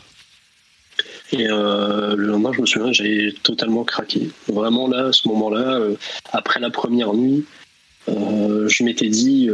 Et 1.33 1.49
le 1.49 2.15
lendemain, 2.15 2.53
je 2.53 2.61
me 2.61 2.67
souviens, 2.67 2.93
j'avais 2.93 3.35
totalement 3.43 3.83
craqué. 3.83 4.31
Vraiment 4.47 4.87
là, 4.87 5.07
à 5.07 5.13
ce 5.13 5.27
moment-là, 5.27 5.81
après 6.33 6.61
la 6.61 6.71
première 6.71 7.13
nuit, 7.13 7.45
je 8.07 8.85
m'étais 8.85 9.09
dit, 9.09 9.51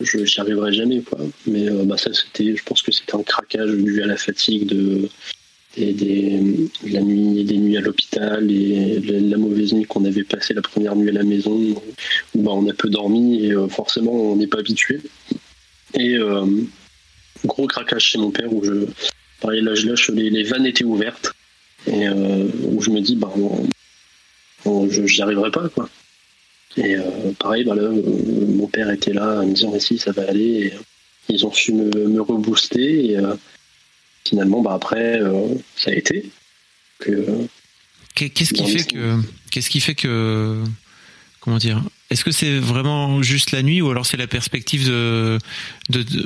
je 0.00 0.18
n'y 0.18 0.34
arriverai 0.38 0.72
jamais 0.72 1.00
quoi. 1.00 1.18
Mais 1.46 1.68
euh, 1.68 1.84
bah, 1.84 1.96
ça 1.96 2.12
c'était, 2.12 2.56
je 2.56 2.62
pense 2.62 2.82
que 2.82 2.92
c'était 2.92 3.14
un 3.14 3.22
craquage 3.22 3.70
dû 3.70 4.02
à 4.02 4.06
la 4.06 4.16
fatigue 4.16 4.66
de, 4.66 5.08
des, 5.92 6.40
la 6.86 7.00
nuit, 7.00 7.44
des 7.44 7.56
nuits 7.56 7.76
à 7.76 7.80
l'hôpital 7.80 8.50
et 8.50 9.00
la, 9.00 9.36
mauvaise 9.36 9.72
nuit 9.72 9.84
qu'on 9.84 10.04
avait 10.04 10.24
passée 10.24 10.54
la 10.54 10.62
première 10.62 10.96
nuit 10.96 11.08
à 11.08 11.12
la 11.12 11.22
maison 11.22 11.52
où 11.52 12.42
bah, 12.42 12.52
on 12.54 12.68
a 12.68 12.74
peu 12.74 12.88
dormi 12.88 13.44
et 13.44 13.52
euh, 13.52 13.68
forcément 13.68 14.12
on 14.12 14.36
n'est 14.36 14.46
pas 14.46 14.58
habitué. 14.58 15.00
Et 15.94 16.16
euh, 16.16 16.46
gros 17.44 17.66
craquage 17.66 18.04
chez 18.04 18.18
mon 18.18 18.30
père 18.30 18.52
où 18.52 18.64
je, 18.64 18.86
pareil 19.40 19.62
là 19.62 19.74
je 19.74 19.86
lâche, 19.86 20.10
les, 20.10 20.42
vannes 20.44 20.66
étaient 20.66 20.84
ouvertes 20.84 21.32
et 21.86 22.08
où 22.08 22.80
je 22.80 22.90
me 22.90 23.00
dis 23.00 23.16
bah 23.16 23.32
je 24.64 25.06
j'y 25.06 25.22
arriverai 25.22 25.50
pas 25.50 25.68
quoi. 25.68 25.88
Et 26.76 26.96
euh, 26.96 27.32
pareil, 27.38 27.64
bah 27.64 27.74
euh, 27.76 28.02
mon 28.48 28.66
père 28.68 28.90
était 28.90 29.12
là 29.12 29.40
en 29.40 29.46
me 29.46 29.54
disant 29.54 29.78
si 29.80 29.98
ça 29.98 30.12
va 30.12 30.28
aller. 30.28 30.72
Euh, 30.74 30.78
ils 31.30 31.44
ont 31.44 31.52
su 31.52 31.72
me, 31.74 32.20
rebooster 32.20 33.12
et 33.12 33.18
finalement, 34.28 34.60
bah, 34.62 34.74
après, 34.74 35.20
ça 35.76 35.90
a 35.90 35.94
été. 35.94 36.30
Qu'est-ce 38.14 38.52
qui 38.52 38.66
fait 38.66 38.84
que 38.84 39.20
qu'est-ce 39.50 39.70
qui 39.70 39.80
fait 39.80 39.94
que 39.94 40.62
comment 41.40 41.58
dire 41.58 41.80
Est-ce 42.10 42.24
que 42.24 42.32
c'est 42.32 42.58
vraiment 42.58 43.22
juste 43.22 43.52
la 43.52 43.62
nuit 43.62 43.80
ou 43.80 43.90
alors 43.90 44.04
c'est 44.04 44.16
la 44.16 44.26
perspective 44.26 44.88
de, 44.88 45.38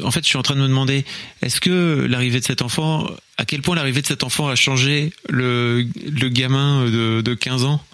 En 0.02 0.10
fait, 0.10 0.22
je 0.22 0.28
suis 0.28 0.38
en 0.38 0.42
train 0.42 0.54
de 0.54 0.60
me 0.60 0.68
demander 0.68 1.04
est-ce 1.42 1.60
que 1.60 2.06
l'arrivée 2.08 2.40
de 2.40 2.44
cet 2.44 2.62
enfant, 2.62 3.06
à 3.36 3.44
quel 3.44 3.60
point 3.60 3.76
l'arrivée 3.76 4.00
de 4.00 4.06
cet 4.06 4.24
enfant 4.24 4.48
a 4.48 4.54
changé 4.54 5.12
le, 5.28 5.86
le 6.06 6.28
gamin 6.30 6.86
de, 6.86 7.20
de 7.20 7.34
15 7.34 7.64
ans 7.64 7.84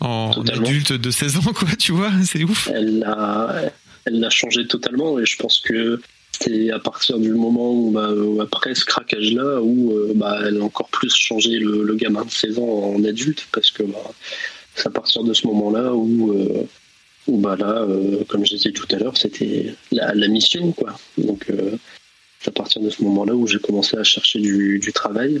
en 0.00 0.32
adulte 0.48 0.92
de 0.92 1.10
16 1.10 1.36
ans, 1.38 1.52
quoi, 1.54 1.68
tu 1.78 1.92
vois, 1.92 2.10
c'est 2.24 2.42
ouf. 2.44 2.68
Elle 2.74 2.98
l'a 2.98 3.70
elle 4.06 4.24
a 4.24 4.30
changé 4.30 4.66
totalement 4.66 5.18
et 5.18 5.26
je 5.26 5.36
pense 5.36 5.60
que 5.60 6.00
c'est 6.40 6.70
à 6.70 6.78
partir 6.78 7.18
du 7.18 7.32
moment 7.32 7.72
où, 7.72 7.90
bah, 7.90 8.10
après 8.40 8.74
ce 8.74 8.84
craquage-là, 8.84 9.60
où 9.62 9.92
euh, 9.92 10.12
bah, 10.14 10.38
elle 10.46 10.58
a 10.58 10.64
encore 10.64 10.88
plus 10.88 11.14
changé 11.14 11.58
le, 11.58 11.94
gamin 11.94 12.24
de 12.24 12.30
16 12.30 12.58
ans 12.58 12.94
en 12.94 13.04
adulte, 13.04 13.46
parce 13.52 13.70
que 13.70 13.82
bah, 13.82 14.12
c'est 14.74 14.88
à 14.88 14.90
partir 14.90 15.24
de 15.24 15.32
ce 15.32 15.46
moment-là 15.46 15.94
où, 15.94 16.32
euh, 16.32 16.64
où 17.26 17.38
bah, 17.38 17.56
là, 17.56 17.82
euh, 17.82 18.24
comme 18.28 18.44
je 18.44 18.56
disais 18.56 18.72
tout 18.72 18.86
à 18.94 18.98
l'heure, 18.98 19.16
c'était 19.16 19.74
la, 19.90 20.28
mission, 20.28 20.72
quoi. 20.72 20.98
Donc, 21.18 21.46
c'est 22.40 22.48
à 22.48 22.52
partir 22.52 22.82
de 22.82 22.90
ce 22.90 23.02
moment-là 23.04 23.34
où 23.34 23.46
j'ai 23.46 23.58
commencé 23.58 23.96
à 23.96 24.04
chercher 24.04 24.40
du, 24.40 24.78
du 24.78 24.92
travail. 24.92 25.40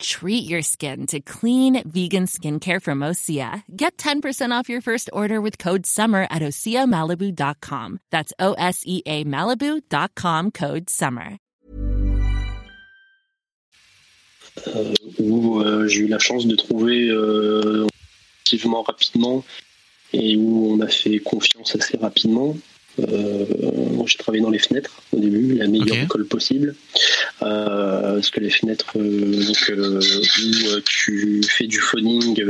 Treat 0.00 0.48
your 0.48 0.62
skin 0.62 1.06
to 1.08 1.20
clean 1.20 1.82
vegan 1.88 2.26
skincare 2.26 2.80
from 2.80 3.00
Osea. 3.00 3.62
Get 3.76 3.96
10% 3.96 4.52
off 4.52 4.68
your 4.68 4.80
first 4.80 5.10
order 5.12 5.40
with 5.40 5.58
code 5.58 5.86
SUMMER 5.86 6.26
at 6.30 6.42
OseaMalibu.com. 6.42 8.00
That's 8.10 8.32
O 8.38 8.52
S 8.54 8.82
E 8.86 9.02
A 9.06 9.24
Malibu.com 9.24 10.50
code 10.50 10.90
SUMMER. 10.90 11.38
Euh, 14.66 14.94
où 15.18 15.60
euh, 15.60 15.86
j'ai 15.86 16.00
eu 16.00 16.08
la 16.08 16.18
chance 16.18 16.46
de 16.46 16.56
trouver 16.56 17.08
euh, 17.08 17.86
relativement 18.44 18.82
rapidement 18.82 19.44
et 20.12 20.36
où 20.36 20.72
on 20.72 20.76
m'a 20.76 20.88
fait 20.88 21.18
confiance 21.20 21.76
assez 21.76 21.96
rapidement. 21.96 22.56
Euh, 23.00 23.44
j'ai 24.06 24.18
travaillé 24.18 24.42
dans 24.42 24.50
les 24.50 24.58
fenêtres 24.58 25.02
au 25.12 25.20
début, 25.20 25.54
la 25.54 25.66
meilleure 25.66 26.04
école 26.04 26.26
possible. 26.26 26.74
Euh, 27.42 28.14
parce 28.14 28.30
que 28.30 28.40
les 28.40 28.50
fenêtres 28.50 28.96
euh, 28.96 29.44
donc, 29.44 29.72
où 29.72 30.80
tu 30.84 31.42
fais 31.48 31.66
du 31.66 31.78
phoning 31.78 32.42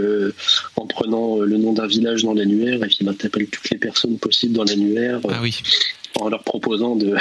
en 0.77 0.87
prenant 0.87 1.39
le 1.39 1.57
nom 1.57 1.73
d'un 1.73 1.87
village 1.87 2.23
dans 2.23 2.33
l'annuaire 2.33 2.83
et 2.83 2.89
puis 2.89 2.99
bah, 3.03 3.13
tu 3.19 3.27
appelles 3.27 3.49
toutes 3.49 3.71
les 3.71 3.79
personnes 3.79 4.19
possibles 4.19 4.55
dans 4.55 4.65
l'annuaire. 4.65 5.21
Ah 5.29 5.41
oui 5.43 5.61
en 6.21 6.31
leur 6.31 6.43
proposant 6.43 6.97
de, 6.97 7.15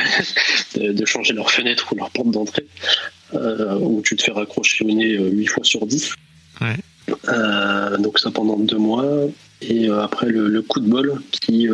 de, 0.75 1.05
changer 1.05 1.33
leur 1.33 1.51
fenêtre 1.51 1.91
ou 1.91 1.95
leur 1.95 2.09
porte 2.09 2.31
d'entrée, 2.31 2.65
où 3.33 4.01
tu 4.03 4.15
te 4.15 4.23
fais 4.23 4.31
raccrocher 4.31 4.85
au 4.85 4.87
nez 4.87 5.19
8 5.19 5.45
fois 5.45 5.63
sur 5.63 5.85
10. 5.85 6.13
donc 7.99 8.17
ça 8.17 8.31
pendant 8.31 8.57
deux 8.57 8.77
mois. 8.77 9.05
Et 9.61 9.87
après 9.89 10.29
le, 10.29 10.47
le, 10.47 10.61
coup 10.63 10.79
de 10.79 10.87
bol 10.87 11.21
qui, 11.31 11.67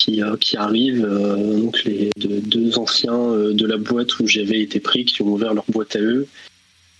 qui, 0.00 0.22
euh, 0.22 0.36
qui 0.36 0.56
arrivent, 0.56 1.04
euh, 1.04 1.60
donc 1.60 1.84
les 1.84 2.10
deux, 2.16 2.78
anciens 2.78 3.20
euh, 3.20 3.52
de 3.52 3.66
la 3.66 3.76
boîte 3.76 4.18
où 4.18 4.26
j'avais 4.26 4.60
été 4.60 4.80
pris, 4.80 5.04
qui 5.04 5.22
ont 5.22 5.28
ouvert 5.28 5.54
leur 5.54 5.66
boîte 5.68 5.94
à 5.94 6.00
eux. 6.00 6.26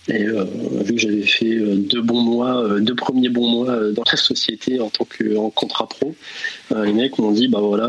Et 0.07 0.23
vu 0.23 0.95
que 0.95 0.97
j'avais 0.97 1.21
fait 1.21 1.59
deux 1.59 2.01
bons 2.01 2.21
mois, 2.21 2.79
deux 2.79 2.95
premiers 2.95 3.29
bons 3.29 3.47
mois 3.47 3.91
dans 3.91 4.03
la 4.11 4.17
société 4.17 4.79
en 4.79 4.89
tant 4.89 5.05
que 5.05 5.37
en 5.37 5.51
contrat 5.51 5.87
pro, 5.87 6.15
les 6.75 6.91
mecs 6.91 7.19
m'ont 7.19 7.31
dit 7.31 7.47
bah 7.47 7.59
voilà, 7.61 7.87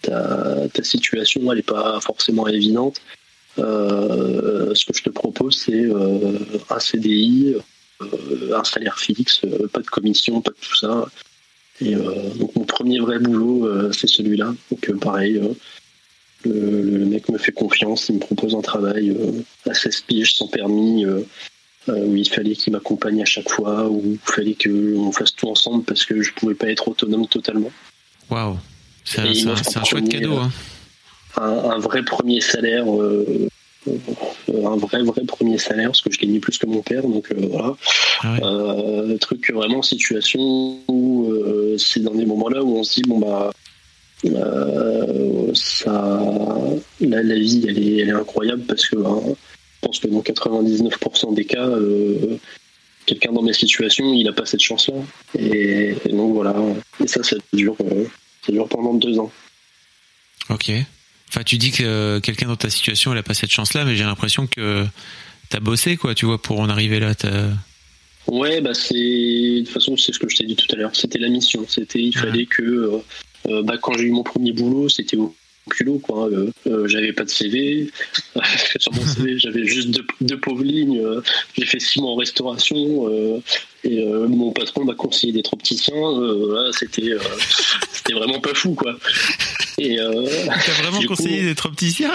ta, 0.00 0.68
ta, 0.72 0.82
situation 0.82 1.52
elle 1.52 1.58
n'est 1.58 1.62
pas 1.62 2.00
forcément 2.00 2.48
évidente. 2.48 3.02
ce 3.58 4.84
que 4.86 4.96
je 4.96 5.02
te 5.02 5.10
propose 5.10 5.58
c'est 5.58 5.86
un 6.70 6.80
CDI, 6.80 7.56
un 8.00 8.64
salaire 8.64 8.98
fixe, 8.98 9.42
pas 9.74 9.82
de 9.82 9.86
commission, 9.86 10.40
pas 10.40 10.52
de 10.52 10.56
tout 10.66 10.76
ça. 10.76 11.10
Et 11.80 11.94
euh, 11.94 12.30
donc 12.36 12.54
mon 12.56 12.64
premier 12.64 12.98
vrai 13.00 13.18
boulot, 13.18 13.66
euh, 13.66 13.92
c'est 13.92 14.08
celui-là. 14.08 14.54
Donc 14.70 14.88
euh, 14.88 14.96
pareil, 14.96 15.40
Le, 16.44 17.06
mec 17.06 17.28
me 17.28 17.38
fait 17.38 17.52
confiance, 17.52 18.08
il 18.08 18.16
me 18.16 18.20
propose 18.20 18.54
un 18.54 18.60
travail 18.60 19.16
à 19.68 19.74
16 19.74 20.02
piges 20.02 20.34
sans 20.34 20.48
permis, 20.48 21.04
où 21.88 22.16
il 22.16 22.28
fallait 22.28 22.54
qu'il 22.54 22.72
m'accompagne 22.72 23.22
à 23.22 23.26
chaque 23.26 23.48
fois, 23.50 23.88
où 23.88 24.02
il 24.04 24.32
fallait 24.32 24.54
qu'on 24.56 25.12
fasse 25.12 25.34
tout 25.34 25.48
ensemble 25.48 25.84
parce 25.84 26.04
que 26.04 26.22
je 26.22 26.32
pouvais 26.32 26.54
pas 26.54 26.68
être 26.68 26.88
autonome 26.88 27.26
totalement. 27.26 27.70
Waouh, 28.30 28.56
c'est 29.04 29.20
un, 29.20 29.84
chouette 29.84 30.08
cadeau. 30.08 30.36
Hein. 30.36 30.50
Un, 31.36 31.78
vrai 31.78 32.02
premier 32.04 32.40
salaire 32.40 32.86
un 33.86 34.76
vrai 34.76 35.02
vrai 35.02 35.22
premier 35.24 35.58
salaire 35.58 35.88
parce 35.88 36.02
que 36.02 36.12
je 36.12 36.18
gagnais 36.18 36.38
plus 36.38 36.58
que 36.58 36.66
mon 36.66 36.82
père 36.82 37.02
donc 37.02 37.32
voilà 37.32 37.76
ah 38.22 38.36
truc 39.20 39.50
vraiment 39.50 39.80
situation 39.80 40.78
où 40.86 41.32
c'est 41.78 42.00
dans 42.00 42.14
des 42.14 42.26
moments 42.26 42.50
là 42.50 42.62
où 42.62 42.76
on 42.76 42.84
se 42.84 43.00
dit 43.00 43.08
bon 43.08 43.18
bah 43.18 43.50
euh, 44.26 45.50
ça, 45.54 46.20
la, 47.00 47.22
la, 47.22 47.34
vie, 47.34 47.64
elle 47.68 47.78
est, 47.78 47.96
elle 47.98 48.08
est 48.08 48.12
incroyable 48.12 48.62
parce 48.66 48.86
que 48.86 48.96
hein, 48.96 49.20
je 49.26 49.86
pense 49.86 49.98
que 49.98 50.08
dans 50.08 50.20
99% 50.20 51.34
des 51.34 51.44
cas, 51.46 51.66
euh, 51.66 52.38
quelqu'un 53.06 53.32
dans 53.32 53.42
ma 53.42 53.52
situation, 53.52 54.12
il 54.12 54.24
n'a 54.24 54.32
pas 54.32 54.44
cette 54.44 54.60
chance-là. 54.60 54.98
Et, 55.38 55.96
donc 56.10 56.34
voilà. 56.34 56.54
Et 57.02 57.06
ça, 57.06 57.22
ça 57.22 57.36
dure, 57.52 57.76
euh, 57.80 58.04
ça 58.44 58.52
dure 58.52 58.68
pendant 58.68 58.94
deux 58.94 59.18
ans. 59.18 59.30
Ok. 60.50 60.70
Enfin, 61.30 61.44
tu 61.44 61.58
dis 61.58 61.70
que 61.70 62.18
quelqu'un 62.18 62.48
dans 62.48 62.56
ta 62.56 62.70
situation, 62.70 63.12
il 63.12 63.14
n'a 63.14 63.22
pas 63.22 63.34
cette 63.34 63.50
chance-là, 63.50 63.84
mais 63.84 63.96
j'ai 63.96 64.04
l'impression 64.04 64.46
que 64.46 64.84
tu 65.48 65.56
as 65.56 65.60
bossé, 65.60 65.96
quoi, 65.96 66.14
tu 66.14 66.26
vois, 66.26 66.42
pour 66.42 66.60
en 66.60 66.68
arriver 66.68 67.00
là. 67.00 67.14
Ouais, 68.26 68.60
bah 68.60 68.74
c'est 68.74 68.94
de 68.94 69.58
toute 69.64 69.68
façon 69.70 69.96
c'est 69.96 70.12
ce 70.12 70.18
que 70.18 70.28
je 70.28 70.36
t'ai 70.36 70.44
dit 70.44 70.56
tout 70.56 70.66
à 70.72 70.76
l'heure. 70.76 70.94
C'était 70.94 71.18
la 71.18 71.28
mission. 71.28 71.64
C'était 71.66 72.00
il 72.00 72.16
fallait 72.16 72.46
que 72.46 73.02
euh, 73.48 73.62
bah, 73.62 73.76
quand 73.80 73.94
j'ai 73.94 74.04
eu 74.04 74.10
mon 74.10 74.22
premier 74.22 74.52
boulot, 74.52 74.88
c'était 74.88 75.16
au 75.16 75.34
culot 75.68 75.98
quoi. 75.98 76.28
Euh, 76.28 76.50
euh, 76.66 76.86
j'avais 76.86 77.12
pas 77.12 77.24
de 77.24 77.30
CV. 77.30 77.90
Sur 78.78 78.92
mon 78.92 79.04
CV, 79.04 79.38
j'avais 79.38 79.64
juste 79.64 79.90
deux, 80.20 80.38
pauvres 80.38 80.62
lignes. 80.64 81.02
j'ai 81.56 81.66
fait 81.66 81.80
six 81.80 82.00
mois 82.00 82.12
en 82.12 82.16
restauration 82.16 83.42
et 83.82 84.04
mon 84.04 84.52
patron 84.52 84.84
m'a 84.84 84.94
conseillé 84.94 85.32
d'être 85.32 85.54
opticien. 85.54 85.94
c'était 86.72 87.14
c'était 87.92 88.12
vraiment 88.12 88.40
pas 88.40 88.54
fou 88.54 88.74
quoi. 88.74 88.96
Et 89.80 89.96
t'as 90.66 90.82
vraiment 90.82 91.02
conseillé 91.02 91.42
d'être 91.42 91.66
opticien 91.66 92.12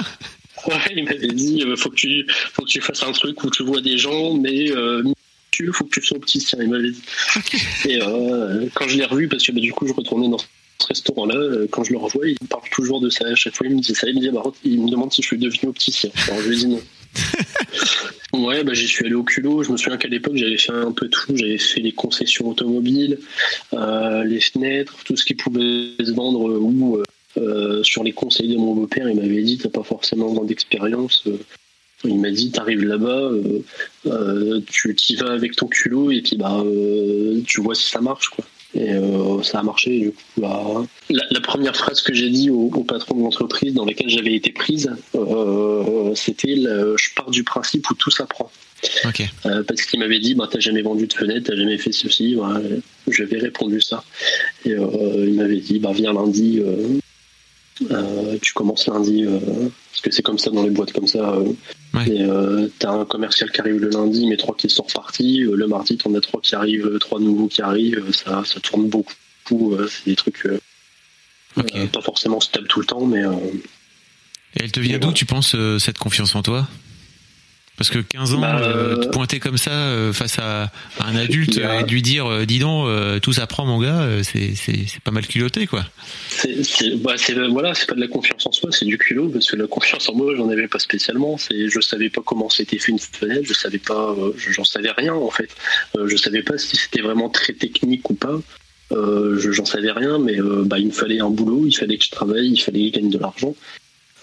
Ouais, 0.67 0.75
il 0.95 1.03
m'avait 1.03 1.27
dit 1.27 1.63
faut 1.77 1.89
que 1.89 1.95
tu 1.95 2.25
faut 2.53 2.63
que 2.63 2.69
tu 2.69 2.81
fasses 2.81 3.03
un 3.03 3.11
truc 3.11 3.43
où 3.43 3.49
tu 3.51 3.63
vois 3.63 3.81
des 3.81 3.97
gens, 3.97 4.33
mais 4.33 4.71
il 5.59 5.73
faut 5.73 5.85
que 5.85 5.99
tu 5.99 6.05
sois 6.05 6.17
opticien. 6.17 6.59
Il 6.61 6.69
m'avait 6.69 6.91
dit. 6.91 7.03
Et 7.87 7.99
quand 8.73 8.87
je 8.87 8.97
l'ai 8.97 9.05
revu, 9.05 9.27
parce 9.27 9.43
que 9.43 9.51
bah, 9.51 9.61
du 9.61 9.73
coup 9.73 9.87
je 9.87 9.93
retournais 9.93 10.29
dans 10.29 10.39
ce 10.79 10.87
restaurant-là, 10.87 11.35
euh, 11.35 11.67
quand 11.69 11.83
je 11.83 11.91
le 11.91 11.97
revois, 11.97 12.27
il 12.27 12.37
parle 12.47 12.67
toujours 12.71 12.99
de 12.99 13.09
ça. 13.09 13.25
À 13.25 13.35
chaque 13.35 13.55
fois, 13.55 13.67
il 13.67 13.75
me 13.75 13.81
dit 13.81 13.95
ça. 13.95 14.07
Il 14.07 14.15
me, 14.15 14.21
dit, 14.21 14.29
bah, 14.29 14.43
il 14.63 14.81
me 14.81 14.89
demande 14.89 15.11
si 15.13 15.21
je 15.21 15.27
suis 15.27 15.37
devenu 15.37 15.69
opticien. 15.69 16.09
Alors, 16.27 16.41
je 16.41 16.49
lui 16.49 16.57
dis 16.57 16.67
non. 16.67 16.81
ouais, 18.45 18.63
bah, 18.63 18.73
j'y 18.73 18.87
suis 18.87 19.05
allé 19.05 19.15
au 19.15 19.23
culot. 19.23 19.63
Je 19.63 19.71
me 19.71 19.77
souviens 19.77 19.97
qu'à 19.97 20.07
l'époque, 20.07 20.35
j'avais 20.35 20.57
fait 20.57 20.73
un 20.73 20.91
peu 20.91 21.07
tout. 21.07 21.35
J'avais 21.35 21.57
fait 21.57 21.81
les 21.81 21.93
concessions 21.93 22.49
automobiles, 22.49 23.19
euh, 23.73 24.23
les 24.23 24.41
fenêtres, 24.41 24.95
tout 25.05 25.15
ce 25.15 25.23
qui 25.23 25.33
pouvait 25.33 25.93
se 25.99 26.11
vendre 26.11 26.59
ou 26.59 26.97
euh, 26.97 27.03
sur 27.83 28.03
les 28.03 28.13
conseils 28.13 28.49
de 28.49 28.57
mon 28.57 28.73
beau-père, 28.73 29.09
il 29.09 29.15
m'avait 29.15 29.43
dit 29.43 29.57
T'as 29.57 29.69
pas 29.69 29.83
forcément 29.83 30.43
d'expérience. 30.43 31.23
Il 32.03 32.19
m'a 32.19 32.29
dit, 32.29 32.51
t'arrives 32.51 32.83
là-bas, 32.83 33.31
tu 34.67 34.95
t'y 34.95 35.15
vas 35.15 35.31
avec 35.31 35.55
ton 35.55 35.67
culot 35.67 36.11
et 36.11 36.21
puis 36.21 36.35
bah, 36.35 36.63
tu 37.47 37.61
vois 37.61 37.75
si 37.75 37.89
ça 37.89 38.01
marche. 38.01 38.29
quoi. 38.29 38.45
Et 38.75 38.91
euh, 38.91 39.41
ça 39.41 39.59
a 39.59 39.63
marché. 39.63 39.99
Du 39.99 40.11
coup, 40.11 40.23
bah, 40.37 40.83
la, 41.09 41.41
première 41.41 41.75
phrase 41.75 42.01
que 42.01 42.13
j'ai 42.13 42.29
dit 42.29 42.49
au, 42.49 42.69
patron 42.83 43.15
de 43.15 43.21
l'entreprise 43.21 43.73
dans 43.73 43.85
laquelle 43.85 44.09
j'avais 44.09 44.33
été 44.33 44.51
prise, 44.51 44.91
euh, 45.15 46.13
c'était 46.13 46.55
je 46.55 47.13
pars 47.15 47.31
du 47.31 47.43
principe 47.43 47.89
où 47.89 47.93
tout 47.93 48.11
s'apprend. 48.11 48.51
Euh, 49.45 49.63
parce 49.63 49.81
qu'il 49.83 49.99
m'avait 49.99 50.19
dit, 50.19 50.35
bah, 50.35 50.49
t'as 50.51 50.59
jamais 50.59 50.81
vendu 50.81 51.07
de 51.07 51.13
fenêtre, 51.13 51.47
t'as 51.47 51.55
jamais 51.55 51.77
fait 51.77 51.93
ceci. 51.93 52.37
J'avais 53.07 53.37
répondu 53.37 53.79
ça. 53.79 54.03
Et 54.65 54.71
il 54.71 55.33
m'avait 55.35 55.61
dit, 55.61 55.79
bah, 55.79 55.91
viens 55.93 56.13
lundi, 56.13 56.61
tu 58.41 58.53
commences 58.53 58.87
lundi, 58.87 59.25
parce 59.91 60.01
que 60.01 60.11
c'est 60.11 60.23
comme 60.23 60.39
ça 60.39 60.51
dans 60.51 60.63
les 60.63 60.69
boîtes 60.69 60.93
comme 60.93 61.07
ça. 61.07 61.35
Et 62.07 62.23
euh, 62.23 62.67
t'as 62.79 62.91
un 62.91 63.05
commercial 63.05 63.49
qui 63.51 63.61
arrive 63.61 63.79
le 63.79 63.89
lundi, 63.89 64.27
mais 64.27 64.37
trois 64.37 64.55
qui 64.55 64.69
sont 64.69 64.83
repartis. 64.83 65.43
Euh, 65.43 65.55
le 65.55 65.67
mardi, 65.67 65.97
t'en 65.97 66.13
as 66.15 66.21
trois 66.21 66.41
qui 66.41 66.55
arrivent, 66.55 66.87
euh, 66.87 66.99
trois 66.99 67.19
nouveaux 67.19 67.47
qui 67.47 67.61
arrivent. 67.61 68.11
Ça, 68.11 68.43
ça 68.45 68.59
tourne 68.59 68.89
beaucoup. 68.89 69.77
c'est 69.87 70.05
des 70.05 70.15
trucs 70.15 70.47
pas 71.55 72.01
forcément 72.01 72.41
stable 72.41 72.67
tout 72.67 72.81
le 72.81 72.85
temps, 72.85 73.05
mais. 73.05 73.21
Et 74.55 74.63
elle 74.63 74.71
te 74.71 74.79
vient 74.79 74.99
d'où, 74.99 75.13
tu 75.13 75.25
penses, 75.25 75.55
cette 75.79 75.97
confiance 75.97 76.35
en 76.35 76.43
toi? 76.43 76.67
Parce 77.77 77.89
que 77.89 77.99
15 77.99 78.35
ans, 78.35 78.39
bah, 78.39 78.61
euh, 78.61 78.95
te 78.95 79.07
pointer 79.07 79.39
comme 79.39 79.57
ça 79.57 79.71
euh, 79.71 80.13
face 80.13 80.39
à, 80.39 80.71
un 80.99 81.15
adulte 81.15 81.57
et 81.57 81.83
lui 81.89 82.01
dire 82.01 82.25
euh, 82.25 82.45
dis 82.45 82.59
donc, 82.59 82.87
tout 83.21 83.33
s'apprend 83.33 83.65
mon 83.65 83.79
gars, 83.79 84.07
c'est 84.23 84.53
pas 85.03 85.11
mal 85.11 85.27
culotté 85.27 85.67
quoi. 85.67 85.85
C'est 86.29 86.95
bah, 86.97 87.15
voilà, 87.49 87.73
c'est 87.73 87.87
pas 87.87 87.95
de 87.95 88.01
la 88.01 88.07
confiance 88.07 88.45
en 88.45 88.51
soi, 88.51 88.69
c'est 88.71 88.85
du 88.85 88.97
culot 88.97 89.29
parce 89.29 89.49
que 89.49 89.55
la 89.55 89.67
confiance 89.67 90.07
en 90.09 90.15
moi, 90.15 90.33
j'en 90.35 90.49
avais 90.49 90.67
pas 90.67 90.79
spécialement. 90.79 91.37
C'est 91.37 91.69
je 91.69 91.79
savais 91.81 92.09
pas 92.09 92.21
comment 92.25 92.49
c'était 92.49 92.77
fait 92.77 92.91
une 92.91 92.99
fenêtre, 92.99 93.43
je 93.45 93.53
savais 93.53 93.77
pas, 93.77 94.15
j'en 94.37 94.63
savais 94.63 94.91
rien 94.91 95.13
en 95.13 95.29
fait. 95.29 95.49
je 96.03 96.15
savais 96.15 96.43
pas 96.43 96.57
si 96.57 96.77
c'était 96.77 97.01
vraiment 97.01 97.29
très 97.29 97.53
technique 97.53 98.09
ou 98.09 98.13
pas. 98.13 98.39
j'en 98.91 99.65
savais 99.65 99.91
rien, 99.91 100.17
mais 100.17 100.37
bah, 100.65 100.79
il 100.79 100.87
me 100.87 100.91
fallait 100.91 101.19
un 101.19 101.29
boulot, 101.29 101.65
il 101.65 101.73
fallait 101.73 101.97
que 101.97 102.05
je 102.05 102.11
travaille, 102.11 102.51
il 102.51 102.61
fallait 102.61 102.89
que 102.89 102.95
je 102.95 103.01
gagne 103.01 103.09
de 103.09 103.19
l'argent. 103.19 103.53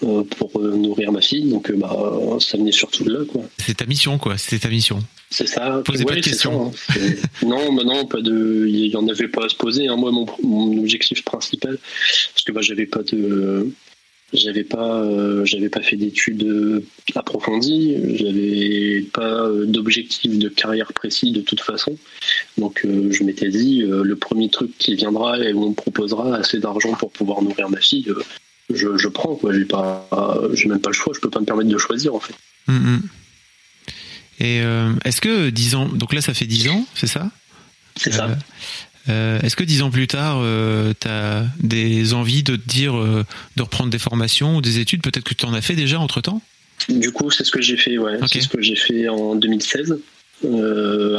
Euh, 0.03 0.23
pour 0.23 0.59
euh, 0.59 0.75
nourrir 0.75 1.11
ma 1.11 1.21
fille. 1.21 1.49
Donc, 1.49 1.69
euh, 1.69 1.75
bah, 1.77 2.37
ça 2.39 2.57
venait 2.57 2.71
surtout 2.71 3.03
de 3.03 3.13
là, 3.13 3.19
quoi. 3.25 3.43
C'est 3.57 3.77
ta 3.77 3.85
mission, 3.85 4.17
quoi. 4.17 4.37
C'est 4.37 4.59
ta 4.59 4.69
mission. 4.69 4.99
C'est 5.29 5.47
ça. 5.47 5.81
Posez 5.85 6.03
pas 6.03 6.15
de 6.15 6.21
questions. 6.21 6.67
Hein. 6.67 6.99
non, 7.45 7.71
mais 7.71 7.83
non, 7.83 8.05
pas 8.05 8.21
de. 8.21 8.65
Il 8.67 8.87
y 8.87 8.95
en 8.95 9.07
avait 9.07 9.27
pas 9.27 9.45
à 9.45 9.49
se 9.49 9.55
poser. 9.55 9.87
Hein. 9.87 9.95
Moi, 9.95 10.11
mon, 10.11 10.77
objectif 10.79 11.23
principal, 11.23 11.77
parce 11.77 12.43
que 12.43 12.51
bah, 12.51 12.61
j'avais 12.61 12.85
pas 12.85 13.03
de. 13.03 13.71
J'avais 14.33 14.63
pas, 14.63 15.05
j'avais 15.45 15.69
pas 15.69 15.81
fait 15.83 15.95
d'études 15.95 16.83
approfondies, 17.13 17.95
j'avais 18.15 19.05
pas 19.13 19.47
d'objectif 19.67 20.39
de 20.39 20.49
carrière 20.49 20.91
précis 20.91 21.31
de 21.31 21.41
toute 21.41 21.61
façon. 21.61 21.95
Donc 22.57 22.81
je 22.83 23.23
m'étais 23.23 23.49
dit, 23.49 23.83
le 23.85 24.15
premier 24.15 24.49
truc 24.49 24.75
qui 24.79 24.95
viendra 24.95 25.37
et 25.37 25.53
où 25.53 25.65
on 25.65 25.69
me 25.69 25.75
proposera 25.75 26.37
assez 26.37 26.57
d'argent 26.57 26.93
pour 26.93 27.11
pouvoir 27.11 27.43
nourrir 27.43 27.69
ma 27.69 27.79
fille, 27.79 28.11
je, 28.73 28.97
je 28.97 29.07
prends. 29.07 29.35
Quoi. 29.35 29.53
J'ai, 29.53 29.65
pas, 29.65 30.07
j'ai 30.53 30.67
même 30.69 30.81
pas 30.81 30.89
le 30.89 30.95
choix. 30.95 31.13
Je 31.15 31.19
peux 31.19 31.29
pas 31.29 31.39
me 31.39 31.45
permettre 31.45 31.69
de 31.69 31.77
choisir 31.77 32.15
en 32.15 32.19
fait. 32.19 32.35
Mm, 32.67 32.73
mm. 32.73 33.01
Et 34.39 34.61
euh, 34.61 34.91
est-ce 35.05 35.21
que 35.21 35.49
10 35.49 35.75
ans, 35.75 35.87
donc 35.87 36.13
là 36.13 36.21
ça 36.21 36.33
fait 36.33 36.45
10 36.45 36.69
ans, 36.69 36.85
c'est 36.95 37.07
ça? 37.07 37.29
C'est 37.95 38.11
ça. 38.11 38.25
Euh, 38.25 38.35
euh, 39.09 39.39
est-ce 39.41 39.55
que 39.55 39.63
10 39.63 39.83
ans 39.83 39.91
plus 39.91 40.07
tard, 40.07 40.41
tu 40.99 41.07
as 41.07 41.45
des 41.59 42.13
envies 42.13 42.43
de 42.43 42.55
te 42.55 42.69
dire 42.69 42.93
de 42.93 43.61
reprendre 43.61 43.89
des 43.89 43.99
formations 43.99 44.57
ou 44.57 44.61
des 44.61 44.79
études? 44.79 45.01
Peut-être 45.01 45.23
que 45.23 45.33
tu 45.33 45.45
en 45.45 45.53
as 45.53 45.61
fait 45.61 45.75
déjà 45.75 45.99
entre 45.99 46.21
temps 46.21 46.41
Du 46.89 47.11
coup, 47.11 47.29
c'est 47.29 47.43
ce 47.43 47.51
que 47.51 47.61
j'ai 47.61 47.77
fait, 47.77 47.97
ouais. 47.97 48.17
C'est 48.27 48.41
ce 48.41 48.49
que 48.49 48.61
j'ai 48.61 48.75
fait 48.75 49.07
en 49.07 49.35
2016. 49.35 49.99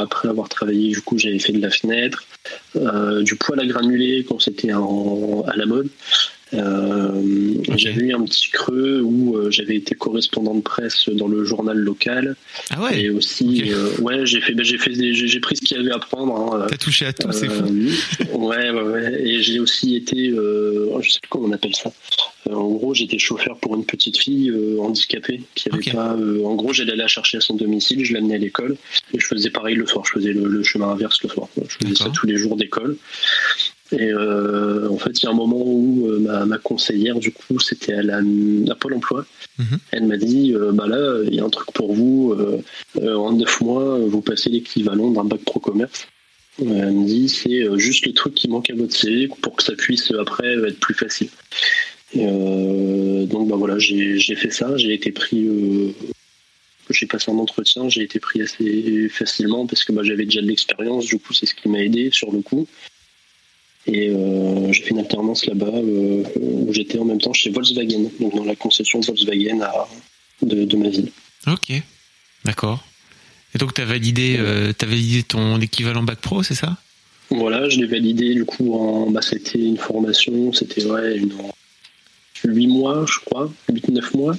après 0.01 0.27
avoir 0.27 0.49
travaillé, 0.49 0.89
du 0.91 1.01
coup, 1.01 1.17
j'avais 1.17 1.39
fait 1.39 1.53
de 1.53 1.61
la 1.61 1.69
fenêtre, 1.69 2.25
du 3.23 3.35
poêle 3.35 3.59
à 3.59 3.65
granuler 3.65 4.25
quand 4.27 4.39
c'était 4.39 4.71
à 4.71 5.55
la 5.55 5.65
mode. 5.65 5.89
Euh, 6.53 7.53
j'avais 7.75 8.01
eu 8.01 8.13
un 8.13 8.23
petit 8.23 8.49
creux 8.49 9.01
où 9.01 9.35
euh, 9.35 9.49
j'avais 9.49 9.75
été 9.75 9.95
correspondant 9.95 10.53
de 10.53 10.61
presse 10.61 11.09
dans 11.09 11.27
le 11.27 11.43
journal 11.43 11.77
local. 11.77 12.35
Ah 12.69 12.83
ouais. 12.83 13.01
Et 13.01 13.09
aussi, 13.09 13.71
euh, 13.71 13.89
ouais, 13.99 14.25
j'ai 14.25 14.41
fait, 14.41 14.53
ben, 14.53 14.63
j'ai 14.63 14.77
fait, 14.77 14.93
j'ai 14.93 15.39
pris 15.39 15.55
ce 15.55 15.61
qu'il 15.61 15.77
y 15.77 15.79
avait 15.79 15.91
à 15.91 15.99
prendre. 15.99 16.55
Hein. 16.55 16.67
T'as 16.69 16.77
touché 16.77 17.07
à 17.07 17.13
tout, 17.13 17.31
c'est 17.31 17.49
fou. 17.49 17.65
ouais, 18.33 18.69
ouais, 18.69 18.81
ouais. 18.81 19.21
Et 19.23 19.41
j'ai 19.41 19.59
aussi 19.59 19.95
été, 19.95 20.29
je 20.29 21.09
sais 21.09 21.19
plus 21.19 21.29
comment 21.29 21.47
on 21.47 21.51
appelle 21.51 21.75
ça. 21.75 21.91
En 22.51 22.69
gros, 22.69 22.93
j'étais 22.93 23.19
chauffeur 23.19 23.57
pour 23.57 23.75
une 23.75 23.85
petite 23.85 24.17
fille 24.17 24.53
handicapée 24.79 25.41
qui 25.55 25.69
avait 25.69 25.91
pas. 25.91 26.15
en 26.15 26.55
gros, 26.55 26.73
j'allais 26.73 26.95
la 26.95 27.07
chercher 27.07 27.37
à 27.37 27.41
son 27.41 27.55
domicile, 27.55 28.05
je 28.05 28.13
l'amenais 28.13 28.35
à 28.35 28.37
l'école 28.37 28.77
et 29.13 29.19
je 29.19 29.25
faisais 29.25 29.49
pareil 29.49 29.75
le 29.75 29.85
soir. 29.85 30.05
Je 30.05 30.11
faisais 30.11 30.33
le, 30.33 30.63
chemin 30.63 30.89
inverse 30.89 31.21
le 31.23 31.29
soir. 31.29 31.47
Je 31.57 31.77
faisais 31.85 31.95
ça 31.95 32.09
tous 32.09 32.27
les 32.27 32.37
jours 32.37 32.55
d'école. 32.55 32.97
Et 33.91 34.09
euh, 34.11 34.89
en 34.89 34.97
fait, 34.97 35.21
il 35.21 35.25
y 35.25 35.27
a 35.27 35.31
un 35.31 35.35
moment 35.35 35.61
où 35.63 36.07
euh, 36.07 36.45
ma, 36.45 36.57
conseillère, 36.57 37.19
du 37.19 37.31
coup, 37.31 37.59
c'était 37.59 37.93
à, 37.93 38.01
la, 38.01 38.21
Pôle 38.79 38.95
emploi. 38.95 39.25
Mhm. 39.59 39.79
Elle 39.91 40.07
m'a 40.07 40.17
dit 40.17 40.53
euh, 40.53 40.71
bah 40.71 40.87
là, 40.87 41.21
il 41.23 41.35
y 41.35 41.39
a 41.39 41.43
un 41.43 41.49
truc 41.49 41.71
pour 41.71 41.93
vous. 41.93 42.35
en 42.99 43.31
neuf 43.33 43.61
mois, 43.61 43.99
vous 43.99 44.21
passez 44.21 44.49
l'équivalent 44.49 45.11
d'un 45.11 45.23
bac 45.23 45.41
pro 45.41 45.59
commerce. 45.59 46.07
Elle 46.59 46.91
me 46.91 47.05
dit 47.05 47.29
c'est 47.29 47.67
juste 47.77 48.05
le 48.05 48.13
truc 48.13 48.33
qui 48.33 48.47
manque 48.47 48.69
à 48.69 48.75
votre 48.75 48.95
CV 48.95 49.27
pour 49.41 49.57
que 49.57 49.63
ça 49.63 49.73
puisse 49.73 50.11
après 50.11 50.53
être 50.53 50.79
plus 50.79 50.93
facile. 50.93 51.29
Donc 52.15 53.47
bah 53.47 53.55
voilà, 53.55 53.77
j'ai 53.79 54.35
fait 54.35 54.51
ça. 54.51 54.77
J'ai 54.77 54.93
été 54.93 55.11
pris 55.11 55.47
j'ai 56.89 57.07
passé 57.07 57.31
un 57.31 57.37
entretien, 57.37 57.89
j'ai 57.89 58.03
été 58.03 58.19
pris 58.19 58.41
assez 58.41 59.09
facilement 59.09 59.65
parce 59.65 59.83
que 59.83 59.91
bah, 59.91 60.03
j'avais 60.03 60.25
déjà 60.25 60.41
de 60.41 60.47
l'expérience, 60.47 61.05
du 61.07 61.17
coup 61.17 61.33
c'est 61.33 61.47
ce 61.47 61.55
qui 61.55 61.67
m'a 61.67 61.79
aidé 61.79 62.09
sur 62.11 62.31
le 62.31 62.41
coup. 62.41 62.67
Et 63.87 64.11
j'ai 64.71 64.81
fait 64.81 64.91
une 64.91 64.99
alternance 64.99 65.45
là-bas 65.45 65.79
où 65.79 66.73
j'étais 66.73 66.97
en 66.97 67.05
même 67.05 67.21
temps 67.21 67.33
chez 67.33 67.49
Volkswagen, 67.49 68.09
donc 68.19 68.35
dans 68.35 68.43
la 68.43 68.55
concession 68.55 68.99
Volkswagen 68.99 69.59
de, 70.41 70.65
de 70.65 70.77
ma 70.77 70.89
ville. 70.89 71.11
Ok, 71.47 71.71
d'accord. 72.43 72.83
Et 73.53 73.57
donc, 73.57 73.73
tu 73.73 73.81
as 73.81 73.85
validé, 73.85 74.35
euh, 74.37 74.73
as 74.79 74.85
validé 74.85 75.23
ton 75.23 75.61
équivalent 75.61 76.03
bac 76.03 76.19
pro, 76.19 76.43
c'est 76.43 76.55
ça? 76.55 76.77
Voilà, 77.29 77.69
je 77.69 77.79
l'ai 77.79 77.87
validé 77.87 78.33
du 78.33 78.43
coup 78.43 78.73
en. 78.73 79.09
Bah, 79.09 79.21
c'était 79.21 79.59
une 79.59 79.77
formation, 79.77 80.51
c'était 80.51 80.85
ouais, 80.85 81.17
une, 81.17 81.33
8 82.47 82.67
mois, 82.67 83.05
je 83.07 83.19
crois, 83.25 83.51
8-9 83.71 84.17
mois. 84.17 84.35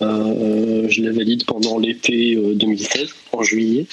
Euh, 0.00 0.88
je 0.88 1.02
l'ai 1.02 1.10
valide 1.10 1.44
pendant 1.44 1.78
l'été 1.78 2.36
2016, 2.36 3.00
euh, 3.02 3.06
en 3.36 3.42
juillet. 3.42 3.86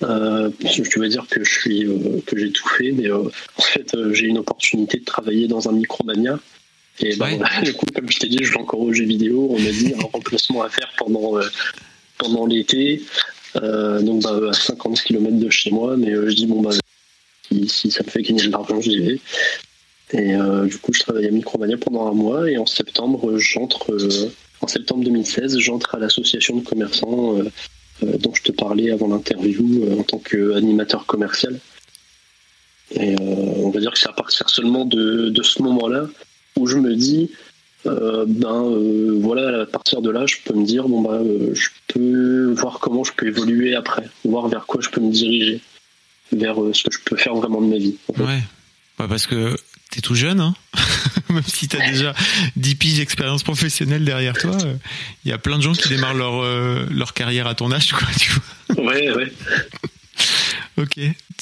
je 0.00 1.00
vais 1.00 1.08
dire 1.08 1.26
que 1.30 1.44
je 1.44 1.50
suis 1.50 1.86
que 2.26 2.36
j'ai 2.36 2.50
tout 2.50 2.68
fait, 2.68 2.92
mais 2.92 3.10
en 3.10 3.30
fait 3.60 3.96
j'ai 4.12 4.26
une 4.26 4.38
opportunité 4.38 4.98
de 4.98 5.04
travailler 5.04 5.46
dans 5.46 5.68
un 5.68 5.72
micromania. 5.72 6.38
Et 7.00 7.16
bah, 7.16 7.28
du 7.62 7.72
coup, 7.72 7.86
comme 7.94 8.10
je 8.10 8.18
t'ai 8.18 8.28
dit, 8.28 8.38
je 8.42 8.52
vais 8.52 8.58
encore 8.58 8.80
aux 8.80 8.92
jeux 8.92 9.04
vidéo. 9.04 9.48
On 9.50 9.58
m'a 9.58 9.70
dit 9.70 9.94
un 9.96 10.02
remplacement 10.12 10.62
à 10.62 10.68
faire 10.68 10.92
pendant 10.98 11.38
pendant 12.22 12.46
l'été, 12.46 13.02
euh, 13.56 14.00
donc 14.00 14.22
bah, 14.22 14.38
à 14.50 14.52
50 14.52 15.02
km 15.02 15.36
de 15.38 15.50
chez 15.50 15.70
moi, 15.70 15.96
mais 15.96 16.12
euh, 16.12 16.28
je 16.28 16.34
dis 16.34 16.46
bon 16.46 16.62
bah 16.62 16.70
si, 17.66 17.90
ça 17.90 18.02
me 18.02 18.08
fait 18.08 18.22
gagner 18.22 18.46
de 18.46 18.50
l'argent, 18.50 18.80
j'y 18.80 18.98
vais. 18.98 19.20
Et 20.12 20.34
euh, 20.34 20.66
du 20.66 20.78
coup, 20.78 20.92
je 20.92 21.00
travaille 21.00 21.26
à 21.26 21.30
Micromania 21.30 21.76
pendant 21.76 22.06
un 22.06 22.12
mois 22.12 22.50
et 22.50 22.58
en 22.58 22.66
septembre, 22.66 23.38
j'entre 23.38 23.96
en 24.60 24.66
septembre 24.66 25.04
2016, 25.04 25.58
j'entre 25.58 25.94
à 25.94 25.98
l'association 25.98 26.56
de 26.56 26.64
commerçants 26.64 27.38
dont 28.02 28.34
je 28.34 28.42
te 28.42 28.52
parlais 28.52 28.90
avant 28.90 29.08
l'interview 29.08 29.88
en 29.98 30.02
tant 30.02 30.18
qu'animateur 30.18 31.06
commercial. 31.06 31.58
Et 32.94 33.16
on 33.18 33.70
va 33.70 33.80
dire 33.80 33.92
que 33.92 33.98
c'est 33.98 34.08
à 34.08 34.12
partir 34.12 34.48
seulement 34.50 34.84
de, 34.84 35.30
de 35.30 35.42
ce 35.42 35.62
moment-là 35.62 36.08
où 36.56 36.66
je 36.66 36.76
me 36.76 36.94
dis 36.94 37.30
euh, 37.86 38.24
ben 38.28 38.64
euh, 38.64 39.18
voilà, 39.20 39.62
à 39.62 39.66
partir 39.66 40.02
de 40.02 40.10
là, 40.10 40.24
je 40.26 40.36
peux 40.44 40.54
me 40.54 40.64
dire 40.64 40.88
bon 40.88 41.00
bah 41.00 41.14
euh, 41.14 41.52
je 41.52 41.68
peux 41.88 42.52
voir 42.52 42.78
comment 42.78 43.02
je 43.02 43.12
peux 43.12 43.26
évoluer 43.26 43.74
après, 43.74 44.08
voir 44.24 44.46
vers 44.48 44.66
quoi 44.66 44.80
je 44.80 44.88
peux 44.88 45.00
me 45.00 45.10
diriger, 45.10 45.60
vers 46.30 46.56
ce 46.72 46.84
que 46.84 46.94
je 46.94 47.00
peux 47.04 47.16
faire 47.16 47.34
vraiment 47.34 47.60
de 47.60 47.66
ma 47.66 47.78
vie. 47.78 47.96
Ouais, 48.18 48.38
parce 48.96 49.26
que 49.26 49.56
t'es 49.92 50.00
tout 50.00 50.14
jeune, 50.14 50.40
hein 50.40 50.54
même 51.30 51.42
si 51.46 51.68
t'as 51.68 51.88
déjà 51.88 52.14
10 52.56 52.74
piges 52.74 52.96
d'expérience 52.96 53.42
professionnelle 53.44 54.04
derrière 54.04 54.34
toi, 54.34 54.58
il 55.24 55.30
y 55.30 55.32
a 55.32 55.38
plein 55.38 55.58
de 55.58 55.62
gens 55.62 55.72
qui 55.72 55.88
démarrent 55.88 56.14
leur 56.14 56.42
leur 56.90 57.14
carrière 57.14 57.46
à 57.46 57.54
ton 57.54 57.70
âge, 57.70 57.92
quoi. 57.92 58.08
Tu 58.18 58.32
vois 58.74 58.84
ouais, 58.84 59.10
ouais. 59.12 59.32
Ok. 60.78 60.98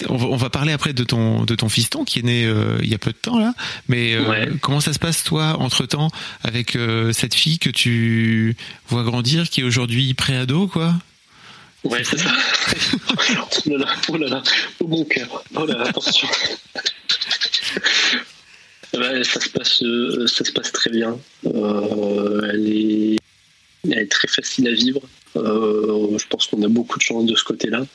On 0.09 0.37
va, 0.37 0.51
parler 0.51 0.73
après 0.73 0.93
de 0.93 1.05
ton 1.05 1.45
de 1.45 1.55
ton 1.55 1.69
fiston 1.69 2.05
qui 2.05 2.21
est 2.21 2.23
né 2.23 2.45
euh, 2.45 2.79
il 2.83 2.89
y 2.89 2.95
a 2.95 2.99
peu 2.99 3.13
de 3.13 3.17
temps 3.17 3.39
là. 3.39 3.55
Mais 3.89 4.15
euh, 4.15 4.47
comment 4.61 4.81
ça 4.81 4.93
se 4.93 4.99
passe 4.99 5.23
toi 5.23 5.57
entre 5.61 5.87
temps 5.87 6.11
avec 6.43 6.75
euh, 6.75 7.13
cette 7.13 7.35
fille 7.35 7.59
que 7.59 7.71
tu 7.71 8.57
vois 8.89 9.05
grandir, 9.05 9.49
qui 9.49 9.61
est 9.61 9.65
aujourd'hui 9.65 10.15
préado 10.15 10.67
quoi? 10.67 10.95
Ouais, 11.85 12.03
c'est 12.05 12.19
ça. 12.19 12.31
oh 13.11 13.71
là 13.71 13.79
là, 13.79 13.87
oh 14.09 14.17
là 14.17 14.29
là, 14.29 14.43
oh 14.81 14.89
mon 14.89 15.05
cœur. 15.05 15.45
Oh 15.55 15.65
là 15.65 15.79
là, 15.79 15.85
attention. 15.85 16.29
Ça 18.93 19.41
se 19.41 19.49
passe, 19.49 19.82
ça 20.26 20.45
se 20.45 20.53
passe 20.53 20.72
très 20.72 20.91
bien. 20.91 21.18
elle 21.45 22.66
est, 22.66 23.16
elle 23.84 23.99
est 23.99 24.11
très 24.11 24.28
facile 24.28 24.68
à 24.68 24.72
vivre. 24.72 25.03
je 25.34 26.26
pense 26.28 26.47
qu'on 26.47 26.62
a 26.62 26.68
beaucoup 26.68 26.99
de 26.99 27.03
chance 27.03 27.24
de 27.26 27.34
ce 27.34 27.45
côté-là. 27.45 27.86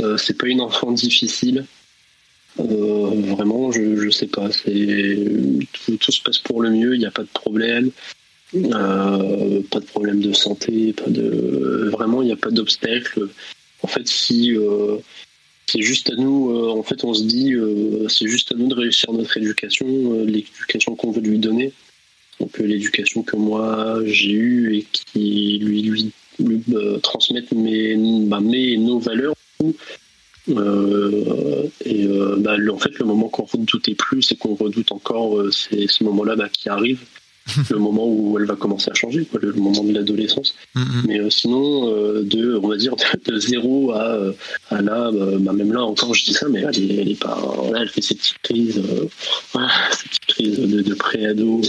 Euh, 0.00 0.16
c'est 0.16 0.38
pas 0.38 0.46
une 0.46 0.60
enfant 0.60 0.92
difficile. 0.92 1.64
Euh, 2.58 3.10
vraiment, 3.34 3.72
je, 3.72 3.96
je 3.96 4.10
sais 4.10 4.26
pas. 4.26 4.50
C'est 4.52 5.18
tout, 5.98 6.12
se 6.12 6.22
passe 6.22 6.38
pour 6.38 6.62
le 6.62 6.70
mieux. 6.70 6.94
Il 6.94 6.98
n'y 6.98 7.06
a 7.06 7.10
pas 7.10 7.22
de 7.22 7.28
problème. 7.28 7.90
Euh, 8.54 9.62
pas 9.70 9.80
de 9.80 9.86
problème 9.86 10.20
de 10.20 10.32
santé. 10.32 10.92
Pas 10.92 11.10
de 11.10 11.88
vraiment, 11.92 12.22
il 12.22 12.26
n'y 12.26 12.32
a 12.32 12.36
pas 12.36 12.50
d'obstacle. 12.50 13.28
En 13.82 13.88
fait, 13.88 14.06
si 14.06 14.56
c'est 15.70 15.82
juste 15.82 16.10
à 16.10 16.16
nous, 16.16 16.56
en 16.68 16.82
fait, 16.82 17.04
on 17.04 17.14
se 17.14 17.24
dit, 17.24 17.54
c'est 18.08 18.26
juste 18.26 18.52
à 18.52 18.54
nous 18.56 18.68
de 18.68 18.74
réussir 18.74 19.12
notre 19.12 19.36
éducation, 19.36 20.24
l'éducation 20.24 20.96
qu'on 20.96 21.10
veut 21.10 21.20
lui 21.20 21.38
donner. 21.38 21.72
Donc 22.38 22.58
l'éducation 22.58 23.22
que 23.22 23.36
moi 23.36 24.00
j'ai 24.06 24.32
eue 24.32 24.76
et 24.76 24.86
qui 24.90 25.58
lui 25.62 25.82
lui, 25.82 26.12
lui 26.38 26.64
mes, 27.52 27.96
bah, 28.26 28.40
mes 28.40 28.78
nos 28.78 28.98
valeurs 28.98 29.34
euh, 30.48 31.68
et 31.84 32.06
euh, 32.06 32.36
bah, 32.38 32.56
en 32.72 32.78
fait, 32.78 32.98
le 32.98 33.04
moment 33.04 33.28
qu'on 33.28 33.44
redoutait 33.44 33.94
plus 33.94 34.32
et 34.32 34.36
qu'on 34.36 34.54
redoute 34.54 34.92
encore, 34.92 35.38
euh, 35.38 35.50
c'est 35.50 35.86
ce 35.86 36.04
moment-là 36.04 36.36
bah, 36.36 36.48
qui 36.48 36.68
arrive, 36.68 37.00
le 37.70 37.78
moment 37.78 38.06
où 38.06 38.38
elle 38.38 38.46
va 38.46 38.56
commencer 38.56 38.90
à 38.90 38.94
changer, 38.94 39.26
le, 39.40 39.52
moment 39.52 39.84
de 39.84 39.92
l'adolescence. 39.92 40.54
Mm-hmm. 40.76 41.06
Mais 41.06 41.30
sinon, 41.30 41.86
de, 42.22 42.58
on 42.62 42.68
va 42.68 42.76
dire, 42.76 42.94
de, 42.96 43.38
zéro 43.38 43.92
à, 43.92 44.18
à 44.70 44.82
là, 44.82 45.10
bah, 45.12 45.52
même 45.52 45.72
là 45.72 45.82
encore, 45.84 46.14
je 46.14 46.24
dis 46.24 46.32
ça, 46.32 46.48
mais 46.48 46.60
elle, 46.60 46.90
elle 46.98 47.10
est 47.10 47.20
pas, 47.20 47.38
elle 47.76 47.88
fait 47.88 48.02
ses 48.02 48.14
petites 48.14 48.38
crises, 48.42 48.82
ces 49.52 50.08
petites 50.08 50.26
crises 50.26 50.58
de, 50.58 50.82
de 50.82 50.94
pré-ado 50.94 51.60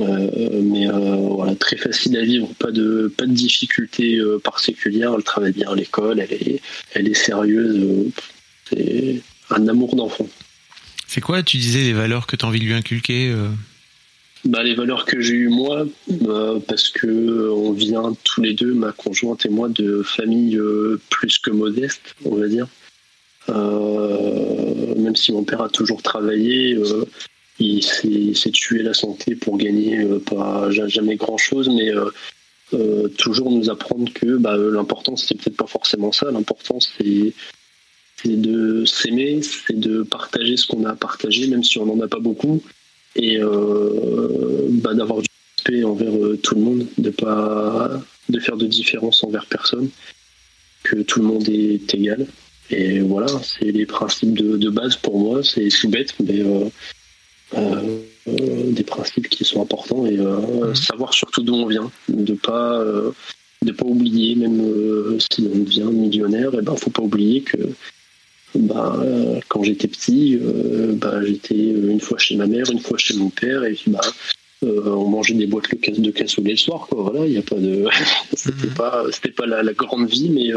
euh, 0.00 0.62
mais 0.62 0.88
euh, 0.88 1.16
voilà, 1.16 1.54
très 1.54 1.76
facile 1.76 2.16
à 2.16 2.22
vivre, 2.22 2.48
pas 2.58 2.70
de 2.70 3.12
pas 3.16 3.26
de 3.26 3.32
difficultés 3.32 4.16
euh, 4.16 4.38
particulières. 4.38 5.12
Elle 5.16 5.22
travaille 5.22 5.52
bien 5.52 5.70
à 5.70 5.74
l'école, 5.74 6.20
elle 6.20 6.32
est 6.32 6.60
elle 6.94 7.08
est 7.08 7.14
sérieuse. 7.14 8.10
c'est 8.68 9.20
un 9.50 9.68
amour 9.68 9.94
d'enfant. 9.94 10.28
C'est 11.06 11.20
quoi, 11.20 11.42
tu 11.42 11.58
disais, 11.58 11.82
les 11.82 11.92
valeurs 11.92 12.26
que 12.26 12.34
tu 12.34 12.44
as 12.44 12.48
envie 12.48 12.58
de 12.58 12.64
lui 12.64 12.72
inculquer 12.72 13.32
bah, 14.44 14.62
les 14.62 14.74
valeurs 14.74 15.04
que 15.04 15.20
j'ai 15.20 15.34
eues 15.34 15.48
moi, 15.48 15.86
bah, 16.08 16.54
parce 16.66 16.88
que 16.88 17.50
on 17.50 17.72
vient 17.72 18.14
tous 18.24 18.42
les 18.42 18.54
deux, 18.54 18.74
ma 18.74 18.92
conjointe 18.92 19.46
et 19.46 19.48
moi, 19.48 19.68
de 19.68 20.02
familles 20.02 20.60
plus 21.10 21.38
que 21.38 21.50
modestes, 21.50 22.14
on 22.24 22.36
va 22.36 22.48
dire. 22.48 22.68
même 23.48 25.16
si 25.16 25.32
mon 25.32 25.44
père 25.44 25.62
a 25.62 25.68
toujours 25.68 26.02
travaillé, 26.02 26.76
il 27.58 28.36
s'est 28.36 28.50
tué 28.50 28.82
la 28.82 28.94
santé 28.94 29.36
pour 29.36 29.56
gagner 29.58 29.98
euh, 29.98 30.18
pas 30.18 30.70
jamais 30.70 31.16
grand 31.16 31.38
chose, 31.38 31.68
mais 31.68 31.90
euh, 31.90 32.10
euh, 32.72 33.08
toujours 33.08 33.50
nous 33.50 33.70
apprendre 33.70 34.12
que 34.12 34.36
bah, 34.36 34.56
l'important 34.56 35.16
c'est 35.16 35.36
peut-être 35.36 35.56
pas 35.56 35.66
forcément 35.66 36.12
ça. 36.12 36.30
L'important 36.30 36.78
c'est 36.80 37.32
de 38.24 38.84
s'aimer, 38.86 39.42
c'est 39.42 39.78
de 39.78 40.02
partager 40.02 40.56
ce 40.56 40.66
qu'on 40.66 40.84
a 40.84 40.90
à 40.90 40.96
partager, 40.96 41.46
même 41.46 41.62
si 41.62 41.78
on 41.78 41.86
n'en 41.86 42.00
a 42.00 42.08
pas 42.08 42.20
beaucoup, 42.20 42.62
et 43.16 43.38
bah, 43.40 44.94
d'avoir 44.94 45.20
du 45.20 45.28
respect 45.56 45.84
envers 45.84 46.12
tout 46.42 46.54
le 46.54 46.60
monde, 46.60 46.86
de 46.98 47.10
pas 47.10 47.90
de 48.28 48.40
faire 48.40 48.56
de 48.56 48.66
différence 48.66 49.22
envers 49.22 49.46
personne, 49.46 49.88
que 50.82 50.96
tout 50.96 51.20
le 51.20 51.26
monde 51.26 51.48
est 51.48 51.94
égal. 51.94 52.26
Et 52.70 53.00
voilà, 53.00 53.26
c'est 53.42 53.70
les 53.70 53.86
principes 53.86 54.36
de, 54.36 54.56
de, 54.56 54.70
base 54.70 54.96
pour 54.96 55.18
moi. 55.18 55.42
C'est 55.42 55.68
tout 55.68 55.88
bête, 55.88 56.14
mais 56.24 56.42
euh, 57.56 58.00
des 58.26 58.84
principes 58.84 59.28
qui 59.28 59.44
sont 59.44 59.60
importants 59.60 60.06
et 60.06 60.18
euh, 60.18 60.68
mhm. 60.68 60.74
savoir 60.74 61.12
surtout 61.12 61.42
d'où 61.42 61.54
on 61.54 61.66
vient, 61.66 61.90
de 62.08 62.32
pas 62.32 62.80
euh, 62.80 63.10
de 63.60 63.70
pas 63.70 63.84
oublier 63.84 64.34
même 64.34 65.18
si 65.20 65.46
on 65.52 65.58
devient 65.58 65.90
millionnaire, 65.92 66.54
et 66.54 66.62
ben 66.62 66.74
faut 66.74 66.88
pas 66.88 67.02
oublier 67.02 67.42
que 67.42 67.58
bah, 68.58 68.96
quand 69.48 69.62
j'étais 69.62 69.88
petit, 69.88 70.38
bah, 70.94 71.24
j'étais 71.24 71.56
une 71.56 72.00
fois 72.00 72.18
chez 72.18 72.36
ma 72.36 72.46
mère, 72.46 72.70
une 72.70 72.80
fois 72.80 72.98
chez 72.98 73.14
mon 73.14 73.30
père, 73.30 73.64
et 73.64 73.72
puis 73.72 73.90
bah, 73.90 74.00
on 74.62 75.08
mangeait 75.08 75.34
des 75.34 75.46
boîtes 75.46 75.66
de 75.74 76.10
cassoulet 76.10 76.52
le 76.52 76.56
soir. 76.56 76.86
Quoi. 76.88 77.10
Voilà, 77.10 77.26
il 77.26 77.36
a 77.36 77.42
pas 77.42 77.56
de, 77.56 77.84
c'était 78.32 78.68
mhm. 78.68 78.74
pas, 78.74 79.04
c'était 79.10 79.30
pas 79.32 79.46
la, 79.46 79.62
la, 79.62 79.72
grande 79.72 80.08
vie, 80.08 80.30
mais 80.30 80.52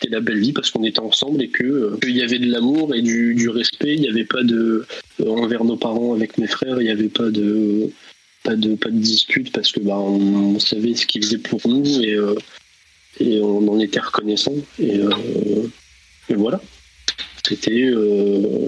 c'était 0.00 0.14
la 0.14 0.20
belle 0.20 0.38
vie 0.38 0.52
parce 0.52 0.70
qu'on 0.70 0.84
était 0.84 1.00
ensemble 1.00 1.42
et 1.42 1.48
que 1.48 1.64
euh, 1.64 1.98
qu'il 2.00 2.16
y 2.16 2.22
avait 2.22 2.38
de 2.38 2.50
l'amour 2.50 2.94
et 2.94 3.02
du, 3.02 3.48
respect. 3.48 3.94
Il 3.94 4.00
n'y 4.00 4.08
avait 4.08 4.24
pas 4.24 4.42
de 4.42 4.86
euh, 5.20 5.28
envers 5.28 5.64
nos 5.64 5.76
parents 5.76 6.14
avec 6.14 6.38
mes 6.38 6.46
frères. 6.46 6.80
Il 6.80 6.84
n'y 6.84 6.90
avait 6.90 7.08
pas 7.08 7.30
de 7.30 7.90
pas 8.42 8.56
de 8.56 8.74
pas 8.74 8.88
de 8.88 8.96
dispute 8.96 9.52
parce 9.52 9.72
que 9.72 9.80
bah 9.80 9.98
on, 9.98 10.58
savait 10.58 10.94
ce 10.94 11.06
qu'ils 11.06 11.22
faisaient 11.22 11.38
pour 11.38 11.60
nous 11.66 11.84
et 12.02 12.14
euh, 12.14 12.34
et 13.18 13.40
on 13.40 13.68
en 13.68 13.78
était 13.78 14.00
reconnaissant 14.00 14.54
et, 14.78 15.00
voilà. 16.34 16.60
C'était 17.46 17.90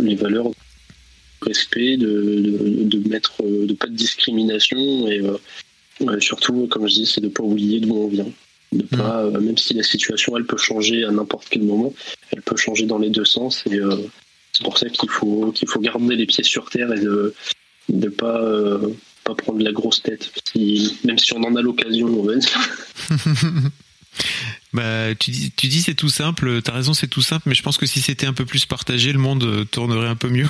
les 0.01 0.15
valeurs 0.15 0.51
de 0.51 0.55
respect, 1.43 1.97
de, 1.97 2.85
de, 2.85 3.09
mettre 3.09 3.43
de 3.43 3.73
pas 3.75 3.87
de 3.87 3.95
discrimination 3.95 5.09
et 5.09 5.21
surtout 6.21 6.67
comme 6.69 6.89
je 6.89 6.95
dis 6.95 7.07
c'est 7.07 7.21
de 7.21 7.29
pas 7.29 7.43
oublier 7.43 7.81
d'où 7.81 7.95
on 7.95 8.09
vient. 8.09 8.33
Mm. 8.73 8.81
Euh, 8.95 9.41
même 9.41 9.59
si 9.59 9.75
la 9.75 9.83
situation 9.83 10.37
elle 10.37 10.47
peut 10.47 10.57
changer 10.57 11.05
à 11.05 11.11
n'importe 11.11 11.47
quel 11.51 11.63
moment, 11.63 11.93
elle 12.31 12.43
peut 12.43 12.57
changer 12.57 12.87
dans 12.87 12.99
les 12.99 13.11
deux 13.11 13.25
sens 13.25 13.65
et 13.71 13.79
euh, 13.79 13.97
c'est 14.53 14.65
pour 14.65 14.79
ça 14.79 14.89
qu'il 14.89 15.11
faut 15.11 15.53
qu'il 15.53 15.69
faut 15.69 15.81
garder 15.81 16.17
les 16.17 16.27
pieds 16.27 16.45
sur 16.45 16.71
terre 16.71 16.93
et 16.93 17.01
de 17.01 17.35
ne 17.91 18.09
pas 18.09 18.43
euh, 18.43 18.89
pas 19.25 19.35
prendre 19.35 19.63
la 19.63 19.73
grosse 19.73 20.03
tête, 20.03 20.33
même 21.05 21.19
si 21.19 21.33
on 21.33 21.43
en 21.45 21.55
a 21.55 21.63
l'occasion, 21.63 22.09
Bah, 24.73 25.15
tu 25.19 25.31
dis, 25.31 25.53
tu 25.57 25.69
dis 25.69 25.83
c'est 25.83 25.95
tout 25.95 26.09
simple. 26.09 26.63
T'as 26.63 26.73
raison, 26.73 26.95
c'est 26.95 27.09
tout 27.09 27.23
simple. 27.23 27.49
Mais 27.49 27.55
je 27.55 27.63
pense 27.63 27.79
que 27.79 27.87
si 27.87 28.01
c'était 28.01 28.27
un 28.27 28.33
peu 28.33 28.47
plus 28.47 28.67
partagé, 28.67 29.13
le 29.13 29.19
monde 29.19 29.67
tournerait 29.71 30.09
un 30.09 30.17
peu 30.17 30.29
mieux 30.29 30.49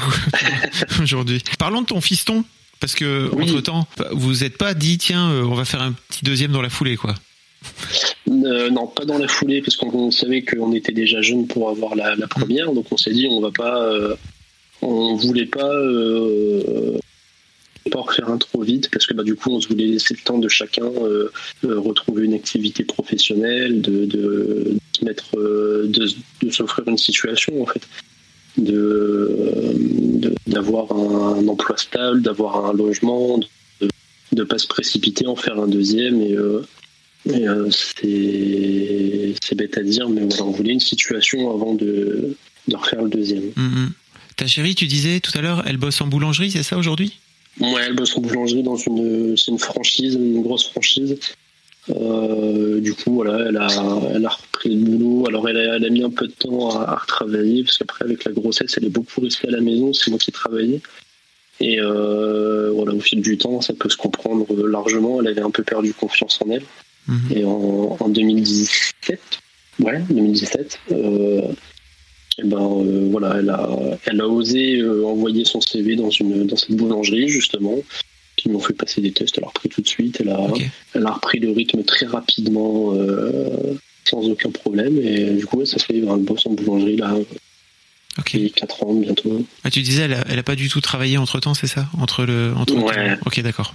aujourd'hui. 1.03 1.43
Parlons 1.59 1.83
de 1.83 1.87
ton 1.87 2.01
fiston, 2.01 2.45
parce 2.81 2.95
que 2.95 3.31
entre 3.35 3.61
temps, 3.61 3.87
vous 4.13 4.37
n'êtes 4.37 4.59
pas 4.59 4.75
dit 4.75 4.99
tiens, 4.99 5.29
on 5.29 5.55
va 5.55 5.65
faire 5.65 5.83
un 5.83 5.93
petit 5.93 6.25
deuxième 6.25 6.53
dans 6.53 6.63
la 6.63 6.71
foulée, 6.71 6.97
quoi. 6.97 7.15
Euh, 8.29 8.71
non, 8.71 8.87
pas 8.87 9.05
dans 9.05 9.19
la 9.19 9.29
foulée, 9.29 9.61
parce 9.63 9.77
qu'on 9.77 10.11
savait 10.11 10.43
qu'on 10.43 10.73
était 10.73 10.93
déjà 10.93 11.21
jeune 11.23 11.47
pour 11.47 11.71
avoir 11.71 11.95
la, 11.95 12.17
première, 12.29 12.73
donc 12.73 12.87
on 12.91 12.97
s'est 12.97 13.13
dit 13.13 13.27
on 13.31 13.41
va 13.41 13.51
pas, 13.51 13.83
euh, 13.83 14.15
on 14.81 15.15
voulait 15.17 15.47
pas, 15.47 15.73
euh, 15.73 16.99
pas 17.91 18.01
refaire 18.01 18.29
un 18.29 18.39
trop 18.39 18.63
vite, 18.63 18.91
parce 18.91 19.07
que 19.07 19.15
bah, 19.15 19.23
du 19.23 19.35
coup 19.35 19.51
on 19.51 19.61
se 19.61 19.69
voulait 19.69 19.87
laisser 19.87 20.15
le 20.15 20.21
temps 20.25 20.39
de 20.39 20.49
chacun 20.49 20.91
retrouver 21.63 22.25
une 22.25 22.35
activité 22.35 22.85
professionnelle, 22.85 23.81
de, 23.81 24.05
de, 24.07 24.75
mettre, 25.03 25.37
de, 25.37 26.51
s'offrir 26.51 26.89
une 26.89 26.99
situation 26.99 27.63
en 27.63 27.67
fait, 27.67 27.83
d'avoir 30.47 30.93
un, 30.93 31.47
emploi 31.49 31.77
stable, 31.77 32.23
d'avoir 32.23 32.67
un 32.67 32.73
logement, 32.73 33.39
de 33.39 33.89
ne 34.33 34.45
pas 34.45 34.59
se 34.59 34.67
précipiter 34.67 35.27
en 35.27 35.37
faire 35.37 35.59
un 35.59 35.69
deuxième 35.69 36.21
et 36.21 36.37
euh, 36.37 37.71
c'est 37.71 39.55
bête 39.55 39.79
à 39.79 39.83
dire, 39.83 40.09
mais 40.09 40.23
on 40.41 40.51
voulait 40.51 40.73
une 40.73 40.81
situation 40.81 41.51
avant 41.51 41.75
de, 41.75 42.37
de 42.69 42.77
refaire 42.77 43.03
le 43.03 43.11
deuxième. 43.11 43.51
Mm-hmm. 43.57 43.89
Ta 44.37 44.47
chérie, 44.47 44.75
tu 44.75 44.87
disais 44.87 45.21
tout 45.21 45.37
à 45.37 45.41
l'heure, 45.41 45.63
elle 45.67 45.77
bosse 45.77 46.01
en 46.01 46.07
boulangerie, 46.07 46.51
c'est 46.51 46.63
ça 46.63 46.77
aujourd'hui? 46.77 47.19
Ouais, 47.61 47.83
elle 47.87 47.95
bosse 47.95 48.17
en 48.17 48.21
boulangerie 48.21 48.63
dans 48.63 48.77
une, 48.77 49.37
une 49.49 49.59
franchise, 49.59 50.15
une 50.15 50.43
grosse 50.43 50.69
franchise. 50.69 51.19
Euh, 51.91 52.81
du 52.81 52.95
coup, 52.95 53.15
voilà, 53.15 53.49
elle 53.49 53.57
a, 53.57 53.67
elle 54.15 54.25
a 54.25 54.29
repris 54.29 54.75
le 54.75 54.85
boulot. 54.85 55.27
Alors, 55.29 55.49
elle 55.49 55.57
a, 55.57 55.77
elle 55.77 55.85
a 55.85 55.91
mis 55.91 56.03
un 56.03 56.11
peu 56.11 56.27
de 56.27 56.33
temps 56.33 56.71
à, 56.71 56.97
retravailler, 56.97 57.65
parce 57.65 57.79
qu'après, 57.79 58.05
avec 58.05 58.25
la 58.25 58.33
grossesse, 58.33 58.75
elle 58.77 58.87
est 58.87 58.91
beaucoup 58.91 59.21
restée 59.21 59.49
à 59.49 59.51
la 59.51 59.61
maison. 59.61 59.93
C'est 59.93 60.11
moi 60.11 60.19
qui 60.19 60.33
travaillais. 60.33 60.81
Et 61.61 61.79
euh, 61.81 62.71
voilà, 62.73 62.93
au 62.93 63.01
fil 63.01 63.21
du 63.21 63.37
temps, 63.37 63.61
ça 63.61 63.75
peut 63.75 63.89
se 63.89 63.97
comprendre 63.97 64.47
largement. 64.67 65.21
Elle 65.21 65.29
avait 65.29 65.43
un 65.43 65.51
peu 65.51 65.63
perdu 65.63 65.93
confiance 65.93 66.41
en 66.45 66.51
elle. 66.51 66.65
Mhm. 67.09 67.33
Et 67.35 67.45
en, 67.45 68.09
2017, 68.09 69.21
ouais, 69.81 70.03
2017, 70.09 70.79
euh, 70.93 71.43
et 72.43 72.47
ben 72.47 72.59
euh, 72.59 73.09
voilà, 73.11 73.37
elle 73.39 73.51
a, 73.51 73.69
elle 74.07 74.21
a 74.21 74.29
osé 74.29 74.79
euh, 74.79 75.07
envoyer 75.07 75.45
son 75.45 75.61
CV 75.61 75.97
dans 75.97 76.11
une 76.11 76.47
dans 76.47 76.57
cette 76.57 76.73
boulangerie 76.73 77.29
justement, 77.29 77.77
qui 78.37 78.49
m'ont 78.49 78.61
fait 78.61 78.75
passer 78.75 79.01
des 79.01 79.13
tests. 79.13 79.39
Elle 79.39 79.45
a 79.45 79.49
repris 79.49 79.69
tout 79.69 79.83
de 79.83 79.89
suite. 79.89 80.19
Elle 80.21 80.31
a, 80.31 80.49
elle 80.95 81.07
a 81.07 81.13
repris 81.13 81.39
le 81.39 81.51
rythme 81.51 81.83
très 81.85 82.07
rapidement, 82.07 82.95
sans 84.05 84.29
aucun 84.29 84.51
problème. 84.51 84.99
Et 84.99 85.31
du 85.31 85.47
coup, 85.47 85.65
ça 85.65 85.79
fait 85.79 86.07
un 86.07 86.17
boss 86.17 86.47
en 86.47 86.51
boulangerie 86.51 86.97
là. 86.97 87.15
Ok. 88.19 88.37
4 88.55 88.83
ans 88.85 88.95
bientôt. 88.95 89.47
Ah, 89.65 89.71
tu 89.71 89.81
disais, 89.81 90.03
elle 90.03 90.15
a, 90.15 90.25
elle 90.29 90.39
a 90.39 90.43
pas 90.43 90.55
du 90.55 90.69
tout 90.69 90.81
travaillé 90.81 91.17
entre 91.17 91.41
temps, 91.41 91.55
c'est 91.55 91.67
ça? 91.67 91.87
Entre 91.99 92.25
le. 92.25 92.53
Entre 92.57 92.75
ouais. 92.75 93.17
Ok, 93.25 93.41
d'accord. 93.41 93.75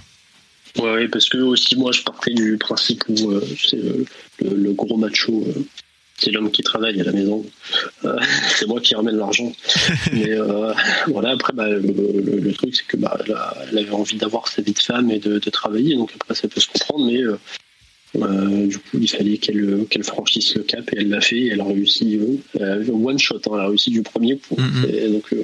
Ouais, 0.76 1.08
parce 1.08 1.28
que 1.28 1.38
aussi 1.38 1.76
moi 1.76 1.92
je 1.92 2.02
partais 2.02 2.32
du 2.32 2.56
principe 2.56 3.04
où 3.08 3.32
euh, 3.32 3.42
c'est 3.58 3.80
le, 4.44 4.72
gros 4.72 4.96
macho, 4.96 5.44
euh, 5.48 5.64
c'est 6.18 6.30
l'homme 6.30 6.50
qui 6.50 6.62
travaille 6.62 7.00
à 7.00 7.04
la 7.04 7.12
maison, 7.12 7.44
euh, 8.04 8.16
c'est 8.56 8.66
moi 8.66 8.80
qui 8.80 8.94
ramène 8.94 9.16
l'argent. 9.16 9.52
Mais 10.12 10.36
voilà, 11.08 11.30
après 11.30 11.52
bah, 11.52 11.68
le, 11.68 12.52
truc 12.52 12.74
c'est 12.74 12.86
que 12.86 12.96
bah, 12.96 13.18
elle, 13.70 13.78
avait 13.78 13.90
envie 13.90 14.16
d'avoir 14.16 14.48
sa 14.48 14.62
vie 14.62 14.72
de 14.72 14.78
femme 14.78 15.10
et 15.10 15.18
de, 15.18 15.38
travailler, 15.50 15.96
donc 15.96 16.12
après 16.14 16.34
ça 16.34 16.46
peut 16.46 16.60
se 16.60 16.68
comprendre, 16.68 17.06
mais 17.06 17.22
du 18.66 18.78
coup 18.78 18.98
il 19.00 19.08
fallait 19.08 19.38
qu'elle 19.38 19.86
qu'elle 19.88 20.04
franchisse 20.04 20.54
le 20.56 20.62
cap 20.62 20.92
et 20.92 20.98
elle 20.98 21.08
l'a 21.08 21.20
fait, 21.20 21.38
et 21.38 21.48
elle 21.48 21.60
a 21.60 21.64
réussi 21.64 22.20
one 22.60 23.18
shot, 23.18 23.36
hein, 23.36 23.50
elle 23.54 23.60
a 23.60 23.68
réussi 23.68 23.90
du 23.90 24.02
premier 24.02 24.36
coup. 24.36 24.56
Donc 24.56 25.34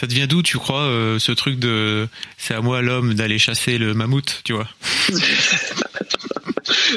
ça 0.00 0.06
devient 0.06 0.26
d'où, 0.26 0.40
tu 0.42 0.56
crois, 0.56 0.84
euh, 0.84 1.18
ce 1.18 1.30
truc 1.30 1.58
de 1.58 2.08
c'est 2.38 2.54
à 2.54 2.62
moi 2.62 2.80
l'homme 2.80 3.12
d'aller 3.12 3.38
chasser 3.38 3.76
le 3.76 3.92
mammouth, 3.92 4.40
tu 4.44 4.54
vois? 4.54 4.66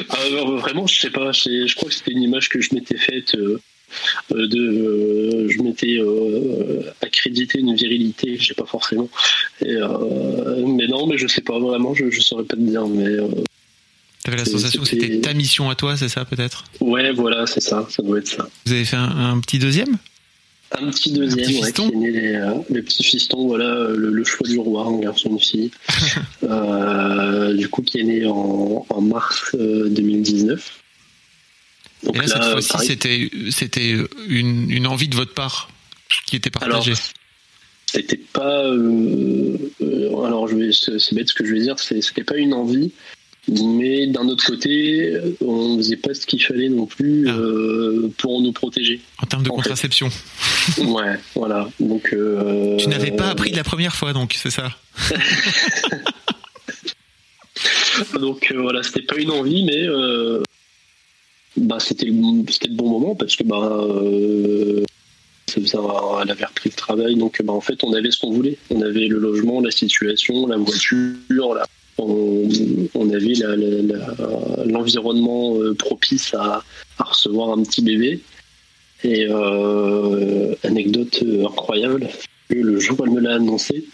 Alors, 0.08 0.54
ah, 0.56 0.60
Vraiment, 0.60 0.86
je 0.86 1.00
sais 1.00 1.10
pas. 1.10 1.30
Je 1.32 1.74
crois 1.74 1.90
que 1.90 1.94
c'était 1.94 2.12
une 2.12 2.22
image 2.22 2.48
que 2.48 2.62
je 2.62 2.74
m'étais 2.74 2.96
faite. 2.96 3.34
Euh, 3.34 3.60
euh, 4.32 4.48
de, 4.48 5.48
je 5.50 5.60
m'étais 5.60 6.00
accrédité 7.02 7.58
une 7.58 7.74
virilité, 7.74 8.38
je 8.40 8.46
sais 8.46 8.54
pas 8.54 8.64
forcément. 8.64 9.10
mais 9.60 10.86
non, 10.88 11.06
mais 11.06 11.18
je 11.18 11.26
sais 11.26 11.42
pas 11.42 11.58
vraiment, 11.58 11.94
je, 11.94 12.10
je 12.10 12.20
saurais 12.22 12.44
pas 12.44 12.56
te 12.56 12.62
dire. 12.62 12.86
Mais 12.86 13.18
T'avais 14.22 14.38
la 14.38 14.46
sensation 14.46 14.80
que 14.80 14.88
c'était 14.88 15.20
ta 15.20 15.34
mission 15.34 15.68
à 15.68 15.74
toi, 15.74 15.98
c'est 15.98 16.08
ça 16.08 16.24
peut-être? 16.24 16.64
Ouais, 16.80 17.12
voilà, 17.12 17.46
c'est 17.46 17.60
ça, 17.60 17.86
ça 17.90 18.02
doit 18.02 18.16
être 18.18 18.28
ça. 18.28 18.48
Vous 18.64 18.72
avez 18.72 18.86
fait 18.86 18.96
un 18.96 19.38
petit 19.40 19.58
deuxième? 19.58 19.98
Un 20.78 20.90
petit 20.90 21.12
deuxième, 21.12 21.46
qui 21.46 21.82
est 21.82 21.90
né 21.90 22.10
les, 22.10 22.34
euh, 22.34 22.60
petits 22.82 23.04
fistons, 23.04 23.46
voilà, 23.46 23.88
le, 23.88 24.24
choix 24.24 24.48
du 24.48 24.58
roi, 24.58 24.86
un 24.86 24.98
garçon, 24.98 25.30
une 25.30 25.40
fille. 25.40 25.70
Euh, 26.42 27.54
du 27.54 27.68
coup, 27.68 27.80
qui 27.80 28.00
est 28.00 28.04
né 28.04 28.26
en, 28.26 28.84
mars 29.00 29.54
2019. 29.54 30.80
Euh, 32.04 32.06
Donc 32.06 32.16
Et 32.16 32.18
là, 32.18 32.26
cette 32.26 32.42
fois-ci, 32.44 32.86
c'était, 32.86 33.30
c'était 33.50 33.96
une, 34.28 34.70
une, 34.70 34.86
envie 34.86 35.08
de 35.08 35.16
votre 35.16 35.32
part 35.32 35.70
qui 36.26 36.36
était 36.36 36.50
partagée. 36.50 36.92
Alors, 36.92 37.02
c'était 37.86 38.20
pas. 38.32 38.66
alors, 38.66 40.48
je 40.48 40.56
vais, 40.56 40.70
c'est 40.72 41.14
bête 41.14 41.28
ce 41.28 41.34
que 41.34 41.46
je 41.46 41.54
vais 41.54 41.60
dire, 41.60 41.78
c'était 41.78 42.24
pas 42.24 42.36
une 42.36 42.52
envie, 42.52 42.92
mais 43.48 44.06
d'un 44.06 44.26
autre 44.28 44.44
côté, 44.46 45.14
on 45.40 45.76
faisait 45.76 45.96
pas 45.96 46.14
ce 46.14 46.24
qu'il 46.26 46.42
fallait 46.42 46.70
non 46.70 46.86
plus 46.86 47.28
ah. 47.28 47.32
euh, 47.32 48.10
pour 48.16 48.40
nous 48.40 48.52
protéger. 48.52 49.00
En 49.22 49.26
termes 49.26 49.42
de 49.42 49.50
contraception. 49.50 50.08
ouais, 50.78 51.18
voilà. 51.34 51.68
Donc. 51.78 52.12
Euh, 52.12 52.76
tu 52.78 52.88
n'avais 52.88 53.10
pas 53.10 53.28
appris 53.28 53.50
de 53.50 53.56
la 53.56 53.64
première 53.64 53.94
fois, 53.94 54.14
donc 54.14 54.34
c'est 54.40 54.50
ça. 54.50 54.70
donc 58.18 58.50
euh, 58.50 58.60
voilà, 58.62 58.82
c'était 58.82 59.02
pas 59.02 59.16
une 59.16 59.30
envie, 59.30 59.64
mais 59.64 59.86
bah 61.56 61.78
c'était 61.78 62.06
le, 62.06 62.14
c'était 62.50 62.66
le 62.66 62.74
bon 62.74 62.88
moment 62.88 63.14
parce 63.14 63.36
que 63.36 63.44
bah 63.44 63.86
elle 65.56 66.30
avait 66.30 66.44
repris 66.44 66.70
le 66.70 66.74
travail, 66.74 67.14
donc 67.14 67.40
bah, 67.44 67.52
en 67.52 67.60
fait 67.60 67.84
on 67.84 67.92
avait 67.92 68.10
ce 68.10 68.18
qu'on 68.18 68.32
voulait. 68.32 68.56
On 68.70 68.80
avait 68.82 69.06
le 69.06 69.18
logement, 69.18 69.60
la 69.60 69.70
situation, 69.70 70.46
la 70.46 70.56
voiture, 70.56 71.54
la 71.54 71.66
on, 71.98 73.10
avait 73.10 73.34
l'environnement 74.66 75.56
euh, 75.56 75.74
propice 75.74 76.34
à, 76.34 76.62
recevoir 76.98 77.56
un 77.56 77.62
petit 77.62 77.82
bébé. 77.82 78.20
Et 79.04 79.26
euh, 79.28 80.54
anecdote 80.64 81.22
euh, 81.22 81.46
incroyable, 81.46 82.08
le 82.48 82.80
jour 82.80 82.98
où 83.00 83.04
elle 83.04 83.10
me 83.10 83.20
l'a 83.20 83.34
annoncé, 83.34 83.84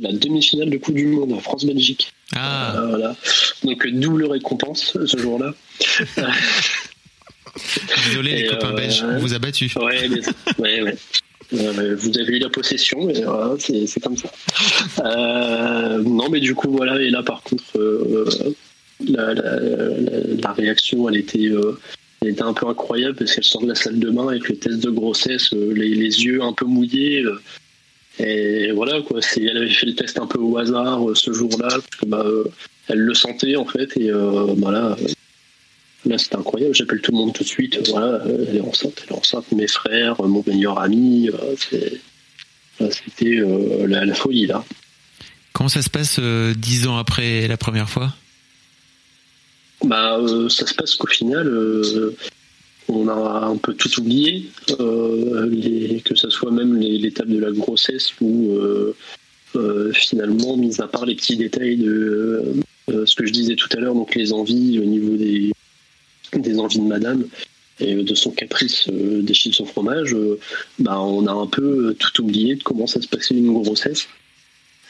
la 0.00 0.12
demi-finale 0.12 0.68
de 0.68 0.76
Coupe 0.76 0.94
du 0.94 1.06
Monde, 1.06 1.40
France-Belgique. 1.40 2.12
Ah. 2.36 2.84
voilà. 2.88 3.16
Donc 3.64 3.86
double 3.86 4.26
récompense 4.26 4.96
ce 5.06 5.16
jour-là. 5.18 5.54
Désolé 8.08 8.42
les 8.42 8.46
copains 8.46 8.72
belges, 8.72 9.02
on 9.02 9.18
vous 9.18 9.34
a 9.34 9.38
battu. 9.38 9.72
Ouais, 9.76 10.08
ouais, 10.58 10.82
ouais. 10.82 10.96
Euh, 11.54 11.96
vous 11.96 12.18
avez 12.18 12.36
eu 12.36 12.38
la 12.38 12.50
possession, 12.50 13.00
voilà, 13.00 13.54
c'est 13.58 14.00
comme 14.00 14.16
ça. 14.16 14.30
Euh, 15.04 16.02
non, 16.02 16.28
mais 16.28 16.40
du 16.40 16.54
coup, 16.54 16.70
voilà, 16.70 17.00
et 17.00 17.10
là, 17.10 17.22
par 17.22 17.42
contre, 17.42 17.78
euh, 17.78 18.28
la, 19.08 19.32
la, 19.32 20.52
réaction, 20.52 21.08
elle 21.08 21.16
était, 21.16 21.52
elle 22.20 22.28
était 22.28 22.42
un 22.42 22.52
peu 22.52 22.66
incroyable 22.66 23.16
parce 23.16 23.34
qu'elle 23.34 23.44
sort 23.44 23.62
de 23.62 23.68
la 23.68 23.74
salle 23.74 23.98
de 23.98 24.10
bain 24.10 24.28
avec 24.28 24.48
le 24.48 24.56
test 24.56 24.80
de 24.80 24.90
grossesse, 24.90 25.52
les, 25.52 25.94
les, 25.94 26.24
yeux 26.24 26.42
un 26.42 26.52
peu 26.52 26.64
mouillés. 26.64 27.24
et 28.18 28.72
voilà, 28.72 29.00
quoi, 29.02 29.20
elle 29.36 29.56
avait 29.56 29.68
fait 29.68 29.86
le 29.86 29.94
test 29.94 30.18
un 30.18 30.26
peu 30.26 30.38
au 30.38 30.58
hasard 30.58 31.00
ce 31.14 31.32
jour-là, 31.32 31.68
parce 31.68 32.00
que 32.00 32.06
bah, 32.06 32.26
elle 32.88 33.00
le 33.00 33.14
sentait, 33.14 33.56
en 33.56 33.66
fait, 33.66 33.96
et 33.96 34.10
voilà. 34.56 34.96
Là, 36.06 36.16
c'était 36.16 36.36
incroyable. 36.36 36.74
J'appelle 36.74 37.00
tout 37.00 37.12
le 37.12 37.18
monde 37.18 37.32
tout 37.32 37.42
de 37.42 37.48
suite. 37.48 37.88
Voilà, 37.88 38.22
elle 38.24 38.56
est 38.56 38.60
enceinte, 38.60 39.02
elle 39.04 39.14
est 39.14 39.18
enceinte. 39.18 39.50
Mes 39.52 39.66
frères, 39.66 40.22
mon 40.22 40.44
meilleur 40.46 40.78
ami. 40.78 41.30
Euh, 42.80 42.88
c'était 42.90 43.38
euh, 43.38 43.86
la, 43.86 44.14
folie, 44.14 44.46
là. 44.46 44.64
Comment 45.52 45.68
ça 45.68 45.82
se 45.82 45.90
passe 45.90 46.18
euh, 46.20 46.54
dix 46.54 46.86
ans 46.86 46.96
après 46.96 47.48
la 47.48 47.56
première 47.56 47.90
fois? 47.90 48.14
Bah, 49.84 50.18
Ça 50.48 50.66
se 50.66 50.74
passe 50.74 50.94
qu'au 50.94 51.08
final, 51.08 51.52
on 52.88 53.08
a 53.08 53.46
un 53.46 53.56
peu 53.56 53.74
tout 53.74 54.00
oublié. 54.00 54.48
que 54.68 56.14
ce 56.14 56.30
soit 56.30 56.50
même 56.50 56.76
l'étape 56.76 57.28
de 57.28 57.38
la 57.38 57.50
grossesse 57.50 58.12
ou 58.20 58.56
finalement, 59.92 60.56
mis 60.56 60.80
à 60.80 60.86
part 60.86 61.06
les 61.06 61.16
petits 61.16 61.36
détails 61.36 61.78
de 61.78 62.54
ce 62.88 63.14
que 63.14 63.26
je 63.26 63.32
disais 63.32 63.56
tout 63.56 63.68
à 63.76 63.80
l'heure, 63.80 63.94
donc 63.94 64.14
les 64.14 64.32
envies 64.32 64.78
au 64.80 64.84
niveau 64.84 65.16
des, 65.16 65.52
des 66.36 66.58
envies 66.58 66.78
de 66.80 66.84
madame 66.84 67.24
et 67.80 67.94
de 67.94 68.14
son 68.14 68.30
caprice 68.30 68.88
euh, 68.88 69.22
des 69.22 69.34
fromage, 69.66 70.14
euh, 70.14 70.38
bah, 70.78 71.00
on 71.00 71.26
a 71.26 71.32
un 71.32 71.46
peu 71.46 71.94
tout 71.98 72.22
oublié 72.22 72.56
de 72.56 72.62
comment 72.62 72.86
ça 72.86 73.00
se 73.00 73.08
passait 73.08 73.34
une 73.34 73.52
grossesse. 73.52 74.08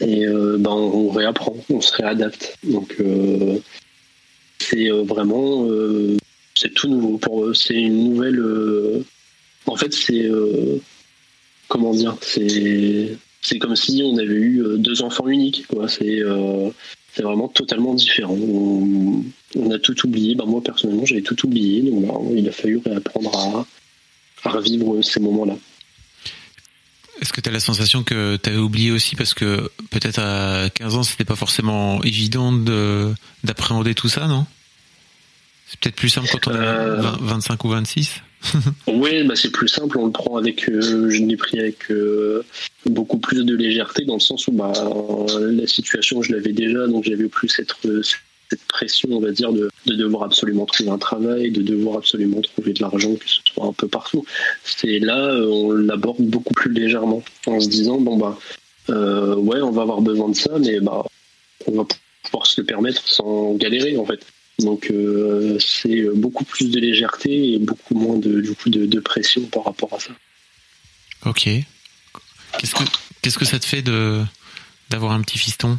Et 0.00 0.26
euh, 0.26 0.56
bah, 0.58 0.70
on, 0.70 1.10
réapprend, 1.10 1.56
on 1.70 1.80
se 1.80 1.94
réadapte. 1.94 2.56
Donc 2.64 2.96
c'est 4.58 4.88
vraiment 4.88 5.68
c'est 6.54 6.72
tout 6.74 6.88
nouveau 6.88 7.18
pour 7.18 7.44
eux. 7.44 7.54
C'est 7.54 7.74
une 7.74 8.10
nouvelle. 8.10 8.42
En 9.66 9.76
fait, 9.76 9.92
c'est 9.92 10.30
comment 11.68 11.92
dire, 11.92 12.16
c'est 12.20 13.16
c'est 13.42 13.58
comme 13.58 13.76
si 13.76 14.02
on 14.04 14.16
avait 14.18 14.34
eu 14.34 14.62
deux 14.78 15.02
enfants 15.02 15.28
uniques. 15.28 15.66
Quoi. 15.68 15.88
C'est 15.88 16.22
c'est 17.12 17.22
vraiment 17.22 17.48
totalement 17.48 17.94
différent. 17.94 18.38
A 19.70 19.78
tout 19.78 20.06
oublié. 20.06 20.34
Ben, 20.34 20.44
moi, 20.44 20.62
personnellement, 20.62 21.06
j'avais 21.06 21.22
tout 21.22 21.46
oublié. 21.46 21.82
Donc, 21.82 22.06
ben, 22.06 22.36
il 22.36 22.48
a 22.48 22.52
fallu 22.52 22.80
réapprendre 22.84 23.36
à, 23.36 23.66
à 24.48 24.50
revivre 24.50 25.02
ces 25.04 25.20
moments-là. 25.20 25.56
Est-ce 27.20 27.32
que 27.32 27.40
tu 27.40 27.48
as 27.48 27.52
la 27.52 27.60
sensation 27.60 28.04
que 28.04 28.36
tu 28.36 28.48
avais 28.48 28.58
oublié 28.58 28.90
aussi? 28.92 29.16
Parce 29.16 29.34
que 29.34 29.70
peut-être 29.90 30.20
à 30.20 30.70
15 30.70 30.96
ans, 30.96 31.02
c'était 31.02 31.24
pas 31.24 31.36
forcément 31.36 32.02
évident 32.04 32.52
d'appréhender 33.42 33.94
tout 33.94 34.08
ça, 34.08 34.28
non? 34.28 34.46
C'est 35.66 35.80
peut-être 35.80 35.96
plus 35.96 36.08
simple 36.08 36.28
quand 36.32 36.48
on 36.48 36.54
a 36.54 37.16
25 37.20 37.52
euh. 37.52 37.68
ou 37.68 37.70
26 37.72 38.22
Oui, 38.86 39.24
bah 39.24 39.34
c'est 39.36 39.50
plus 39.50 39.68
simple, 39.68 39.98
on 39.98 40.06
le 40.06 40.12
prend 40.12 40.36
avec, 40.36 40.68
euh, 40.68 41.10
je 41.10 41.22
l'ai 41.24 41.36
pris 41.36 41.58
avec 41.58 41.90
euh, 41.90 42.42
beaucoup 42.86 43.18
plus 43.18 43.44
de 43.44 43.54
légèreté 43.54 44.04
dans 44.04 44.14
le 44.14 44.20
sens 44.20 44.46
où 44.46 44.52
bah, 44.52 44.72
la 45.38 45.66
situation, 45.66 46.22
je 46.22 46.32
l'avais 46.32 46.52
déjà, 46.52 46.86
donc 46.86 47.04
j'avais 47.04 47.26
plus 47.26 47.48
cette, 47.48 47.74
cette 48.50 48.64
pression, 48.64 49.08
on 49.12 49.20
va 49.20 49.30
dire, 49.30 49.52
de, 49.52 49.70
devoir 49.86 50.24
absolument 50.24 50.66
trouver 50.66 50.90
un 50.90 50.98
travail, 50.98 51.50
de 51.50 51.62
devoir 51.62 51.98
absolument 51.98 52.40
trouver 52.40 52.72
de 52.72 52.80
l'argent, 52.80 53.14
que 53.14 53.28
ce 53.28 53.40
soit 53.44 53.66
un 53.66 53.72
peu 53.72 53.88
partout. 53.88 54.24
C'est 54.64 54.98
là, 54.98 55.34
on 55.34 55.72
l'aborde 55.72 56.20
beaucoup 56.20 56.54
plus 56.54 56.72
légèrement, 56.72 57.22
en 57.46 57.60
se 57.60 57.68
disant, 57.68 58.00
bon, 58.00 58.16
bah, 58.16 58.38
euh, 58.90 59.34
ouais, 59.36 59.60
on 59.60 59.70
va 59.70 59.82
avoir 59.82 60.00
besoin 60.00 60.30
de 60.30 60.36
ça, 60.36 60.58
mais 60.58 60.80
bah, 60.80 61.04
on 61.66 61.72
va 61.72 61.86
pouvoir 62.24 62.46
se 62.46 62.60
le 62.60 62.66
permettre 62.66 63.06
sans 63.06 63.54
galérer, 63.54 63.96
en 63.96 64.06
fait. 64.06 64.24
Donc, 64.58 64.90
euh, 64.90 65.56
c'est 65.60 66.02
beaucoup 66.14 66.44
plus 66.44 66.70
de 66.70 66.80
légèreté 66.80 67.54
et 67.54 67.58
beaucoup 67.58 67.94
moins 67.94 68.16
de, 68.16 68.40
du 68.40 68.54
coup, 68.54 68.70
de, 68.70 69.00
pression 69.00 69.42
par 69.42 69.64
rapport 69.64 69.92
à 69.92 70.00
ça. 70.00 70.10
Ok. 71.26 71.48
Qu'est-ce 72.58 72.74
que, 72.74 72.84
qu'est-ce 73.22 73.38
que 73.38 73.44
ça 73.44 73.58
te 73.58 73.64
fait 73.64 73.82
de, 73.82 74.22
d'avoir 74.90 75.12
un 75.12 75.22
petit 75.22 75.38
fiston? 75.38 75.78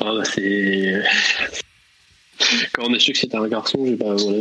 Ah, 0.00 0.14
bah, 0.14 0.24
c'est. 0.24 1.02
Quand 2.72 2.88
on 2.88 2.94
a 2.94 2.98
su 2.98 3.12
que 3.12 3.18
c'était 3.18 3.36
un 3.36 3.48
garçon, 3.48 3.84
j'ai 3.86 3.94
bah, 3.94 4.14
voilà, 4.16 4.40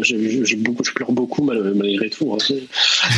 beaucoup, 0.58 0.84
je 0.84 0.92
pleure 0.92 1.12
beaucoup 1.12 1.44
malgré 1.44 2.10
tout. 2.10 2.34
Hein. 2.34 2.38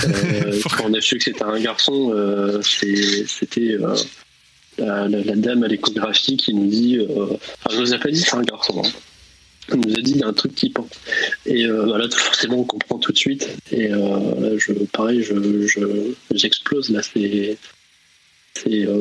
Euh, 0.06 0.62
quand 0.78 0.86
on 0.86 0.94
a 0.94 1.02
su 1.02 1.18
que 1.18 1.24
c'était 1.24 1.44
un 1.44 1.60
garçon, 1.60 2.12
euh, 2.14 2.62
c'était 2.62 3.74
euh, 3.74 3.96
la, 4.78 5.36
dame 5.36 5.64
à 5.64 5.68
l'échographie 5.68 6.38
qui 6.38 6.54
nous 6.54 6.68
dit. 6.68 7.00
enfin, 7.00 7.76
je 7.76 7.80
nous 7.80 7.94
a 7.94 7.98
pas 7.98 8.10
dit 8.10 8.22
c'est 8.22 8.36
un 8.36 8.44
garçon. 8.44 8.82
Hein. 8.84 8.90
Elle 9.70 9.80
nous 9.80 9.96
a 9.96 10.02
dit 10.02 10.12
il 10.12 10.18
y 10.18 10.24
a 10.24 10.28
un 10.28 10.34
truc 10.34 10.54
qui 10.56 10.70
pense. 10.70 10.90
Et 11.46 11.68
voilà, 11.68 12.10
forcément, 12.10 12.60
on 12.60 12.66
comprend 12.66 12.98
tout 12.98 13.14
de 13.14 13.18
suite. 13.18 13.48
Et 13.72 13.88
là, 13.88 14.58
je, 14.58 14.74
pareil, 14.92 15.24
je, 15.24 16.14
j'explose. 16.32 16.90
là, 16.90 17.02
c'est. 17.02 17.58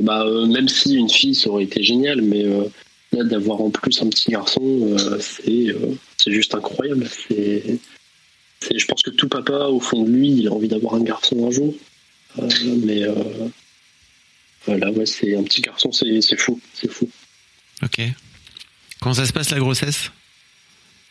Bah, 0.03 0.25
même 0.49 0.69
si 0.69 0.95
une 0.95 1.11
fille, 1.11 1.35
ça 1.35 1.51
aurait 1.51 1.65
été 1.65 1.83
génial, 1.83 2.23
mais 2.23 2.47
d'avoir 3.13 3.61
en 3.61 3.71
plus 3.71 4.01
un 4.03 4.09
petit 4.09 4.31
garçon, 4.31 4.63
euh, 4.63 5.19
euh, 5.49 5.95
c'est 6.17 6.33
juste 6.33 6.55
incroyable. 6.55 7.07
C'est, 7.29 7.79
je 8.75 8.85
pense 8.87 9.03
que 9.03 9.11
tout 9.11 9.29
papa, 9.29 9.67
au 9.67 9.81
fond 9.81 10.03
de 10.03 10.11
lui, 10.11 10.31
il 10.31 10.49
a 10.49 10.53
envie 10.53 10.69
d'avoir 10.69 10.95
un 10.95 11.03
garçon 11.03 11.47
un 11.47 11.51
jour. 11.51 11.75
Euh, 12.39 12.49
mais 12.85 13.05
voilà, 14.67 14.91
ouais, 14.93 15.07
c'est 15.07 15.37
un 15.37 15.43
petit 15.43 15.61
garçon, 15.61 15.93
c'est 15.93 16.39
fou, 16.39 16.61
c'est 16.73 16.91
fou. 16.91 17.09
Ok. 17.83 18.01
Comment 19.01 19.15
ça 19.15 19.27
se 19.27 19.33
passe 19.33 19.51
la 19.51 19.59
grossesse? 19.59 20.11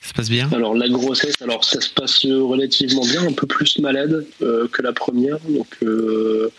Ça 0.01 0.09
se 0.09 0.13
passe 0.13 0.29
bien? 0.29 0.49
Alors 0.53 0.73
la 0.73 0.89
grossesse, 0.89 1.35
alors 1.41 1.63
ça 1.63 1.79
se 1.79 1.89
passe 1.89 2.25
relativement 2.25 3.05
bien, 3.05 3.27
un 3.27 3.33
peu 3.33 3.45
plus 3.45 3.77
malade 3.77 4.25
que 4.39 4.81
la 4.81 4.93
première, 4.93 5.39
donc 5.41 5.67
euh, 5.83 6.51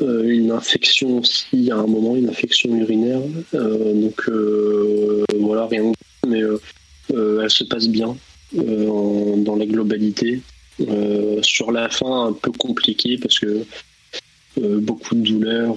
une 0.00 0.50
infection 0.50 1.18
aussi 1.18 1.70
à 1.70 1.76
un 1.76 1.86
moment, 1.86 2.16
une 2.16 2.28
infection 2.28 2.74
urinaire. 2.74 3.20
Euh, 3.54 3.94
donc 3.94 4.28
euh, 4.28 5.24
voilà, 5.38 5.66
rien 5.66 5.92
mais 6.26 6.40
elle 7.10 7.50
se 7.50 7.64
passe 7.64 7.88
bien 7.88 8.16
dans 8.52 9.56
la 9.56 9.66
globalité. 9.66 10.40
sur 11.42 11.72
la 11.72 11.88
fin, 11.88 12.28
un 12.28 12.32
peu 12.32 12.52
compliqué 12.52 13.18
parce 13.18 13.38
que 13.38 13.64
beaucoup 14.56 15.14
de 15.16 15.20
douleurs, 15.20 15.76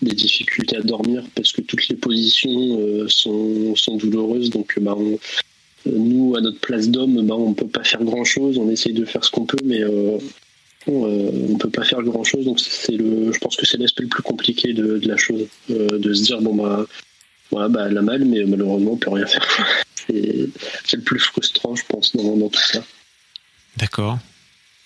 des 0.00 0.14
difficultés 0.14 0.76
à 0.76 0.82
dormir 0.82 1.24
parce 1.34 1.52
que 1.52 1.60
toutes 1.60 1.88
les 1.88 1.96
positions 1.96 3.08
sont, 3.08 3.74
sont, 3.74 3.96
douloureuses. 3.96 4.50
Donc 4.50 4.78
bah, 4.80 4.96
nous, 5.86 6.34
à 6.36 6.40
notre 6.40 6.60
place 6.60 6.88
d'homme, 6.88 7.26
bah, 7.26 7.34
on 7.36 7.50
ne 7.50 7.54
peut 7.54 7.66
pas 7.66 7.84
faire 7.84 8.02
grand-chose. 8.02 8.58
On 8.58 8.70
essaye 8.70 8.92
de 8.92 9.04
faire 9.04 9.24
ce 9.24 9.30
qu'on 9.30 9.46
peut, 9.46 9.58
mais 9.64 9.82
euh, 9.82 10.18
on 10.88 11.52
ne 11.52 11.58
peut 11.58 11.70
pas 11.70 11.84
faire 11.84 12.02
grand 12.02 12.24
chose. 12.24 12.44
Donc 12.44 12.60
c'est 12.60 12.96
le, 12.96 13.32
je 13.32 13.38
pense 13.38 13.56
que 13.56 13.66
c'est 13.66 13.78
l'aspect 13.78 14.02
le 14.02 14.08
plus 14.08 14.22
compliqué 14.22 14.72
de, 14.72 15.00
la 15.04 15.16
chose, 15.16 15.46
euh, 15.70 15.98
de 15.98 16.12
se 16.12 16.22
dire 16.24 16.40
bon 16.40 16.54
bah 16.54 16.86
voilà, 17.50 17.68
bah, 17.68 17.86
elle 17.88 17.98
a 17.98 18.02
mal, 18.02 18.24
mais 18.24 18.44
malheureusement 18.44 18.92
on 18.92 18.96
peut 18.96 19.10
rien 19.10 19.26
faire. 19.26 19.46
c'est 20.08 20.96
le 20.96 21.02
plus 21.02 21.20
frustrant, 21.20 21.74
je 21.74 21.84
pense, 21.86 22.16
dans, 22.16 22.48
tout 22.48 22.60
ça. 22.60 22.82
D'accord. 23.76 24.18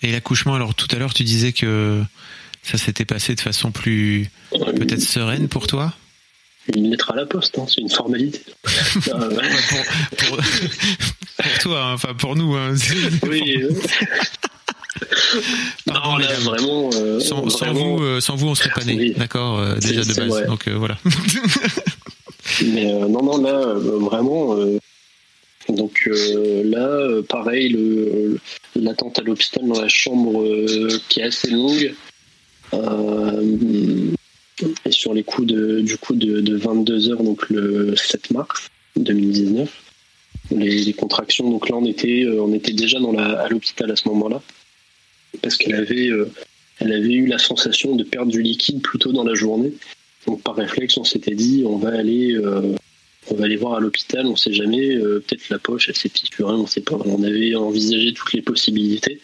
Et 0.01 0.11
l'accouchement, 0.11 0.55
alors 0.55 0.75
tout 0.75 0.87
à 0.91 0.99
l'heure 0.99 1.13
tu 1.13 1.23
disais 1.23 1.53
que 1.53 2.01
ça 2.61 2.77
s'était 2.77 3.05
passé 3.05 3.35
de 3.35 3.41
façon 3.41 3.71
plus 3.71 4.29
peut-être 4.51 5.01
sereine 5.01 5.47
pour 5.47 5.67
toi? 5.67 5.93
Une 6.73 6.91
lettre 6.91 7.11
à 7.11 7.15
la 7.15 7.25
poste, 7.25 7.59
hein, 7.59 7.65
c'est 7.67 7.81
une 7.81 7.89
formalité. 7.89 8.41
Euh, 9.07 9.29
pour, 10.17 10.37
toi, 11.61 11.83
hein, 11.83 11.93
enfin 11.93 12.13
pour 12.13 12.35
nous. 12.35 12.55
Hein, 12.55 12.75
oui. 13.23 13.63
Non, 15.87 16.17
là, 16.17 16.33
vraiment, 16.39 16.89
euh, 16.93 17.19
sans, 17.19 17.41
Vous, 17.73 18.03
euh, 18.03 18.19
sans 18.19 18.35
vous, 18.35 18.47
on 18.47 18.55
serait 18.55 18.69
pas 18.69 18.83
né, 18.83 19.11
d'accord, 19.11 19.59
euh, 19.59 19.75
déjà 19.75 20.01
de 20.01 20.13
base. 20.13 20.47
Donc 20.47 20.67
voilà. 20.69 20.97
Mais 22.65 22.85
non, 22.85 23.23
non, 23.23 23.41
là, 23.41 23.73
vraiment. 23.75 24.55
donc 25.69 26.09
là, 26.63 27.21
pareil, 27.27 27.75
l'attente 28.75 29.19
à 29.19 29.21
l'hôpital 29.23 29.67
dans 29.67 29.81
la 29.81 29.87
chambre 29.87 30.45
qui 31.09 31.21
est 31.21 31.23
assez 31.23 31.49
longue. 31.49 31.93
et 34.85 34.91
sur 34.91 35.13
les 35.13 35.23
coups 35.23 35.47
de, 35.47 35.79
du 35.81 35.97
coup 35.97 36.15
de, 36.15 36.55
22 36.57 37.09
heures, 37.09 37.23
donc 37.23 37.49
le 37.49 37.95
7 37.95 38.31
mars 38.31 38.69
2019, 38.97 39.69
les, 40.51 40.93
contractions. 40.93 41.49
Donc 41.49 41.69
là, 41.69 41.77
on 41.77 41.85
était, 41.85 42.27
on 42.27 42.53
était 42.53 42.73
déjà 42.73 42.99
dans 42.99 43.13
la, 43.13 43.41
à 43.41 43.47
l'hôpital 43.47 43.89
à 43.89 43.95
ce 43.95 44.09
moment-là 44.09 44.41
parce 45.41 45.57
qu'elle 45.57 45.75
avait, 45.75 46.09
euh, 46.09 46.29
elle 46.79 46.93
avait 46.93 47.13
eu 47.13 47.25
la 47.25 47.37
sensation 47.37 47.95
de 47.95 48.03
perdre 48.03 48.31
du 48.31 48.41
liquide 48.41 48.81
plutôt 48.81 49.11
dans 49.11 49.23
la 49.23 49.33
journée. 49.33 49.73
Donc 50.27 50.41
par 50.41 50.55
réflexe, 50.55 50.97
on 50.97 51.03
s'était 51.03 51.35
dit, 51.35 51.63
on 51.65 51.77
va 51.77 51.89
aller, 51.89 52.33
euh, 52.33 52.75
on 53.29 53.35
va 53.35 53.45
aller 53.45 53.57
voir 53.57 53.75
à 53.75 53.79
l'hôpital. 53.79 54.25
On 54.25 54.31
ne 54.31 54.35
sait 54.37 54.53
jamais, 54.53 54.95
euh, 54.95 55.23
peut-être 55.25 55.49
la 55.49 55.59
poche, 55.59 55.89
elle 55.89 55.95
s'est 55.95 56.09
fissurée, 56.09 56.53
on 56.53 56.63
ne 56.63 56.67
sait 56.67 56.81
pas. 56.81 56.97
On 57.05 57.23
avait 57.23 57.55
envisagé 57.55 58.13
toutes 58.13 58.33
les 58.33 58.41
possibilités. 58.41 59.19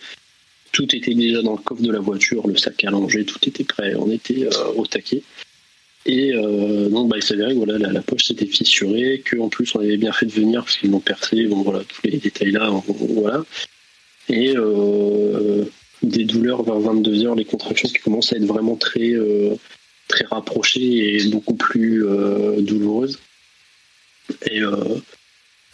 Tout 0.72 0.96
était 0.96 1.14
déjà 1.14 1.42
dans 1.42 1.54
le 1.54 1.62
coffre 1.62 1.82
de 1.82 1.92
la 1.92 2.00
voiture, 2.00 2.48
le 2.48 2.58
sac 2.58 2.84
langer, 2.84 3.26
tout 3.26 3.40
était 3.48 3.64
prêt. 3.64 3.96
On 3.96 4.12
était 4.12 4.48
au 4.76 4.86
taquet. 4.86 5.24
Et 6.06 6.32
donc, 6.32 7.10
bah, 7.10 7.18
il 7.18 7.24
s'avérait 7.24 7.54
que 7.54 7.58
voilà, 7.58 7.78
la, 7.78 8.02
poche 8.02 8.26
s'était 8.26 8.46
fissurée, 8.46 9.24
qu'en 9.30 9.50
plus 9.50 9.74
on 9.76 9.80
avait 9.80 9.98
bien 9.98 10.14
fait 10.14 10.28
de 10.28 10.32
venir 10.32 10.64
parce 10.64 10.78
qu'ils 10.78 10.92
l'ont 10.92 11.00
percé. 11.00 11.46
Bon, 11.46 11.64
voilà, 11.64 11.84
tous 11.84 12.02
les 12.04 12.18
détails 12.18 12.52
là, 12.52 12.72
voilà. 12.88 13.44
Et 14.30 14.54
des 16.02 16.26
douleurs 16.26 16.64
vers 16.64 16.80
22 16.80 17.26
heures, 17.26 17.36
les 17.36 17.46
contractions 17.46 17.90
qui 17.90 18.00
commencent 18.00 18.34
à 18.34 18.38
être 18.38 18.46
vraiment 18.46 18.76
très, 18.76 19.12
euh, 19.12 19.56
très 20.08 20.26
rapprochées 20.26 21.16
et 21.16 21.28
beaucoup 21.28 21.56
plus 21.56 22.06
euh, 22.06 22.62
douloureuses. 22.62 23.20
Et 24.50 24.62
euh, 24.62 24.74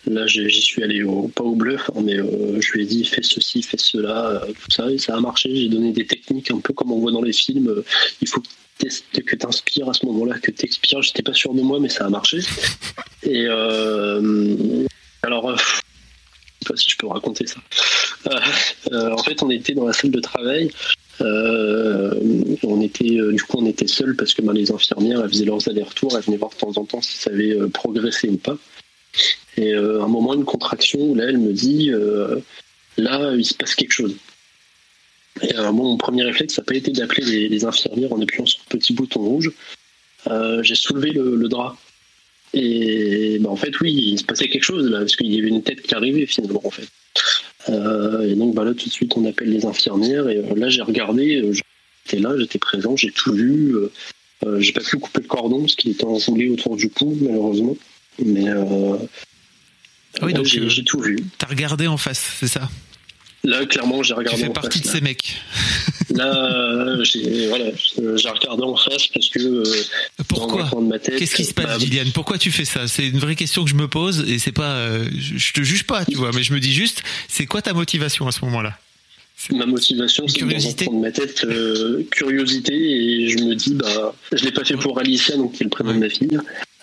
là, 0.08 0.26
j'y 0.28 0.62
suis 0.62 0.84
allé 0.84 1.04
au, 1.04 1.28
pas 1.28 1.44
au 1.44 1.56
bluff, 1.56 1.90
hein, 1.96 2.02
mais 2.04 2.18
je 2.18 2.72
lui 2.72 2.84
ai 2.84 2.86
dit 2.86 3.06
fais 3.06 3.22
ceci, 3.22 3.62
fais 3.62 3.78
cela, 3.78 4.42
tout 4.48 4.72
ça, 4.72 4.90
et 4.90 4.98
ça 4.98 5.16
a 5.16 5.20
marché. 5.20 5.56
J'ai 5.56 5.70
donné 5.70 5.92
des 5.92 6.06
techniques 6.06 6.52
un 6.52 6.60
peu 6.60 6.74
comme 6.74 6.92
on 6.92 7.00
voit 7.00 7.12
dans 7.12 7.22
les 7.22 7.34
films. 7.34 7.84
il 8.22 8.28
faut 8.28 8.42
que 8.42 8.48
tu 8.80 9.48
inspires 9.48 9.90
à 9.90 9.94
ce 9.94 10.06
moment-là, 10.06 10.40
que 10.40 10.52
tu 10.52 10.66
expires. 10.66 11.02
J'étais 11.02 11.24
pas 11.24 11.34
sûr 11.34 11.54
de 11.54 11.62
moi, 11.62 11.80
mais 11.80 11.90
ça 11.90 12.06
a 12.06 12.10
marché. 12.10 12.40
Et 13.24 13.48
alors, 15.22 15.56
sais 16.66 16.74
pas 16.74 16.78
si 16.78 16.90
je 16.90 16.98
peux 16.98 17.08
raconter 17.08 17.48
ça. 17.48 17.60
Euh, 18.28 18.40
euh, 18.92 19.12
en 19.12 19.24
fait, 19.24 19.42
on 19.44 19.50
était 19.50 19.74
dans 19.74 19.88
la 19.88 19.94
salle 19.94 20.12
de 20.12 20.20
travail. 20.20 20.72
Euh, 21.22 22.14
on 22.64 22.82
était 22.82 23.18
du 23.32 23.42
coup 23.44 23.58
on 23.58 23.66
était 23.66 23.88
seuls 23.88 24.18
parce 24.18 24.34
que 24.34 24.42
ben, 24.42 24.52
les 24.52 24.70
infirmières 24.70 25.26
faisaient 25.28 25.46
leurs 25.46 25.66
allers-retours, 25.70 26.14
elles 26.18 26.24
venaient 26.24 26.36
voir 26.36 26.52
de 26.52 26.58
temps 26.58 26.74
en 26.76 26.84
temps 26.84 27.02
si 27.02 27.18
ça 27.18 27.30
avait 27.30 27.56
progressé 27.70 28.28
ou 28.28 28.36
pas. 28.36 28.58
Et 29.56 29.74
à 29.74 29.80
un 29.80 30.08
moment 30.10 30.34
une 30.34 30.44
contraction 30.44 31.00
où 31.00 31.16
là 31.16 31.24
elle 31.30 31.38
me 31.38 31.54
dit 31.54 31.90
là 32.98 33.34
il 33.34 33.46
se 33.46 33.54
passe 33.54 33.76
quelque 33.76 33.94
chose. 33.94 34.18
Et 35.42 35.54
mon 35.72 35.96
premier 35.96 36.24
réflexe 36.24 36.56
ça 36.56 36.64
n'a 36.64 36.66
pas 36.66 36.76
été 36.76 36.92
d'appeler 36.92 37.48
les, 37.48 37.64
infirmières 37.64 38.12
en 38.12 38.22
appuyant 38.22 38.46
sur 38.46 38.60
le 38.70 38.78
petit 38.78 38.92
bouton 38.92 39.22
rouge. 39.22 39.54
j'ai 40.64 40.76
soulevé 40.76 41.12
le, 41.12 41.48
drap 41.48 41.78
et 42.56 43.38
bah, 43.40 43.50
en 43.50 43.56
fait, 43.56 43.80
oui, 43.82 43.94
il 43.94 44.20
se 44.20 44.24
passait 44.24 44.48
quelque 44.48 44.64
chose 44.64 44.90
là, 44.90 45.00
parce 45.00 45.16
qu'il 45.16 45.34
y 45.34 45.40
avait 45.40 45.50
une 45.50 45.62
tête 45.62 45.82
qui 45.82 45.94
arrivait 45.94 46.26
finalement, 46.26 46.62
en 46.64 46.72
fait. 46.72 46.88
et 47.68 48.36
donc 48.36 48.56
bah, 48.56 48.64
là, 48.64 48.74
tout 48.74 48.88
de 48.88 48.94
suite, 48.94 49.16
on 49.18 49.26
appelle 49.26 49.50
les 49.50 49.66
infirmières. 49.66 50.30
Et 50.30 50.42
là, 50.56 50.70
j'ai 50.70 50.82
regardé, 50.82 51.44
j'étais 52.06 52.22
là, 52.22 52.34
j'étais 52.40 52.60
présent, 52.60 52.96
j'ai 52.96 53.12
tout 53.12 53.34
vu. 53.34 53.76
j'ai 54.60 54.72
pas 54.72 54.82
pu 54.82 54.98
couper 54.98 55.22
le 55.22 55.28
cordon 55.28 55.62
parce 55.62 55.76
qu'il 55.76 55.92
était 55.92 56.06
enroulé 56.06 56.50
autour 56.50 56.78
du 56.78 56.90
cou, 56.90 57.18
malheureusement. 57.22 57.76
Mais 58.24 58.50
ah 60.22 60.26
oui, 60.26 60.34
donc 60.34 60.46
j'ai 60.46 60.84
tout 60.84 61.00
vu. 61.00 61.18
T'as 61.38 61.48
regardé 61.48 61.88
en 61.88 61.98
face, 61.98 62.36
c'est 62.40 62.48
ça? 62.48 62.70
Là, 63.46 63.66
clairement, 63.66 64.02
j'ai 64.02 64.14
regardé. 64.14 64.42
Tu 64.42 64.48
fais 64.48 64.54
partie 64.54 64.82
de 64.82 64.88
ces 64.88 65.02
mecs. 65.02 65.42
Là, 66.10 66.98
j'ai 67.04 67.48
voilà, 67.48 67.66
regardé 68.32 68.64
en 68.64 68.76
face 68.76 69.08
parce 69.08 69.30
que. 69.30 69.40
Euh, 69.40 69.64
Pourquoi 70.28 70.70
Qu'est-ce 71.00 71.36
qui 71.36 71.46
se 71.46 71.54
passe, 71.54 71.86
bah, 71.86 72.02
Pourquoi 72.14 72.38
tu 72.38 72.52
fais 72.52 72.66
ça? 72.66 72.88
C'est 72.88 73.08
une 73.08 73.20
vraie 73.20 73.36
question 73.36 73.64
que 73.64 73.70
je 73.70 73.76
me 73.76 73.88
pose 73.88 74.26
et 74.28 74.40
c'est 74.40 74.52
pas. 74.52 74.76
Euh, 74.76 75.08
je 75.14 75.54
te 75.54 75.62
juge 75.62 75.84
pas, 75.86 76.06
tu 76.06 76.16
vois, 76.16 76.32
mais 76.34 76.44
je 76.44 76.54
me 76.54 76.60
dis 76.60 76.74
juste, 76.74 77.04
c'est 77.28 77.46
quoi 77.46 77.62
ta 77.62 77.74
motivation 77.74 78.28
à 78.28 78.32
ce 78.32 78.44
moment-là? 78.46 78.78
Ma 79.52 79.66
motivation, 79.66 80.28
c'est 80.28 80.40
de 80.40 81.00
ma 81.00 81.12
tête 81.12 81.44
euh, 81.44 82.04
curiosité 82.10 82.74
et 82.74 83.30
je 83.30 83.44
me 83.44 83.54
dis, 83.54 83.76
bah, 83.76 84.16
je 84.32 84.44
l'ai 84.44 84.52
pas 84.52 84.64
fait 84.64 84.78
pour 84.78 84.98
Alicia, 84.98 85.36
donc 85.36 85.54
qui 85.54 85.64
est 85.64 85.66
le 85.66 85.70
prénom 85.70 85.94
de 85.94 86.00
ma 86.00 86.10
fille. 86.10 86.40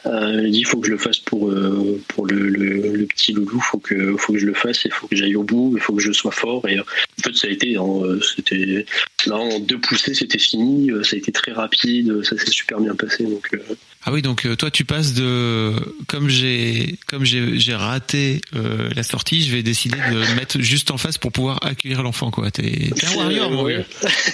Euh, 0.07 0.43
il 0.45 0.51
dit 0.51 0.61
il 0.61 0.67
faut 0.67 0.81
que 0.81 0.87
je 0.87 0.93
le 0.93 0.99
fasse 0.99 1.19
pour 1.19 1.49
euh, 1.49 2.01
pour 2.09 2.27
le, 2.27 2.49
le, 2.49 3.07
petit 3.07 3.33
loulou, 3.33 3.61
faut 3.61 3.79
que 3.79 4.17
faut 4.17 4.33
que 4.33 4.39
je 4.39 4.47
le 4.47 4.55
fasse, 4.55 4.85
il 4.85 4.93
faut 4.93 5.07
que 5.07 5.15
j'aille 5.15 5.37
au 5.37 5.45
bout, 5.45 5.75
il 5.77 5.81
faut 5.81 5.95
que 5.95 6.03
je 6.03 6.11
sois 6.13 6.33
fort. 6.33 6.69
Et 6.69 6.79
euh, 6.79 6.83
en 6.83 7.23
fait, 7.23 7.37
ça 7.37 7.47
a 7.47 7.51
été, 7.51 7.77
hein, 7.77 8.19
c'était 8.37 8.85
là 9.27 9.37
en 9.37 9.61
deux 9.61 9.79
poussées, 9.79 10.15
c'était 10.15 10.39
fini. 10.39 10.91
Ça 11.05 11.15
a 11.15 11.19
été 11.19 11.31
très 11.31 11.53
rapide, 11.53 12.25
ça 12.25 12.37
s'est 12.37 12.51
super 12.51 12.81
bien 12.81 12.97
passé. 12.97 13.25
Donc 13.25 13.57
ah 14.05 14.13
oui, 14.13 14.23
donc 14.23 14.49
toi 14.59 14.71
tu 14.73 14.85
passes 14.85 15.15
de 15.15 15.73
comme 16.09 16.29
j'ai 16.29 16.99
comme 17.07 17.25
j'ai 17.25 17.75
raté 17.75 18.41
la 18.53 19.05
sortie, 19.05 19.43
je 19.43 19.55
vais 19.55 19.63
décider 19.63 19.99
de 20.11 20.17
me 20.17 20.35
mettre 20.35 20.61
juste 20.61 20.91
en 20.91 20.99
face 20.99 21.19
pour 21.19 21.31
pouvoir 21.31 21.65
accueillir 21.65 22.03
l'enfant 22.03 22.33
quoi. 22.33 22.51
T'es 22.51 22.91
un 23.07 23.17
warrior 23.17 23.51
mon 23.53 23.69
gars. 23.69 23.85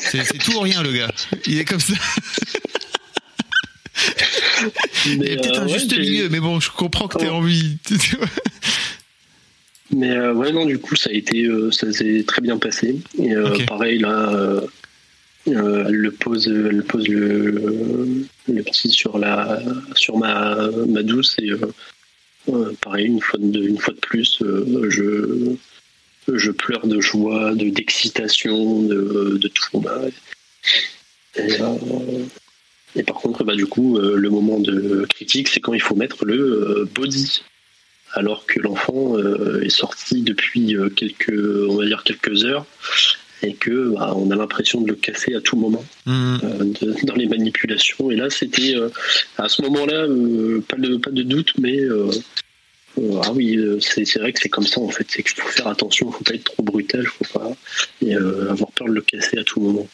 C'est 0.01 0.39
tout 0.39 0.55
ou 0.55 0.61
rien 0.61 0.83
le 0.83 0.93
gars. 0.93 1.11
Il 1.47 1.59
est 1.59 1.67
comme 1.67 1.81
ça. 1.81 1.95
Y 5.07 5.33
a 5.33 5.37
peut-être 5.37 5.61
un 5.61 5.65
euh, 5.65 5.69
juste 5.69 5.97
milieu, 5.97 6.29
mais 6.29 6.41
bon, 6.41 6.61
je 6.61 6.71
comprends 6.71 7.09
que 7.09 7.19
tu 7.19 7.27
as 7.27 7.33
envie. 7.33 7.79
mais 9.95 10.11
euh, 10.11 10.35
ouais, 10.35 10.53
non, 10.53 10.67
du 10.67 10.79
coup, 10.79 10.97
ça 10.97 11.11
a 11.11 11.13
été, 11.13 11.45
euh, 11.45 11.71
ça 11.71 11.93
s'est 11.93 12.25
très 12.27 12.43
bien 12.43 12.59
passé. 12.59 12.97
Et 13.19 13.35
pareil, 13.67 13.99
là, 13.99 14.61
elle 15.47 15.55
le 15.55 16.11
pose, 16.11 16.49
elle 16.49 16.83
pose 16.83 17.09
le, 17.09 18.27
le, 18.49 18.63
petit 18.63 18.91
sur 18.91 19.19
la, 19.19 19.61
sur 19.95 20.19
ma, 20.19 20.69
ma 20.87 21.03
douce 21.03 21.37
et 21.39 21.53
pareil, 22.81 23.07
une 23.07 23.21
fois 23.21 23.39
de, 23.43 23.63
une 23.63 23.79
fois 23.79 23.95
de 23.95 24.01
plus, 24.01 24.43
je, 24.89 25.55
je 26.35 26.51
pleure 26.51 26.87
de 26.87 27.01
joie, 27.01 27.55
de 27.55 27.71
d'excitation, 27.71 28.83
de, 28.83 29.39
de 29.41 29.49
tout. 29.49 29.81
Bah, 29.81 30.01
et, 31.37 31.49
et 32.97 33.03
par 33.03 33.17
contre, 33.17 33.45
bah, 33.45 33.55
du 33.55 33.67
coup, 33.67 33.99
euh, 33.99 34.17
le 34.17 34.31
moment 34.31 34.59
de 34.59 35.07
critique, 35.09 35.49
c'est 35.49 35.61
quand 35.61 35.75
il 35.75 35.81
faut 35.81 35.95
mettre 35.95 36.25
le 36.25 36.37
euh, 36.37 36.89
body. 36.95 37.43
Alors 38.15 38.47
que 38.47 38.59
l'enfant 38.59 39.19
euh, 39.19 39.61
est 39.61 39.69
sorti 39.69 40.23
depuis 40.23 40.75
quelques, 40.97 41.39
on 41.69 41.77
va 41.77 41.85
dire 41.85 42.03
quelques 42.05 42.47
heures, 42.47 42.65
et 43.43 43.53
que 43.53 43.95
bah, 43.95 44.15
on 44.17 44.31
a 44.31 44.37
l'impression 44.37 44.81
de 44.81 44.89
le 44.89 44.95
casser 44.95 45.35
à 45.35 45.43
tout 45.43 45.57
moment 45.57 45.85
mmh. 46.07 46.39
dans 47.03 47.15
les 47.15 47.27
manipulations. 47.27 48.11
Et 48.11 48.17
là, 48.17 48.31
c'était 48.31 48.75
à 49.37 49.51
ce 49.51 49.61
moment-là, 49.61 50.07
pas 50.67 50.79
de 50.79 50.97
pas 50.97 51.11
de 51.11 51.23
doute, 51.23 51.53
mais 51.59 51.81
ah 52.97 53.31
oui, 53.35 53.61
c'est 53.81 54.19
vrai 54.19 54.33
que 54.33 54.41
c'est 54.41 54.49
comme 54.49 54.67
ça 54.67 54.81
en 54.81 54.89
fait. 54.89 55.07
C'est 55.11 55.23
qu'il 55.23 55.37
faut 55.37 55.49
faire 55.49 55.69
attention, 55.69 56.09
il 56.09 56.15
faut 56.15 56.25
pas 56.25 56.35
être 56.35 56.45
trop 56.45 56.63
brutal, 56.63 57.05
faut 57.07 57.39
pas 57.39 57.53
et, 58.01 58.15
avoir 58.15 58.73
peur 58.73 58.89
de 58.89 58.95
le 58.95 59.03
casser 59.03 59.37
à 59.37 59.45
tout 59.45 59.61
moment. 59.61 59.87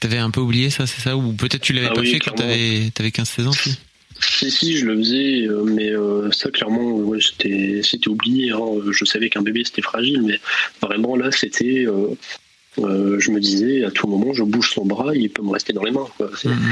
T'avais 0.00 0.18
un 0.18 0.30
peu 0.30 0.40
oublié 0.40 0.70
ça, 0.70 0.86
c'est 0.86 1.00
ça 1.00 1.16
Ou 1.16 1.32
peut-être 1.32 1.60
tu 1.60 1.74
l'avais 1.74 1.88
ah 1.90 1.94
pas 1.94 2.02
fait 2.02 2.18
quand 2.18 2.32
t'avais 2.32 2.90
avais 2.98 3.08
15-16 3.10 3.46
ans 3.46 3.52
si 3.52 3.78
si, 4.22 4.76
je 4.76 4.86
le 4.86 4.96
faisais, 4.98 5.46
euh, 5.46 5.64
mais 5.64 5.90
euh, 5.90 6.30
ça, 6.30 6.50
clairement, 6.50 6.92
ouais, 6.92 7.18
c'était 7.20 8.08
oublié. 8.08 8.50
Hein. 8.50 8.60
Je 8.90 9.04
savais 9.04 9.30
qu'un 9.30 9.42
bébé, 9.42 9.62
c'était 9.64 9.82
fragile, 9.82 10.22
mais 10.22 10.40
vraiment, 10.82 11.16
là, 11.16 11.30
c'était. 11.30 11.86
Euh, 11.86 13.18
je 13.18 13.30
me 13.30 13.40
disais, 13.40 13.84
à 13.84 13.90
tout 13.90 14.06
moment, 14.06 14.32
je 14.32 14.42
bouge 14.44 14.70
son 14.72 14.84
bras, 14.84 15.14
il 15.14 15.28
peut 15.30 15.42
me 15.42 15.50
rester 15.50 15.72
dans 15.72 15.82
les 15.82 15.90
mains. 15.90 16.06
Mhm. 16.44 16.70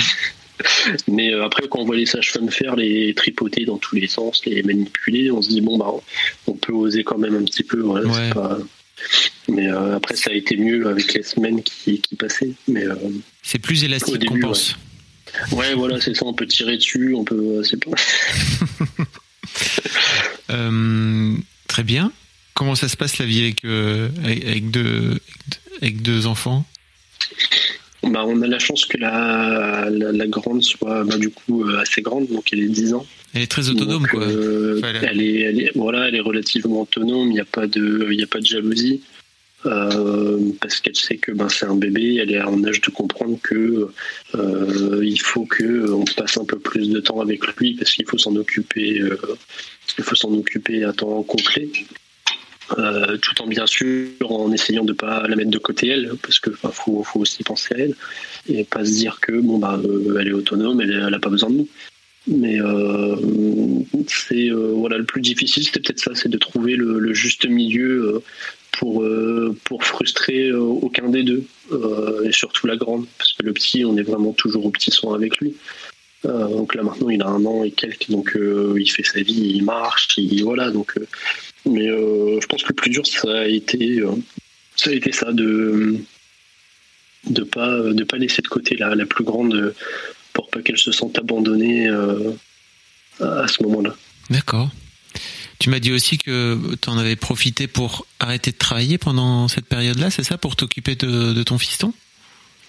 mais 1.08 1.32
après, 1.34 1.68
quand 1.68 1.80
on 1.80 1.84
voit 1.84 1.96
les 1.96 2.06
sages-femmes 2.06 2.50
faire, 2.50 2.76
les 2.76 3.14
tripoter 3.14 3.64
dans 3.64 3.78
tous 3.78 3.96
les 3.96 4.06
sens, 4.06 4.44
les 4.46 4.62
manipuler, 4.62 5.30
on 5.30 5.42
se 5.42 5.48
dit, 5.48 5.60
bon, 5.60 5.76
bah, 5.78 5.92
on 6.46 6.54
peut 6.54 6.72
oser 6.72 7.04
quand 7.04 7.18
même 7.18 7.34
un 7.34 7.44
petit 7.44 7.64
peu. 7.64 7.80
Voilà, 7.80 8.08
pas... 8.32 8.58
Mais 9.48 9.70
euh, 9.70 9.96
après, 9.96 10.16
ça 10.16 10.30
a 10.30 10.34
été 10.34 10.56
mieux 10.56 10.86
avec 10.88 11.14
les 11.14 11.22
semaines 11.22 11.62
qui, 11.62 12.00
passaient. 12.18 12.52
Mais 12.66 12.84
euh, 12.84 12.94
c'est 13.42 13.58
plus 13.58 13.84
élastique 13.84 14.24
qu'on 14.26 14.40
pense. 14.40 14.76
Ouais. 15.52 15.74
voilà, 15.74 16.00
c'est 16.00 16.14
ça. 16.14 16.24
On 16.24 16.34
peut 16.34 16.46
tirer 16.46 16.76
dessus, 16.76 17.14
on 17.14 17.24
peut. 17.24 17.62
C'est 17.64 17.82
pas. 17.82 17.90
Euh, 20.50 21.34
très 21.66 21.82
bien. 21.82 22.10
Comment 22.54 22.74
ça 22.74 22.88
se 22.88 22.96
passe 22.96 23.18
la 23.18 23.26
vie 23.26 23.40
avec, 23.40 23.64
avec, 24.24 24.70
deux, 24.70 25.20
avec 25.82 26.00
deux 26.00 26.26
enfants? 26.26 26.64
Bah, 28.02 28.24
on 28.26 28.42
a 28.42 28.46
la 28.46 28.58
chance 28.58 28.84
que 28.84 28.96
la, 28.96 29.88
la, 29.90 30.26
grande 30.26 30.62
soit 30.62 31.04
bah, 31.04 31.18
du 31.18 31.30
coup 31.30 31.64
assez 31.80 32.02
grande, 32.02 32.28
donc 32.28 32.52
elle 32.52 32.60
est 32.60 32.68
10 32.68 32.94
ans. 32.94 33.06
Elle 33.34 33.42
est 33.42 33.50
très 33.50 33.68
autonome, 33.68 34.06
quoi. 34.06 34.24
elle, 34.24 35.20
est, 35.20 35.40
elle, 35.40 35.60
est, 35.60 35.72
voilà, 35.74 36.08
elle 36.08 36.14
est 36.14 36.20
relativement 36.20 36.82
autonome. 36.82 37.28
Il 37.28 37.34
n'y 37.34 37.40
a 37.40 37.44
pas 37.44 37.66
de, 37.66 38.08
a 38.22 38.26
pas 38.26 38.40
de 38.40 38.46
jalousie. 38.46 39.02
Euh, 39.66 40.52
parce 40.60 40.80
qu'elle 40.80 40.94
sait 40.94 41.16
que 41.16 41.32
ben, 41.32 41.48
c'est 41.48 41.66
un 41.66 41.74
bébé, 41.74 42.16
elle 42.16 42.30
est 42.30 42.40
en 42.40 42.62
âge 42.64 42.80
de 42.80 42.90
comprendre 42.90 43.38
que 43.42 43.88
euh, 44.36 45.00
il 45.02 45.20
faut 45.20 45.46
que 45.46 45.90
on 45.90 46.04
passe 46.04 46.38
un 46.38 46.44
peu 46.44 46.60
plus 46.60 46.90
de 46.90 47.00
temps 47.00 47.20
avec 47.20 47.44
lui 47.56 47.74
parce 47.74 47.92
qu'il 47.92 48.06
faut 48.06 48.18
s'en 48.18 48.36
occuper, 48.36 49.00
euh, 49.00 49.18
il 49.98 50.04
faut 50.04 50.14
s'en 50.14 50.32
occuper 50.32 50.84
à 50.84 50.92
temps 50.92 51.24
complet. 51.24 51.68
Tout 53.22 53.42
en 53.42 53.46
bien 53.46 53.66
sûr 53.66 54.08
en 54.28 54.52
essayant 54.52 54.84
de 54.84 54.92
pas 54.92 55.26
la 55.26 55.36
mettre 55.36 55.50
de 55.50 55.58
côté 55.58 55.88
elle 55.88 56.12
parce 56.22 56.38
que 56.38 56.50
faut, 56.50 57.04
aussi 57.14 57.42
penser 57.42 57.74
à 57.74 57.78
elle 57.78 57.94
et 58.48 58.64
pas 58.64 58.84
se 58.84 58.92
dire 58.92 59.20
que 59.20 59.32
bon 59.32 59.58
bah 59.58 59.80
elle 60.20 60.28
est 60.28 60.32
autonome 60.32 60.80
elle, 60.80 61.04
elle 61.06 61.14
a 61.14 61.18
pas 61.18 61.30
besoin 61.30 61.50
de 61.50 61.56
nous 61.56 61.68
mais 62.26 62.58
c'est 64.06 64.50
voilà 64.50 64.98
le 64.98 65.04
plus 65.04 65.22
difficile 65.22 65.64
c'était 65.64 65.80
peut-être 65.80 66.00
ça 66.00 66.14
c'est 66.14 66.28
de 66.28 66.38
trouver 66.38 66.76
le, 66.76 67.12
juste 67.14 67.48
milieu 67.48 68.22
pour, 68.78 69.02
euh, 69.02 69.56
pour 69.64 69.84
frustrer 69.84 70.48
euh, 70.48 70.60
aucun 70.60 71.08
des 71.08 71.24
deux, 71.24 71.44
euh, 71.72 72.22
et 72.24 72.32
surtout 72.32 72.66
la 72.66 72.76
grande, 72.76 73.06
parce 73.18 73.32
que 73.32 73.42
le 73.42 73.52
petit, 73.52 73.84
on 73.84 73.96
est 73.96 74.02
vraiment 74.02 74.32
toujours 74.32 74.66
au 74.66 74.70
petit 74.70 74.90
soin 74.90 75.14
avec 75.14 75.38
lui. 75.38 75.54
donc 76.24 76.74
là 76.74 76.82
maintenant 76.82 77.10
il 77.10 77.22
a 77.22 77.28
un 77.28 77.44
an 77.44 77.62
et 77.64 77.70
quelques, 77.70 78.10
donc 78.10 78.36
il 78.36 78.90
fait 78.90 79.04
sa 79.04 79.20
vie, 79.20 79.52
il 79.54 79.64
marche, 79.64 80.08
il, 80.16 80.42
voilà. 80.44 80.70
Donc, 80.70 80.94
mais 81.68 81.86
je 81.86 82.46
pense 82.46 82.62
que 82.62 82.68
le 82.68 82.74
plus 82.74 82.90
dur 82.90 83.06
ça 83.06 83.40
a 83.40 83.46
été, 83.46 84.02
ça 84.76 84.90
a 84.90 84.92
été 84.92 85.12
ça 85.12 85.32
de 85.32 85.96
de 87.28 87.42
pas 87.42 87.80
de 87.82 88.04
pas 88.04 88.16
laisser 88.16 88.42
de 88.42 88.48
côté 88.48 88.76
la, 88.76 88.94
la 88.94 89.06
plus 89.06 89.24
grande 89.24 89.74
pour 90.32 90.48
pas 90.50 90.62
qu'elle 90.62 90.78
se 90.78 90.92
sente 90.92 91.18
abandonnée 91.18 91.88
à 93.20 93.48
ce 93.48 93.62
moment-là. 93.64 93.94
D'accord. 94.30 94.70
Tu 95.58 95.70
m'as 95.70 95.80
dit 95.80 95.92
aussi 95.92 96.18
que 96.18 96.56
tu 96.80 96.88
en 96.88 96.98
avais 96.98 97.16
profité 97.16 97.66
pour 97.66 98.06
arrêter 98.20 98.52
de 98.52 98.56
travailler 98.56 98.96
pendant 98.96 99.48
cette 99.48 99.66
période-là, 99.66 100.10
c'est 100.10 100.22
ça, 100.22 100.38
pour 100.38 100.54
t'occuper 100.54 100.94
de, 100.94 101.42
ton 101.42 101.58
fiston? 101.58 101.92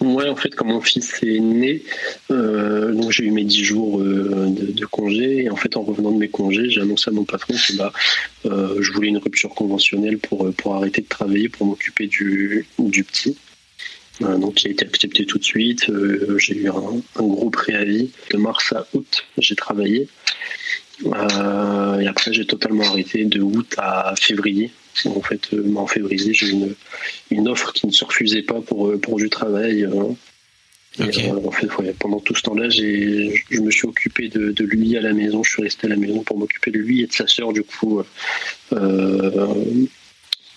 Ouais, 0.00 0.30
en 0.30 0.36
fait, 0.36 0.54
quand 0.54 0.64
mon 0.64 0.80
fils 0.80 1.22
est 1.22 1.40
né, 1.40 1.82
euh, 2.30 2.92
donc 2.92 3.10
j'ai 3.12 3.24
eu 3.24 3.32
mes 3.32 3.44
10 3.44 3.64
jours 3.64 4.00
euh, 4.00 4.46
de, 4.48 4.86
congé. 4.86 5.44
Et 5.44 5.50
en 5.50 5.56
fait, 5.56 5.76
en 5.76 5.82
revenant 5.82 6.10
de 6.10 6.16
mes 6.16 6.28
congés, 6.28 6.70
j'ai 6.70 6.80
annoncé 6.80 7.10
à 7.10 7.12
mon 7.12 7.24
patron 7.24 7.52
que 7.52 7.76
bah, 7.76 7.92
euh, 8.46 8.80
je 8.80 8.92
voulais 8.92 9.08
une 9.08 9.18
rupture 9.18 9.50
conventionnelle 9.50 10.18
pour, 10.18 10.50
pour 10.54 10.74
arrêter 10.74 11.02
de 11.02 11.06
travailler, 11.06 11.50
pour 11.50 11.66
m'occuper 11.66 12.06
du, 12.06 12.66
petit. 12.78 13.36
donc, 14.20 14.62
il 14.62 14.68
a 14.68 14.70
été 14.70 14.86
accepté 14.86 15.26
tout 15.26 15.38
de 15.38 15.44
suite. 15.44 15.90
j'ai 16.38 16.56
eu 16.56 16.68
un, 16.70 17.02
gros 17.16 17.50
préavis. 17.50 18.10
De 18.30 18.38
mars 18.38 18.72
à 18.72 18.86
août, 18.94 19.26
j'ai 19.36 19.54
travaillé. 19.54 20.08
Et 21.04 22.06
après, 22.06 22.32
j'ai 22.32 22.46
totalement 22.46 22.84
arrêté 22.84 23.26
de 23.26 23.40
août 23.42 23.74
à 23.76 24.14
février. 24.18 24.70
En 25.06 25.22
fait, 25.22 25.52
euh, 25.52 25.74
en 25.76 25.86
février, 25.86 26.34
j'ai 26.34 26.48
une, 26.50 26.74
une 27.30 27.48
offre 27.48 27.72
qui 27.72 27.86
ne 27.86 27.92
se 27.92 28.04
refusait 28.04 28.42
pas 28.42 28.60
pour, 28.60 28.88
euh, 28.88 28.98
pour 28.98 29.16
du 29.16 29.30
travail. 29.30 29.86
en 29.86 30.16
fait, 31.52 31.68
pendant 31.98 32.20
tout 32.20 32.34
ce 32.34 32.42
temps-là, 32.42 32.68
je 32.68 33.60
me 33.60 33.70
suis 33.70 33.86
occupé 33.86 34.28
de, 34.28 34.50
de, 34.50 34.64
lui 34.64 34.96
à 34.96 35.00
la 35.00 35.12
maison. 35.12 35.42
Je 35.42 35.50
suis 35.50 35.62
resté 35.62 35.86
à 35.86 35.90
la 35.90 35.96
maison 35.96 36.22
pour 36.22 36.38
m'occuper 36.38 36.70
de 36.70 36.78
lui 36.78 37.02
et 37.02 37.06
de 37.06 37.12
sa 37.12 37.26
sœur. 37.26 37.52
Du 37.52 37.62
coup, 37.62 38.02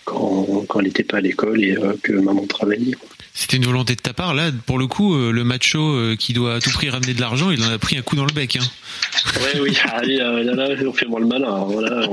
quand, 0.05 0.65
quand 0.67 0.79
elle 0.79 0.85
n'était 0.85 1.03
pas 1.03 1.17
à 1.17 1.21
l'école 1.21 1.63
et 1.63 1.77
que 2.01 2.13
maman 2.13 2.45
travaillait. 2.47 2.95
C'était 3.33 3.57
une 3.57 3.65
volonté 3.65 3.95
de 3.95 4.01
ta 4.01 4.13
part, 4.13 4.35
là, 4.35 4.51
pour 4.67 4.77
le 4.77 4.85
coup, 4.85 5.15
le 5.15 5.43
macho 5.43 6.15
qui 6.17 6.33
doit 6.33 6.55
à 6.55 6.59
tout 6.59 6.69
prix 6.69 6.89
ramener 6.89 7.15
de 7.15 7.21
l'argent, 7.21 7.49
il 7.49 7.63
en 7.63 7.69
a 7.69 7.79
pris 7.79 7.97
un 7.97 8.03
coup 8.03 8.15
dans 8.15 8.25
le 8.25 8.31
bec. 8.31 8.57
Hein. 8.57 9.39
Ouais, 9.41 9.59
oui, 9.59 9.75
allez, 9.91 10.17
là, 10.17 10.69
on 10.85 10.93
fait 10.93 11.07
moins 11.07 11.19
le 11.19 11.25
malin. 11.25 11.65
Voilà, 11.67 12.07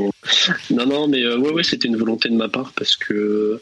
Non, 0.70 0.86
non, 0.86 1.08
mais 1.08 1.26
ouais, 1.34 1.62
c'était 1.62 1.88
une 1.88 1.98
volonté 1.98 2.30
de 2.30 2.36
ma 2.36 2.48
part 2.48 2.72
parce 2.74 2.96
que 2.96 3.60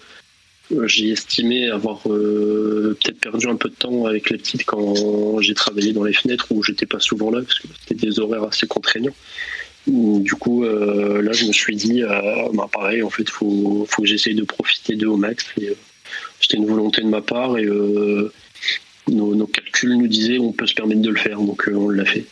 j'ai 0.84 1.10
estimé 1.10 1.68
avoir 1.68 2.02
peut-être 2.02 3.18
perdu 3.18 3.48
un 3.48 3.56
peu 3.56 3.70
de 3.70 3.74
temps 3.74 4.06
avec 4.06 4.30
les 4.30 4.38
petites 4.38 4.64
quand 4.64 5.40
j'ai 5.40 5.54
travaillé 5.54 5.92
dans 5.92 6.04
les 6.04 6.12
fenêtres 6.12 6.46
où 6.50 6.62
j'étais 6.62 6.86
pas 6.86 7.00
souvent 7.00 7.30
là 7.30 7.40
parce 7.42 7.58
que 7.58 7.66
c'était 7.80 8.06
des 8.06 8.20
horaires 8.20 8.44
assez 8.44 8.68
contraignants. 8.68 9.14
Du 9.86 10.34
coup, 10.34 10.64
euh, 10.64 11.22
là, 11.22 11.32
je 11.32 11.46
me 11.46 11.52
suis 11.52 11.74
dit, 11.74 12.02
euh, 12.02 12.48
bah, 12.52 12.68
pareil, 12.70 13.02
en 13.02 13.10
fait, 13.10 13.28
faut, 13.28 13.86
faut 13.88 14.02
que 14.02 14.08
j'essaye 14.08 14.34
de 14.34 14.44
profiter 14.44 14.96
d'eux 14.96 15.06
au 15.06 15.16
max. 15.16 15.46
Euh, 15.62 15.74
c'était 16.40 16.56
une 16.56 16.66
volonté 16.66 17.02
de 17.02 17.08
ma 17.08 17.22
part 17.22 17.58
et 17.58 17.66
nos, 19.08 19.46
calculs 19.46 19.96
nous 19.96 20.08
disaient 20.08 20.38
on 20.38 20.52
peut 20.52 20.66
se 20.66 20.74
permettre 20.74 21.02
de 21.02 21.10
le 21.10 21.16
faire, 21.16 21.38
donc 21.40 21.68
on 21.72 21.88
l'a 21.88 22.04
fait. 22.04 22.26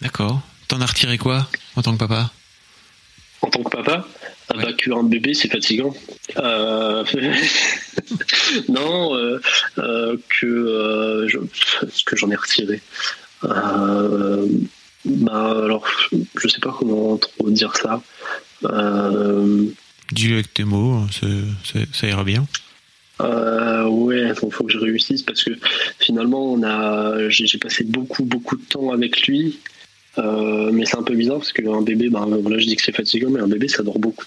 D'accord. 0.00 0.40
T'en 0.68 0.80
as 0.80 0.86
retiré 0.86 1.18
quoi 1.18 1.48
en 1.76 1.82
tant 1.82 1.92
que 1.92 1.98
papa? 1.98 2.30
En 3.42 3.48
tant 3.48 3.62
que 3.62 3.70
papa? 3.70 4.06
Ah 4.52 4.56
bah, 4.56 4.70
un 4.96 5.04
bébé, 5.04 5.34
c'est 5.34 5.48
fatigant. 5.48 5.94
non, 8.68 9.10
que 10.40 11.26
ce 11.88 12.04
que 12.04 12.16
j'en 12.16 12.30
ai 12.30 12.36
retiré. 12.36 12.80
Bah 15.04 15.64
alors, 15.64 15.86
je 16.12 16.48
sais 16.48 16.60
pas 16.60 16.74
comment 16.78 17.16
trop 17.16 17.50
dire 17.50 17.74
ça. 17.76 18.02
Euh... 18.64 19.66
Dis-le 20.12 20.34
avec 20.34 20.52
tes 20.52 20.64
mots, 20.64 21.06
ça 21.92 22.06
ira 22.06 22.24
bien. 22.24 22.46
Euh, 23.20 23.86
ouais, 23.86 24.28
il 24.28 24.50
faut 24.50 24.64
que 24.64 24.72
je 24.72 24.78
réussisse 24.78 25.22
parce 25.22 25.42
que 25.44 25.52
finalement, 25.98 26.52
on 26.52 26.62
a, 26.62 27.28
j'ai 27.28 27.58
passé 27.58 27.84
beaucoup, 27.84 28.24
beaucoup 28.24 28.56
de 28.56 28.64
temps 28.64 28.90
avec 28.90 29.26
lui. 29.26 29.58
Euh, 30.18 30.70
mais 30.72 30.86
c'est 30.86 30.96
un 30.96 31.04
peu 31.04 31.14
bizarre 31.14 31.38
parce 31.38 31.52
qu'un 31.52 31.82
bébé, 31.82 32.08
bah, 32.08 32.26
voilà, 32.28 32.58
je 32.58 32.66
dis 32.66 32.74
que 32.74 32.82
c'est 32.82 32.94
fatigant, 32.94 33.30
mais 33.30 33.40
un 33.40 33.48
bébé, 33.48 33.68
ça 33.68 33.82
dort 33.82 33.98
beaucoup. 33.98 34.26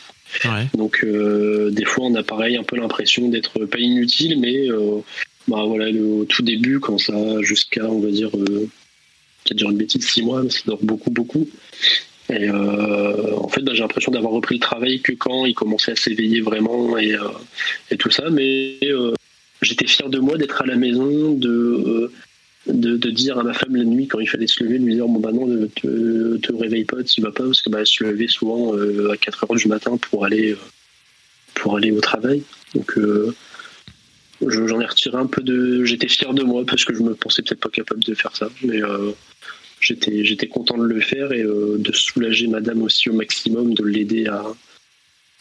Donc, 0.74 1.04
euh, 1.04 1.72
des 1.72 1.86
fois, 1.86 2.06
on 2.06 2.16
a 2.16 2.24
pareil 2.24 2.56
un 2.56 2.64
peu 2.64 2.78
l'impression 2.78 3.28
d'être 3.30 3.66
pas 3.66 3.80
inutile, 3.80 4.40
mais 4.40 4.68
bah, 5.48 5.64
voilà, 5.66 5.92
le, 5.92 6.04
au 6.06 6.26
tout 6.26 6.42
début, 6.42 6.80
quand 6.80 6.98
ça, 6.98 7.42
jusqu'à, 7.42 7.86
on 7.86 8.00
va 8.00 8.10
dire, 8.12 8.30
a 9.52 9.54
duré 9.54 9.72
une 9.72 9.78
bêtise, 9.78 10.08
six 10.08 10.24
mois, 10.24 10.42
mais 10.42 10.50
ça 10.50 10.62
dort 10.66 10.80
beaucoup, 10.82 11.12
beaucoup. 11.12 11.50
Et 12.30 12.48
euh, 12.48 13.36
en 13.36 13.50
fait, 13.50 13.62
bah, 13.62 13.74
j'ai 13.74 13.82
l'impression 13.82 14.12
d'avoir 14.12 14.34
repris 14.34 14.56
le 14.56 14.62
travail 14.62 15.02
que 15.02 15.12
quand 15.12 15.46
il 15.46 15.54
commençait 15.54 15.92
à 15.92 15.96
s'éveiller 15.96 16.42
vraiment 16.42 16.98
et, 16.98 17.16
euh, 17.16 17.98
tout 18.00 18.12
ça. 18.12 18.30
Mais 18.30 18.78
euh, 18.84 19.14
j'étais 19.62 19.88
fier 19.88 20.10
de 20.10 20.20
moi 20.20 20.38
d'être 20.38 20.62
à 20.62 20.66
la 20.66 20.76
maison, 20.76 21.34
de, 21.34 22.12
dire 22.66 23.38
à 23.38 23.44
ma 23.44 23.54
femme 23.54 23.76
la 23.76 23.84
nuit 23.84 24.08
quand 24.08 24.20
il 24.20 24.30
fallait 24.30 24.48
se 24.48 24.64
lever, 24.64 24.80
de 24.80 24.86
lui 24.86 24.96
dire 24.96 25.08
bon 25.08 25.20
bah 25.20 25.32
non, 25.32 25.46
ne 25.46 25.68
te, 25.68 26.54
réveille 26.54 26.86
pas, 26.86 27.04
tu 27.04 27.22
vas 27.22 27.32
pas, 27.32 27.44
parce 27.44 27.62
que 27.62 27.70
bah, 27.70 27.86
se 27.86 28.04
levait 28.04 28.28
souvent 28.28 28.74
à 29.12 29.18
4 29.18 29.44
heures 29.44 29.56
du 29.56 29.68
matin 29.68 29.98
pour 29.98 30.26
aller 30.26 30.56
pour 31.56 31.76
aller 31.76 31.92
au 31.92 32.02
travail. 32.02 32.42
Donc 32.74 32.98
j'en 34.42 34.80
ai 34.80 34.86
retiré 34.86 35.18
un 35.18 35.28
peu 35.28 35.42
de. 35.42 35.84
J'étais 35.84 36.08
fier 36.08 36.34
de 36.34 36.44
moi 36.44 36.64
parce 36.66 36.86
que 36.86 36.96
je 36.96 37.02
me 37.02 37.14
pensais 37.14 37.42
peut-être 37.42 37.60
pas 37.60 37.70
capable 37.70 38.04
de 38.04 38.16
faire 38.16 38.36
ça, 38.36 38.50
mais 38.64 38.82
j'étais 39.84 40.48
content 40.48 40.78
de 40.78 40.86
le 40.86 41.02
faire 41.02 41.32
et 41.32 41.44
euh, 41.44 41.78
de 41.78 41.92
soulager 41.92 42.48
Madame 42.48 42.82
aussi 42.82 43.10
au 43.10 43.14
maximum, 43.14 43.74
de 43.74 43.84
l'aider 43.84 44.28
à 44.28 44.44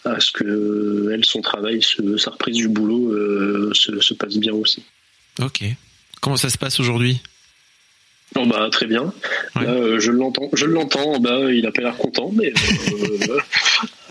à 0.04 0.18
ce 0.20 0.32
que 0.32 1.10
elle 1.12 1.24
son 1.24 1.40
travail, 1.40 1.80
sa 1.82 2.30
reprise 2.30 2.56
du 2.56 2.68
boulot 2.68 3.12
euh, 3.12 3.72
se, 3.74 4.14
passe 4.14 4.36
bien 4.36 4.52
aussi. 4.52 4.82
Ok. 5.40 5.64
Comment 6.20 6.36
ça 6.36 6.50
se 6.50 6.58
passe 6.58 6.80
aujourd'hui? 6.80 7.20
Oh 8.34 8.46
bah 8.46 8.68
très 8.70 8.86
bien. 8.86 9.12
Euh, 9.56 10.00
je 10.00 10.10
l'entends, 10.10 10.48
je 10.52 10.66
l'entends. 10.66 11.18
Bah 11.20 11.52
il 11.52 11.66
a 11.66 11.72
pas 11.72 11.82
l'air 11.82 11.96
content, 11.96 12.30
mais 12.34 12.52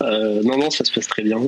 non 0.00 0.58
non 0.58 0.70
ça 0.70 0.84
se 0.84 0.92
passe 0.92 1.08
très 1.08 1.22
bien. 1.22 1.40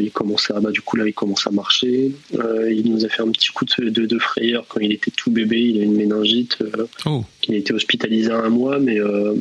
il 0.00 0.10
commence 0.12 0.50
à 0.50 0.60
bah 0.60 0.70
du 0.70 0.80
coup 0.80 0.96
là 0.96 1.06
il 1.06 1.14
commence 1.14 1.46
à 1.46 1.50
marcher. 1.50 2.12
il 2.32 2.90
nous 2.90 3.04
a 3.04 3.08
fait 3.08 3.22
un 3.22 3.30
petit 3.30 3.48
coup 3.52 3.64
de, 3.64 3.88
de, 3.88 4.18
frayeur 4.18 4.64
quand 4.68 4.80
il 4.80 4.92
était 4.92 5.10
tout 5.10 5.30
bébé. 5.30 5.60
Il 5.60 5.80
a 5.80 5.84
une 5.84 5.96
méningite. 5.96 6.58
Oh. 7.06 7.24
Il 7.48 7.54
a 7.54 7.58
été 7.58 7.72
hospitalisé 7.72 8.30
un 8.30 8.50
mois, 8.50 8.78
mais 8.78 9.00
euh, 9.00 9.34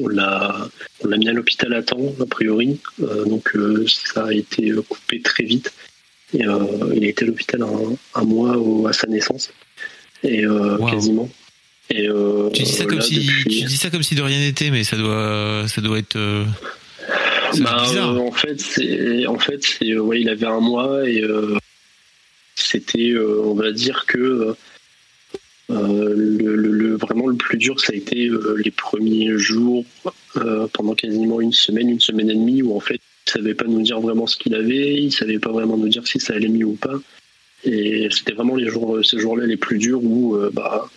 on 0.00 0.08
l'a 0.08 0.68
on 1.04 1.08
l'a 1.08 1.16
mis 1.18 1.28
à 1.28 1.32
l'hôpital 1.32 1.74
à 1.74 1.82
temps 1.82 2.14
a 2.20 2.26
priori. 2.26 2.80
Euh, 3.02 3.24
donc 3.24 3.54
euh, 3.54 3.84
ça 3.86 4.26
a 4.26 4.32
été 4.32 4.72
coupé 4.88 5.20
très 5.20 5.44
vite. 5.44 5.72
Et, 6.32 6.42
il 6.94 7.04
a 7.04 7.08
été 7.08 7.24
à 7.24 7.26
l'hôpital 7.28 7.62
un, 8.14 8.24
mois 8.24 8.88
à 8.88 8.92
sa 8.92 9.06
naissance 9.06 9.52
et 10.22 10.44
quasiment. 10.90 11.28
Et, 11.90 12.08
tu 12.52 12.62
dis 12.62 12.72
ça 12.72 12.84
comme 12.84 13.00
si 13.00 13.30
tu 13.44 13.64
dis 13.64 13.76
ça 13.76 13.90
comme 13.90 14.02
si 14.02 14.14
de 14.14 14.22
rien 14.22 14.40
n'était, 14.40 14.70
mais 14.70 14.84
ça 14.84 14.96
doit 14.96 15.66
ça 15.68 15.80
doit 15.80 15.98
être. 15.98 16.18
Bah, 17.60 17.84
en 18.18 18.32
fait, 18.32 18.60
c'est 18.60 19.26
en 19.26 19.38
fait 19.38 19.62
c'est 19.62 19.96
ouais, 19.96 20.20
il 20.20 20.28
avait 20.28 20.46
un 20.46 20.60
mois 20.60 21.08
et 21.08 21.22
c'était 22.54 23.14
on 23.18 23.54
va 23.54 23.72
dire 23.72 24.04
que 24.06 24.56
euh, 25.70 26.14
le, 26.16 26.96
vraiment 26.96 27.26
le 27.26 27.36
plus 27.36 27.58
dur, 27.58 27.80
ça 27.80 27.92
a 27.92 27.96
été 27.96 28.28
euh, 28.28 28.56
les 28.62 28.70
premiers 28.70 29.36
jours, 29.36 29.84
euh, 30.36 30.68
pendant 30.72 30.94
quasiment 30.94 31.40
une 31.40 31.52
semaine, 31.52 31.90
une 31.90 32.00
semaine 32.00 32.30
et 32.30 32.34
demie, 32.34 32.62
où 32.62 32.76
en 32.76 32.80
fait, 32.80 33.00
il 33.26 33.30
savait 33.30 33.54
pas 33.54 33.64
nous 33.64 33.82
dire 33.82 34.00
vraiment 34.00 34.26
ce 34.26 34.36
qu'il 34.36 34.54
avait, 34.54 34.94
il 34.94 35.12
savait 35.12 35.38
pas 35.38 35.50
vraiment 35.50 35.76
nous 35.76 35.88
dire 35.88 36.06
si 36.06 36.20
ça 36.20 36.34
allait 36.34 36.48
mieux 36.48 36.66
ou 36.66 36.76
pas. 36.76 36.94
Et 37.66 38.08
c'était 38.10 38.32
vraiment 38.32 38.56
les 38.56 38.70
jours, 38.70 39.04
ces 39.04 39.18
jours-là 39.18 39.44
les 39.46 39.56
plus 39.56 39.78
durs 39.78 40.02
où 40.02 40.38
bah, 40.52 40.88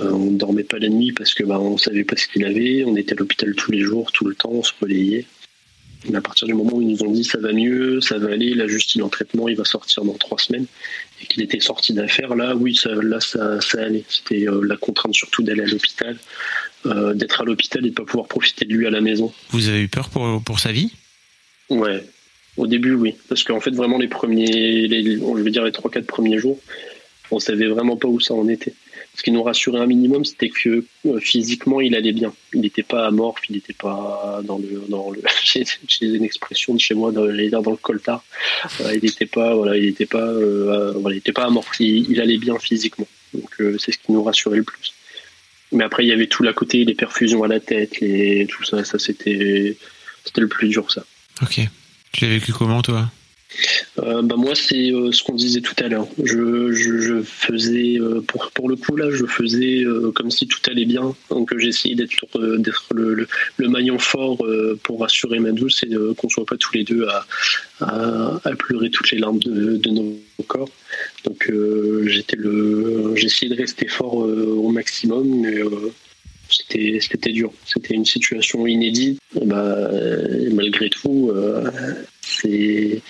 on 0.00 0.30
dormait 0.30 0.64
pas 0.64 0.78
la 0.78 0.88
nuit 0.88 1.12
parce 1.12 1.34
que 1.34 1.44
bah, 1.44 1.60
on 1.60 1.76
savait 1.76 2.04
pas 2.04 2.16
ce 2.16 2.26
qu'il 2.28 2.44
avait, 2.44 2.82
on 2.84 2.96
était 2.96 3.12
à 3.12 3.16
l'hôpital 3.16 3.54
tous 3.54 3.72
les 3.72 3.80
jours, 3.80 4.10
tout 4.12 4.24
le 4.24 4.34
temps, 4.34 4.50
on 4.50 4.62
se 4.62 4.72
relayait. 4.80 5.26
Mais 6.08 6.16
à 6.16 6.20
partir 6.20 6.46
du 6.46 6.54
moment 6.54 6.76
où 6.76 6.82
ils 6.82 6.88
nous 6.88 7.02
ont 7.02 7.10
dit 7.10 7.24
ça 7.24 7.38
va 7.38 7.52
mieux, 7.52 8.00
ça 8.00 8.18
va 8.18 8.32
aller, 8.32 8.54
là 8.54 8.68
juste 8.68 8.94
il 8.94 9.00
est 9.00 9.04
en 9.04 9.08
traitement, 9.08 9.48
il 9.48 9.56
va 9.56 9.64
sortir 9.64 10.04
dans 10.04 10.14
trois 10.14 10.38
semaines, 10.38 10.66
et 11.20 11.26
qu'il 11.26 11.42
était 11.42 11.60
sorti 11.60 11.92
d'affaires, 11.92 12.36
là 12.36 12.54
oui, 12.54 12.76
ça, 12.76 12.90
là 12.94 13.20
ça, 13.20 13.60
ça 13.60 13.82
allait. 13.82 14.04
C'était 14.08 14.48
euh, 14.48 14.64
la 14.64 14.76
contrainte 14.76 15.14
surtout 15.14 15.42
d'aller 15.42 15.62
à 15.62 15.66
l'hôpital, 15.66 16.16
euh, 16.86 17.14
d'être 17.14 17.40
à 17.40 17.44
l'hôpital 17.44 17.84
et 17.84 17.90
de 17.90 17.94
pas 17.94 18.04
pouvoir 18.04 18.28
profiter 18.28 18.64
de 18.64 18.72
lui 18.72 18.86
à 18.86 18.90
la 18.90 19.00
maison. 19.00 19.32
Vous 19.50 19.68
avez 19.68 19.82
eu 19.82 19.88
peur 19.88 20.08
pour, 20.08 20.40
pour 20.42 20.60
sa 20.60 20.70
vie? 20.70 20.92
Ouais, 21.68 22.04
au 22.58 22.66
début 22.66 22.94
oui, 22.94 23.14
parce 23.28 23.42
qu'en 23.44 23.60
fait 23.60 23.70
vraiment 23.70 23.98
les 23.98 24.08
premiers, 24.08 24.86
les, 24.86 25.16
je 25.16 25.42
vais 25.42 25.50
dire 25.50 25.64
les 25.64 25.72
trois 25.72 25.90
quatre 25.90 26.06
premiers 26.06 26.38
jours, 26.38 26.58
on 27.30 27.38
savait 27.38 27.66
vraiment 27.66 27.96
pas 27.96 28.08
où 28.08 28.20
ça 28.20 28.34
en 28.34 28.48
était 28.48 28.74
ce 29.18 29.24
qui 29.24 29.32
nous 29.32 29.42
rassurait 29.42 29.80
un 29.80 29.86
minimum, 29.86 30.24
c'était 30.24 30.48
que 30.48 30.84
euh, 31.06 31.18
physiquement, 31.18 31.80
il 31.80 31.96
allait 31.96 32.12
bien. 32.12 32.32
Il 32.54 32.60
n'était 32.60 32.84
pas 32.84 33.08
amorphe, 33.08 33.40
il 33.48 33.56
n'était 33.56 33.72
pas 33.72 34.40
dans 34.44 34.58
le, 34.58 34.84
dans 34.88 35.10
le, 35.10 35.20
j'ai 35.44 35.64
une 36.06 36.22
expression 36.22 36.72
de 36.72 36.78
chez 36.78 36.94
moi, 36.94 37.10
dans, 37.10 37.26
dire 37.26 37.60
dans 37.60 37.72
le 37.72 37.76
coltard. 37.76 38.22
Euh, 38.80 38.94
il 38.94 39.02
n'était 39.02 39.26
pas, 39.26 39.56
voilà, 39.56 39.76
il 39.76 39.86
n'était 39.86 40.06
pas, 40.06 40.22
euh, 40.22 40.92
voilà, 40.96 41.16
il 41.16 41.18
était 41.18 41.32
pas 41.32 41.46
amorphe. 41.46 41.80
Il, 41.80 42.20
allait 42.20 42.38
bien 42.38 42.56
physiquement. 42.60 43.08
Donc 43.34 43.50
c'est 43.78 43.90
ce 43.90 43.98
qui 43.98 44.12
nous 44.12 44.22
rassurait 44.22 44.58
le 44.58 44.62
plus. 44.62 44.94
Mais 45.72 45.82
après, 45.82 46.04
il 46.04 46.08
y 46.08 46.12
avait 46.12 46.28
tout 46.28 46.44
l'à 46.44 46.52
côté, 46.52 46.84
les 46.84 46.94
perfusions 46.94 47.42
à 47.42 47.48
la 47.48 47.58
tête, 47.58 47.98
les, 47.98 48.46
tout 48.46 48.62
ça, 48.64 48.84
ça 48.84 49.00
c'était, 49.00 49.76
c'était 50.24 50.40
le 50.40 50.48
plus 50.48 50.68
dur, 50.68 50.92
ça. 50.92 51.04
Ok. 51.42 51.60
Tu 52.12 52.24
l'as 52.24 52.30
vécu 52.30 52.52
comment, 52.52 52.82
toi? 52.82 53.08
Euh, 53.98 54.22
bah 54.22 54.36
moi 54.36 54.54
c'est 54.54 54.92
euh, 54.92 55.10
ce 55.10 55.22
qu'on 55.22 55.34
disait 55.34 55.60
tout 55.60 55.74
à 55.82 55.88
l'heure. 55.88 56.06
Je, 56.22 56.72
je, 56.72 57.22
faisais 57.22 57.98
euh, 57.98 58.20
pour, 58.20 58.50
pour 58.52 58.68
le 58.68 58.76
coup 58.76 58.94
là, 58.96 59.10
je 59.10 59.24
faisais 59.24 59.84
comme 60.14 60.30
si 60.30 60.46
tout 60.46 60.60
allait 60.70 60.84
bien. 60.84 61.14
Donc 61.30 61.56
j'essayais 61.58 61.94
d'être 61.94 62.26
le, 62.94 63.26
le, 63.56 63.68
maillon 63.68 63.98
fort 63.98 64.38
pour 64.82 65.00
rassurer 65.00 65.38
ma 65.40 65.52
douce 65.52 65.82
et 65.82 65.90
qu'on 66.16 66.28
soit 66.28 66.46
pas 66.46 66.56
tous 66.56 66.74
les 66.74 66.84
deux 66.84 67.06
à, 67.08 67.26
à, 68.44 68.54
pleurer 68.56 68.90
toutes 68.90 69.10
les 69.10 69.18
larmes 69.18 69.38
de, 69.38 69.76
de 69.76 69.90
nos 69.90 70.18
corps. 70.46 70.70
Donc 71.24 71.50
j'essayais 72.04 73.50
de 73.50 73.56
rester 73.56 73.88
fort 73.88 74.14
au 74.14 74.70
maximum, 74.70 75.40
mais 75.40 75.62
c'était 76.48 76.98
c'était 77.00 77.32
dur. 77.32 77.52
C'était 77.66 77.94
une 77.94 78.04
situation 78.04 78.66
inédite. 78.66 79.18
bah, 79.44 79.90
malgré 80.52 80.90
tout, 80.90 81.32
c'est 82.22 83.02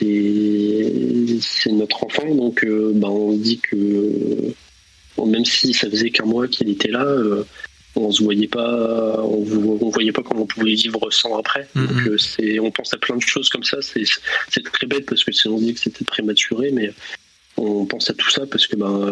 c'est 0.00 1.72
notre 1.72 2.04
enfant, 2.04 2.34
donc 2.34 2.64
euh, 2.64 2.92
bah, 2.94 3.08
on 3.08 3.32
se 3.32 3.38
dit 3.38 3.58
que 3.58 4.52
même 5.24 5.44
si 5.44 5.72
ça 5.72 5.88
faisait 5.88 6.10
qu'un 6.10 6.26
mois 6.26 6.46
qu'il 6.46 6.68
était 6.68 6.90
là, 6.90 7.04
euh, 7.04 7.44
on 7.94 8.12
se 8.12 8.22
voyait 8.22 8.48
pas, 8.48 9.22
on, 9.22 9.42
voyait 9.90 10.12
pas 10.12 10.22
comment 10.22 10.42
on 10.42 10.46
pouvait 10.46 10.74
vivre 10.74 11.10
sans 11.10 11.38
après. 11.38 11.66
Mm-hmm. 11.74 11.86
Donc 11.86 12.06
euh, 12.08 12.18
c'est, 12.18 12.60
on 12.60 12.70
pense 12.70 12.92
à 12.92 12.98
plein 12.98 13.16
de 13.16 13.22
choses 13.22 13.48
comme 13.48 13.64
ça. 13.64 13.78
C'est, 13.80 14.62
très 14.72 14.86
bête 14.86 15.06
parce 15.06 15.24
que 15.24 15.32
si 15.32 15.48
on 15.48 15.58
dit 15.58 15.74
que 15.74 15.80
c'était 15.80 16.04
prématuré, 16.04 16.70
mais 16.72 16.92
on 17.56 17.86
pense 17.86 18.10
à 18.10 18.14
tout 18.14 18.30
ça 18.30 18.46
parce 18.46 18.66
que 18.66 18.76
ben, 18.76 19.10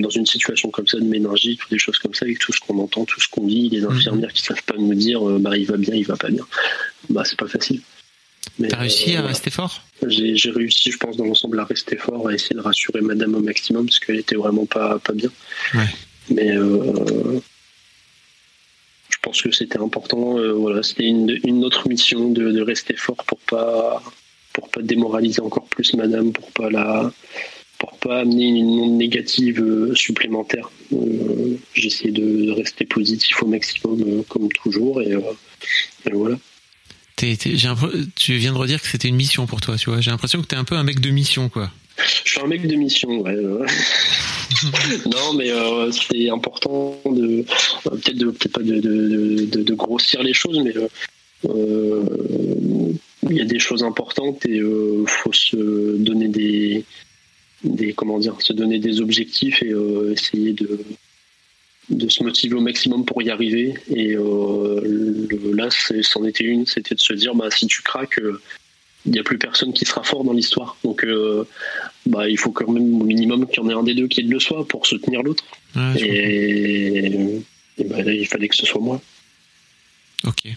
dans 0.00 0.10
une 0.10 0.26
situation 0.26 0.70
comme 0.70 0.86
ça 0.86 0.98
de 0.98 1.04
méningite 1.04 1.64
ou 1.64 1.68
des 1.70 1.78
choses 1.78 1.98
comme 1.98 2.14
ça, 2.14 2.24
avec 2.24 2.38
tout 2.38 2.52
ce 2.52 2.60
qu'on 2.60 2.78
entend, 2.78 3.04
tout 3.04 3.20
ce 3.20 3.28
qu'on 3.28 3.46
dit, 3.46 3.68
les 3.68 3.84
infirmières 3.84 4.32
qui 4.32 4.42
savent 4.42 4.62
pas 4.64 4.74
nous 4.78 4.94
dire 4.94 5.22
bah, 5.22 5.56
il 5.56 5.66
va 5.66 5.76
bien, 5.76 5.94
il 5.94 6.06
va 6.06 6.16
pas 6.16 6.30
bien, 6.30 6.46
bah 7.10 7.22
c'est 7.24 7.38
pas 7.38 7.48
facile. 7.48 7.80
T'as 8.68 8.76
réussi 8.76 9.16
à 9.16 9.22
rester 9.22 9.50
fort? 9.50 9.82
J'ai 10.06 10.50
réussi, 10.50 10.90
je 10.90 10.98
pense, 10.98 11.16
dans 11.16 11.24
l'ensemble 11.24 11.60
à 11.60 11.64
rester 11.64 11.96
fort, 11.96 12.28
à 12.28 12.34
essayer 12.34 12.56
de 12.56 12.60
rassurer 12.60 13.00
madame 13.00 13.34
au 13.34 13.40
maximum, 13.40 13.86
parce 13.86 13.98
qu'elle 13.98 14.18
était 14.18 14.36
vraiment 14.36 14.66
pas, 14.66 14.98
pas 14.98 15.12
bien. 15.12 15.30
Ouais. 15.74 15.86
Mais 16.30 16.54
je 16.54 17.40
pense 19.22 19.42
que 19.42 19.50
c'était 19.52 19.78
important. 19.78 20.38
voilà, 20.54 20.82
c'était 20.82 21.04
une, 21.04 21.38
une, 21.44 21.64
autre 21.64 21.88
mission 21.88 22.30
de, 22.30 22.50
de, 22.50 22.60
rester 22.62 22.94
fort 22.96 23.24
pour 23.24 23.38
pas 23.38 24.02
pour 24.52 24.68
pas 24.68 24.82
démoraliser 24.82 25.40
encore 25.40 25.66
plus 25.66 25.94
madame, 25.94 26.32
pour 26.32 26.50
pas 26.52 26.70
la 26.70 27.12
pour 27.82 27.98
pas 27.98 28.20
amener 28.20 28.46
une 28.46 28.78
onde 28.78 28.96
négative 28.96 29.60
euh, 29.60 29.92
supplémentaire. 29.96 30.70
Euh, 30.92 31.56
j'essaie 31.74 32.12
de 32.12 32.52
rester 32.52 32.84
positif 32.84 33.42
au 33.42 33.46
maximum, 33.46 34.00
euh, 34.02 34.22
comme 34.28 34.48
toujours, 34.50 35.02
et, 35.02 35.16
voilà. 36.12 36.36
tu 37.16 38.36
viens 38.36 38.52
de 38.52 38.58
redire 38.58 38.80
que 38.80 38.86
c'était 38.86 39.08
une 39.08 39.16
mission 39.16 39.46
pour 39.46 39.60
toi, 39.60 39.76
tu 39.76 39.90
vois. 39.90 40.00
J'ai 40.00 40.12
l'impression 40.12 40.40
que 40.40 40.46
tu 40.46 40.54
es 40.54 40.58
un 40.58 40.62
peu 40.62 40.76
un 40.76 40.84
mec 40.84 41.00
de 41.00 41.10
mission, 41.10 41.48
quoi. 41.48 41.72
Je 42.24 42.30
suis 42.30 42.40
un 42.40 42.46
mec 42.46 42.68
de 42.68 42.76
mission, 42.76 43.20
ouais. 43.20 43.34
non, 45.06 45.34
mais 45.36 45.50
c'est 45.90 46.30
important 46.30 47.00
de 47.04 47.44
peut-être 47.82 48.18
peut-être 48.30 48.52
pas 48.52 48.62
de, 48.62 48.78
de, 48.80 49.74
grossir 49.74 50.22
les 50.22 50.34
choses, 50.34 50.60
mais 50.64 50.74
il 53.30 53.36
y 53.36 53.40
a 53.40 53.44
des 53.44 53.58
choses 53.58 53.84
importantes 53.84 54.44
et 54.46 54.56
il 54.56 55.04
faut 55.06 55.32
se 55.32 55.96
donner 55.96 56.28
des 56.28 56.84
des 57.64 57.92
comment 57.92 58.18
dire, 58.18 58.40
se 58.40 58.52
donner 58.52 58.78
des 58.78 59.00
objectifs 59.00 59.62
et 59.62 59.72
euh, 59.72 60.12
essayer 60.12 60.52
de 60.52 60.80
de 61.90 62.08
se 62.08 62.22
motiver 62.22 62.54
au 62.54 62.60
maximum 62.60 63.04
pour 63.04 63.22
y 63.22 63.30
arriver. 63.30 63.74
Et 63.94 64.14
euh, 64.16 65.26
là, 65.52 65.68
c'en 65.70 66.24
était 66.24 66.44
une, 66.44 66.64
c'était 66.64 66.94
de 66.94 67.00
se 67.00 67.12
dire, 67.12 67.34
bah, 67.34 67.50
si 67.50 67.66
tu 67.66 67.82
craques, 67.82 68.18
il 68.18 68.24
euh, 68.24 68.40
n'y 69.06 69.18
a 69.18 69.22
plus 69.24 69.36
personne 69.36 69.72
qui 69.72 69.84
sera 69.84 70.02
fort 70.02 70.24
dans 70.24 70.32
l'histoire. 70.32 70.76
Donc, 70.84 71.04
bah, 72.06 72.28
il 72.28 72.38
faut 72.38 72.52
quand 72.52 72.70
même 72.70 73.00
au 73.00 73.04
minimum 73.04 73.46
qu'il 73.46 73.62
y 73.62 73.66
en 73.66 73.68
ait 73.68 73.74
un 73.74 73.82
des 73.82 73.94
deux 73.94 74.06
qui 74.06 74.22
de 74.22 74.30
le 74.30 74.40
soi 74.40 74.66
pour 74.66 74.86
soutenir 74.86 75.22
l'autre. 75.22 75.44
et, 75.76 77.42
bah, 77.84 78.00
il 78.06 78.26
fallait 78.26 78.48
que 78.48 78.56
ce 78.56 78.64
soit 78.64 78.80
moi. 78.80 79.02
Ok. 80.24 80.54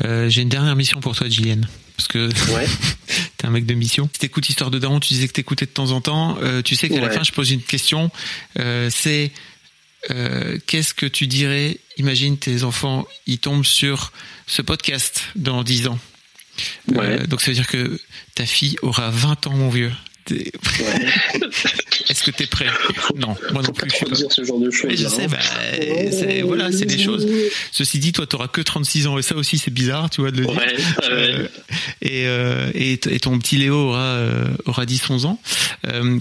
J'ai 0.00 0.42
une 0.42 0.48
dernière 0.48 0.76
mission 0.76 1.00
pour 1.00 1.14
toi, 1.14 1.28
Gillian. 1.28 1.60
Parce 1.96 2.08
que 2.08 2.52
ouais. 2.52 2.66
t'es 3.36 3.46
un 3.46 3.50
mec 3.50 3.66
de 3.66 3.74
mission. 3.74 4.08
Si 4.12 4.18
t'écoutes 4.18 4.48
Histoire 4.48 4.70
de 4.70 4.78
Daron, 4.78 5.00
tu 5.00 5.14
disais 5.14 5.28
que 5.28 5.32
t'écoutais 5.32 5.66
de 5.66 5.70
temps 5.70 5.90
en 5.92 6.00
temps. 6.00 6.38
Euh, 6.42 6.62
tu 6.62 6.76
sais 6.76 6.88
qu'à 6.88 7.00
la 7.00 7.10
fin, 7.10 7.22
je 7.22 7.32
pose 7.32 7.50
une 7.50 7.62
question. 7.62 8.10
Euh, 8.58 8.88
c'est 8.90 9.30
euh, 10.10 10.58
qu'est-ce 10.66 10.94
que 10.94 11.06
tu 11.06 11.26
dirais 11.26 11.78
Imagine 11.98 12.38
tes 12.38 12.64
enfants, 12.64 13.06
ils 13.26 13.38
tombent 13.38 13.64
sur 13.64 14.12
ce 14.46 14.62
podcast 14.62 15.22
dans 15.36 15.62
10 15.62 15.88
ans? 15.88 15.98
donc 17.28 17.40
ça 17.40 17.50
veut 17.50 17.54
dire 17.54 17.66
que 17.66 17.98
ta 18.34 18.44
fille 18.44 18.76
aura 18.82 19.10
20 19.10 19.46
ans, 19.46 19.56
mon 19.56 19.70
vieux. 19.70 19.92
Est-ce 22.08 22.22
que 22.22 22.30
tu 22.30 22.42
es 22.44 22.46
prêt 22.46 22.66
Non, 23.16 23.36
moi 23.52 23.62
non 23.62 23.72
plus. 23.72 23.90
Je 23.90 24.04
peux 24.04 24.14
dire 24.14 24.32
ce 24.32 24.44
genre 24.44 24.58
de 24.58 24.70
choses. 24.70 24.90
Mais 24.90 24.96
je 24.96 25.06
sais, 25.08 25.28
bah, 25.28 25.38
c'est, 26.10 26.42
voilà, 26.42 26.72
c'est 26.72 26.86
des 26.86 26.98
choses. 26.98 27.26
Ceci 27.70 27.98
dit, 27.98 28.12
toi, 28.12 28.26
tu 28.26 28.36
auras 28.36 28.48
que 28.48 28.60
36 28.60 29.06
ans 29.06 29.18
et 29.18 29.22
ça 29.22 29.34
aussi, 29.34 29.58
c'est 29.58 29.70
bizarre, 29.70 30.10
tu 30.10 30.20
vois, 30.20 30.30
de 30.30 30.38
le 30.38 30.46
dire. 30.46 30.60
Euh, 31.04 31.46
et, 32.00 32.26
euh, 32.26 32.70
et, 32.74 32.98
ton 32.98 33.38
petit 33.38 33.56
Léo 33.56 33.74
aura, 33.74 34.16
euh, 34.16 34.44
aura 34.66 34.84
10-11 34.84 35.26
ans. 35.26 35.38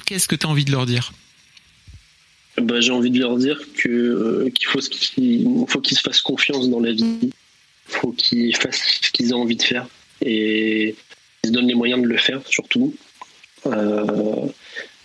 qu'est-ce 0.06 0.28
que 0.28 0.36
tu 0.36 0.46
as 0.46 0.50
envie 0.50 0.66
de 0.66 0.72
leur 0.72 0.86
dire? 0.86 1.14
Bah, 2.58 2.80
J'ai 2.82 2.92
envie 2.92 3.12
de 3.12 3.20
leur 3.20 3.38
dire 3.38 3.60
que, 3.76 4.50
qu'il 4.54 4.68
faut, 4.68 4.80
qu'il 4.80 5.66
faut 5.68 5.80
qu'ils 5.80 5.98
se 5.98 6.02
fassent 6.02 6.22
confiance 6.22 6.70
dans 6.70 6.80
la 6.80 6.92
vie. 6.92 7.18
Il 7.24 7.32
faut 7.88 8.12
qu'ils 8.12 8.56
fassent 8.56 9.00
ce 9.02 9.12
qu'ils 9.12 9.34
ont 9.34 9.42
envie 9.42 9.56
de 9.56 9.64
faire. 9.64 9.88
Et 10.22 10.96
ils 11.44 11.48
se 11.48 11.52
donnent 11.52 11.68
les 11.68 11.76
moyens 11.76 12.02
de 12.02 12.08
le 12.08 12.18
faire, 12.18 12.42
surtout. 12.48 12.94
Euh, 13.66 14.48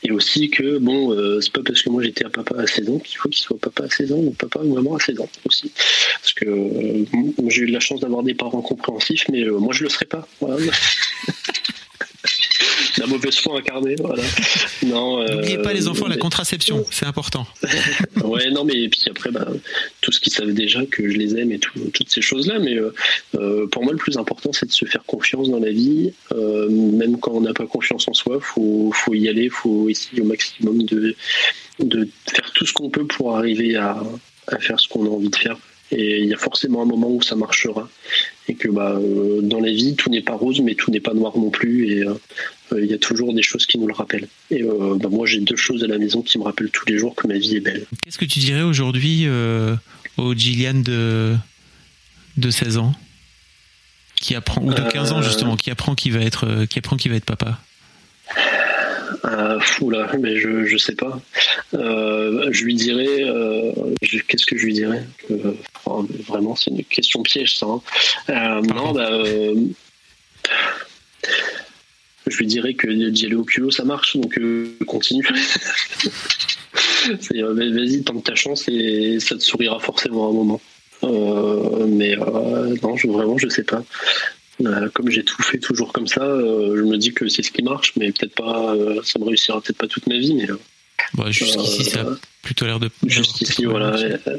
et 0.07 0.13
aussi 0.13 0.51
que 0.51 0.79
bon, 0.79 1.13
euh, 1.13 1.41
c'est 1.41 1.53
pas 1.53 1.63
parce 1.65 1.83
que 1.83 1.91
moi 1.91 2.01
j'étais 2.01 2.25
un 2.25 2.31
papa 2.31 2.55
à 2.61 2.67
16 2.67 2.91
ans 2.91 2.99
qu'il 3.01 3.19
faut 3.19 3.29
qu'il 3.29 3.43
soit 3.43 3.59
papa 3.59 3.85
à 3.85 3.91
16 3.91 4.13
ans 4.13 4.19
ou 4.19 4.31
papa 4.31 4.61
ou 4.63 4.73
maman 4.73 4.95
à 4.95 5.01
16 5.01 5.21
ans 5.21 5.29
aussi. 5.45 5.73
Parce 6.21 6.33
que 6.33 6.45
euh, 6.45 7.05
j'ai 7.49 7.63
eu 7.63 7.67
de 7.67 7.73
la 7.73 7.81
chance 7.81 8.01
d'avoir 8.01 8.23
des 8.23 8.35
parents 8.35 8.63
compréhensifs, 8.63 9.27
mais 9.33 9.45
moi 9.47 9.73
je 9.73 9.83
le 9.83 9.89
serais 9.89 10.05
pas. 10.05 10.29
Voilà. 10.41 10.59
la 12.99 13.07
mauvaise 13.07 13.37
foi 13.37 13.59
incarnée, 13.59 13.97
voilà. 13.99 14.23
Non. 14.85 15.21
Euh, 15.21 15.35
N'oubliez 15.35 15.59
pas 15.59 15.73
les 15.73 15.89
enfants, 15.89 16.07
la 16.07 16.17
contraception, 16.17 16.85
c'est 16.91 17.07
important. 17.07 17.47
ouais, 18.25 18.51
non, 18.51 18.65
mais 18.65 18.89
puis 18.89 19.03
après, 19.11 19.31
bah, 19.31 19.47
tout 20.01 20.13
ce 20.13 20.21
qu'ils 20.21 20.33
savent 20.33 20.53
déjà 20.53 20.85
que 20.87 21.09
je 21.09 21.17
les 21.17 21.37
aime 21.37 21.53
et 21.53 21.59
toutes 21.59 22.11
ces 22.11 22.23
choses-là, 22.23 22.59
mais 22.59 22.75
euh, 22.75 22.95
euh, 23.35 23.67
pour 23.67 23.83
moi, 23.85 23.93
le 23.93 23.99
plus 23.99 24.17
important, 24.17 24.53
c'est 24.53 24.67
de 24.67 24.73
se 24.73 24.85
faire 24.85 25.05
confiance 25.05 25.51
dans 25.51 25.61
la 25.61 25.71
vie, 25.71 26.13
même 26.35 27.19
quand 27.19 27.33
on 27.33 27.41
n'a 27.41 27.55
pas 27.55 27.67
confiance 27.67 28.09
en 28.09 28.15
soi, 28.15 28.39
faut, 28.41 28.91
faut 28.95 29.15
y 29.15 29.29
aller, 29.29 29.49
faut 29.49 29.89
essayer 29.89 30.23
au 30.23 30.27
maximum 30.27 30.83
de, 30.85 31.15
de 31.81 32.09
faire 32.29 32.51
tout 32.53 32.67
ce 32.67 32.73
qu'on 32.73 32.91
peut 32.91 33.07
pour 33.07 33.37
arriver 33.37 33.77
à, 33.77 34.03
à 34.49 34.59
faire 34.59 34.79
ce 34.81 34.89
qu'on 34.89 35.07
a 35.07 35.09
envie 35.09 35.31
de 35.31 35.37
faire. 35.37 35.57
Et 35.93 36.21
il 36.21 36.27
y 36.27 36.35
a 36.35 36.39
forcément 36.39 36.83
un 36.83 36.87
moment 36.87 37.09
où 37.09 37.23
ça 37.23 37.37
marchera. 37.37 37.89
Et 38.49 38.55
que 38.55 38.69
bah, 38.69 38.99
dans 39.43 39.61
la 39.61 39.71
vie, 39.71 39.97
tout 39.97 40.09
n'est 40.09 40.23
pas 40.23 40.35
rose, 40.35 40.61
mais 40.61 40.75
tout 40.75 40.91
n'est 40.91 41.01
pas 41.01 41.15
noir 41.15 41.37
non 41.37 41.51
plus. 41.51 41.89
Et 41.91 42.05
euh, 42.05 42.15
il 42.73 42.87
y 42.87 42.95
a 42.95 42.99
toujours 42.99 43.35
des 43.35 43.43
choses 43.43 43.67
qui 43.67 43.79
nous 43.79 43.87
le 43.87 43.95
rappellent. 43.95 44.29
Et 44.51 44.63
euh, 44.63 44.97
bah, 45.01 45.09
moi, 45.11 45.27
j'ai 45.27 45.41
deux 45.41 45.57
choses 45.57 45.83
à 45.85 45.87
la 45.87 45.99
maison 45.99 46.23
qui 46.23 46.39
me 46.39 46.45
rappellent 46.45 46.71
tous 46.71 46.87
les 46.87 46.99
jours 46.99 47.15
que 47.15 47.27
ma 47.27 47.39
vie 47.39 47.57
est 47.57 47.61
belle. 47.61 47.87
Qu'est-ce 48.05 48.19
que 48.19 48.25
tu 48.25 48.39
dirais 48.39 48.63
aujourd'hui 48.63 49.23
euh, 49.27 49.75
au 50.17 50.35
Gillian 50.35 50.75
de, 50.75 51.35
de 52.37 52.51
16 52.51 52.79
ans? 52.79 52.95
Qui 54.21 54.35
apprend 54.35 54.63
ou 54.63 54.73
de 54.73 54.81
15 54.81 55.13
ans 55.13 55.23
justement 55.23 55.57
qui 55.57 55.71
apprend 55.71 55.95
qu'il 55.95 56.15
va 56.15 56.21
être 56.21 56.65
qui 56.65 56.79
apprend 56.79 56.97
qu'il 56.97 57.11
va 57.11 57.19
être 57.19 57.27
papa? 57.27 57.61
Euh, 59.25 59.59
là, 59.91 60.13
mais 60.19 60.37
je 60.37 60.65
je 60.65 60.77
sais 60.77 60.95
pas. 60.95 61.21
je 61.73 62.65
lui 62.65 62.75
dirais, 62.75 63.23
qu'est-ce 64.01 64.47
que 64.47 64.57
je 64.57 64.67
lui 64.67 64.75
dirais? 64.75 65.05
Vraiment, 66.29 66.57
c'est 66.57 66.71
une 66.71 66.85
question 66.85 67.23
piège, 67.23 67.59
ça. 67.59 67.67
Hein. 68.29 68.61
non, 68.63 68.93
bah, 68.93 69.23
je 72.27 72.39
lui 72.39 72.47
dirais 72.47 72.75
que 72.75 72.89
d'y 72.89 73.27
aller 73.27 73.35
au 73.35 73.45
culot, 73.45 73.71
ça 73.71 73.85
marche, 73.85 74.17
donc 74.17 74.39
euh, 74.39 74.77
continue. 74.87 75.27
Euh, 77.35 77.55
vas-y, 77.55 78.03
tente 78.03 78.25
ta 78.25 78.35
chance 78.35 78.65
et 78.69 79.21
ça 79.21 79.37
te 79.37 79.43
sourira 79.43 79.79
forcément 79.79 80.27
à 80.27 80.31
un 80.31 80.33
moment. 80.33 80.61
Euh, 81.05 81.87
mais 81.87 82.17
non, 82.17 82.97
je, 82.97 83.07
vraiment, 83.07 83.39
je 83.39 83.49
sais 83.49 83.63
pas. 83.63 83.85
Comme 84.95 85.11
j'ai 85.11 85.25
tout 85.25 85.43
fait 85.43 85.59
toujours 85.59 85.93
comme 85.93 86.07
ça, 86.07 86.21
je 86.21 86.83
me 86.83 86.97
dis 86.97 87.13
que 87.13 87.29
c'est 87.29 87.43
ce 87.43 87.51
qui 87.51 87.63
marche, 87.63 87.93
mais 87.97 88.13
peut-être 88.13 88.35
pas, 88.35 88.75
ça 89.05 89.19
me 89.19 89.25
réussira 89.25 89.61
peut-être 89.61 89.79
pas 89.79 89.87
toute 89.87 90.07
ma 90.07 90.19
vie, 90.19 90.35
mais. 90.35 90.49
Bah, 91.15 91.31
jusqu'ici, 91.31 91.85
ça 91.85 92.01
a 92.01 92.07
plutôt 92.43 92.67
l'air 92.67 92.81
de. 92.81 92.91
Jusqu'ici, 93.07 93.65
voilà. 93.65 93.97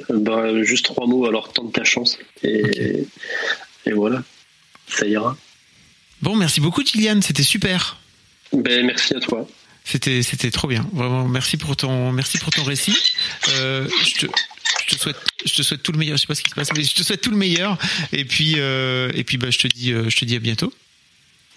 Bah, 0.09 0.63
juste 0.63 0.85
trois 0.85 1.07
mots, 1.07 1.25
alors 1.25 1.53
tente 1.53 1.73
ta 1.73 1.83
chance. 1.83 2.17
Et, 2.43 3.05
et 3.85 3.91
voilà, 3.91 4.23
ça 4.87 5.05
ira. 5.05 5.37
Bon, 6.21 6.35
merci 6.35 6.61
beaucoup, 6.61 6.83
Gillian. 6.83 7.21
C'était 7.21 7.43
super. 7.43 7.97
Ben, 8.53 8.85
merci 8.85 9.15
à 9.15 9.19
toi. 9.19 9.47
C'était, 9.83 10.21
c'était 10.21 10.51
trop 10.51 10.67
bien. 10.67 10.85
Vraiment, 10.93 11.27
merci 11.27 11.55
pour 11.57 11.75
ton, 11.77 12.11
merci 12.11 12.37
pour 12.39 12.49
ton 12.49 12.63
récit. 12.63 12.95
Euh, 13.49 13.87
je, 14.03 14.25
te, 14.25 14.25
je, 14.87 14.95
te, 14.95 14.99
souhaite, 14.99 15.17
je 15.45 15.53
te 15.53 15.61
souhaite 15.61 15.83
tout 15.83 15.91
le 15.91 15.97
meilleur. 15.97 16.17
Je 16.17 16.21
sais 16.21 16.27
pas 16.27 16.35
ce 16.35 16.41
qui 16.41 16.49
se 16.49 16.55
passe, 16.55 16.73
mais 16.75 16.83
je 16.83 16.95
te 16.95 17.03
souhaite 17.03 17.21
tout 17.21 17.31
le 17.31 17.37
meilleur. 17.37 17.77
Et 18.11 18.25
puis, 18.25 18.55
euh, 18.57 19.11
et 19.13 19.23
puis, 19.23 19.37
bah, 19.37 19.49
je 19.49 19.59
te 19.59 19.67
dis, 19.67 19.91
euh, 19.91 20.09
je 20.09 20.17
te 20.17 20.25
dis 20.25 20.35
à 20.35 20.39
bientôt. 20.39 20.73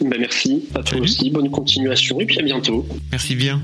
Ben, 0.00 0.18
merci 0.18 0.64
à 0.74 0.82
toi 0.82 0.98
aussi. 1.00 1.30
Bonne 1.30 1.50
continuation 1.50 2.20
et 2.20 2.26
puis 2.26 2.38
à 2.38 2.42
bientôt. 2.42 2.86
Merci 3.10 3.34
bien. 3.34 3.62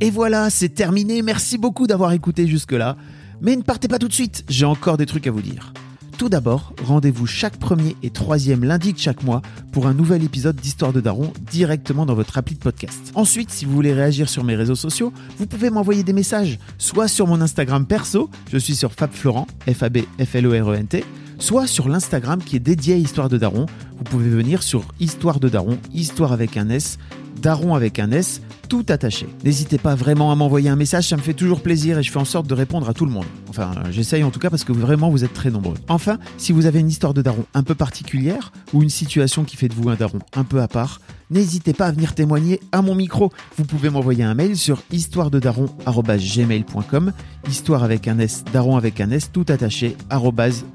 Et 0.00 0.10
voilà, 0.10 0.50
c'est 0.50 0.68
terminé. 0.70 1.22
Merci 1.22 1.58
beaucoup 1.58 1.86
d'avoir 1.86 2.12
écouté 2.12 2.46
jusque-là. 2.46 2.96
Mais 3.40 3.56
ne 3.56 3.62
partez 3.62 3.88
pas 3.88 3.98
tout 3.98 4.08
de 4.08 4.12
suite. 4.12 4.44
J'ai 4.48 4.66
encore 4.66 4.96
des 4.96 5.06
trucs 5.06 5.26
à 5.26 5.30
vous 5.30 5.42
dire. 5.42 5.72
Tout 6.20 6.28
d'abord, 6.28 6.74
rendez-vous 6.84 7.26
chaque 7.26 7.56
premier 7.56 7.96
et 8.02 8.10
troisième 8.10 8.62
lundi 8.62 8.92
de 8.92 8.98
chaque 8.98 9.22
mois 9.22 9.40
pour 9.72 9.86
un 9.86 9.94
nouvel 9.94 10.22
épisode 10.22 10.54
d'Histoire 10.54 10.92
de 10.92 11.00
Daron 11.00 11.32
directement 11.50 12.04
dans 12.04 12.12
votre 12.12 12.36
appli 12.36 12.56
de 12.56 12.60
podcast. 12.60 13.10
Ensuite, 13.14 13.50
si 13.50 13.64
vous 13.64 13.72
voulez 13.72 13.94
réagir 13.94 14.28
sur 14.28 14.44
mes 14.44 14.54
réseaux 14.54 14.74
sociaux, 14.74 15.14
vous 15.38 15.46
pouvez 15.46 15.70
m'envoyer 15.70 16.02
des 16.02 16.12
messages, 16.12 16.58
soit 16.76 17.08
sur 17.08 17.26
mon 17.26 17.40
Instagram 17.40 17.86
perso, 17.86 18.28
je 18.52 18.58
suis 18.58 18.76
sur 18.76 18.92
FabFlorent, 18.92 19.46
F-A-B-F-L-O-R-E-N-T, 19.66 21.06
soit 21.38 21.66
sur 21.66 21.88
l'Instagram 21.88 22.42
qui 22.44 22.56
est 22.56 22.60
dédié 22.60 22.96
à 22.96 22.98
Histoire 22.98 23.30
de 23.30 23.38
Daron. 23.38 23.64
Vous 23.96 24.04
pouvez 24.04 24.28
venir 24.28 24.62
sur 24.62 24.84
Histoire 25.00 25.40
de 25.40 25.48
Daron, 25.48 25.78
Histoire 25.94 26.32
avec 26.32 26.58
un 26.58 26.68
S, 26.68 26.98
daron 27.40 27.74
avec 27.74 27.98
un 27.98 28.12
S, 28.12 28.40
tout 28.68 28.86
attaché. 28.88 29.26
N'hésitez 29.44 29.78
pas 29.78 29.96
vraiment 29.96 30.30
à 30.30 30.36
m'envoyer 30.36 30.68
un 30.68 30.76
message, 30.76 31.08
ça 31.08 31.16
me 31.16 31.22
fait 31.22 31.34
toujours 31.34 31.60
plaisir 31.60 31.98
et 31.98 32.02
je 32.02 32.12
fais 32.12 32.18
en 32.18 32.24
sorte 32.24 32.46
de 32.46 32.54
répondre 32.54 32.88
à 32.88 32.94
tout 32.94 33.04
le 33.04 33.10
monde. 33.10 33.26
Enfin, 33.48 33.72
euh, 33.76 33.90
j'essaye 33.90 34.22
en 34.22 34.30
tout 34.30 34.38
cas 34.38 34.50
parce 34.50 34.64
que 34.64 34.72
vraiment 34.72 35.10
vous 35.10 35.24
êtes 35.24 35.34
très 35.34 35.50
nombreux. 35.50 35.74
Enfin, 35.88 36.18
si 36.38 36.52
vous 36.52 36.66
avez 36.66 36.78
une 36.78 36.88
histoire 36.88 37.12
de 37.12 37.22
daron 37.22 37.44
un 37.52 37.64
peu 37.64 37.74
particulière 37.74 38.52
ou 38.72 38.82
une 38.82 38.90
situation 38.90 39.44
qui 39.44 39.56
fait 39.56 39.68
de 39.68 39.74
vous 39.74 39.88
un 39.88 39.96
daron 39.96 40.20
un 40.34 40.44
peu 40.44 40.60
à 40.60 40.68
part, 40.68 41.00
n'hésitez 41.30 41.72
pas 41.72 41.86
à 41.86 41.92
venir 41.92 42.14
témoigner 42.14 42.60
à 42.70 42.82
mon 42.82 42.94
micro. 42.94 43.32
Vous 43.56 43.64
pouvez 43.64 43.90
m'envoyer 43.90 44.22
un 44.22 44.34
mail 44.34 44.56
sur 44.56 44.82
histoirededaron@gmail.com, 44.92 47.12
histoire 47.48 47.82
avec 47.82 48.06
un 48.06 48.18
S, 48.18 48.44
daron 48.52 48.76
avec 48.76 49.00
un 49.00 49.10
S, 49.10 49.32
tout 49.32 49.46
attaché 49.48 49.96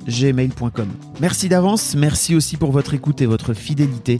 gmail.com. 0.07 0.87
Merci 1.21 1.49
d'avance, 1.49 1.95
merci 1.95 2.35
aussi 2.35 2.57
pour 2.57 2.71
votre 2.71 2.93
écoute 2.93 3.21
et 3.21 3.25
votre 3.25 3.53
fidélité. 3.53 4.19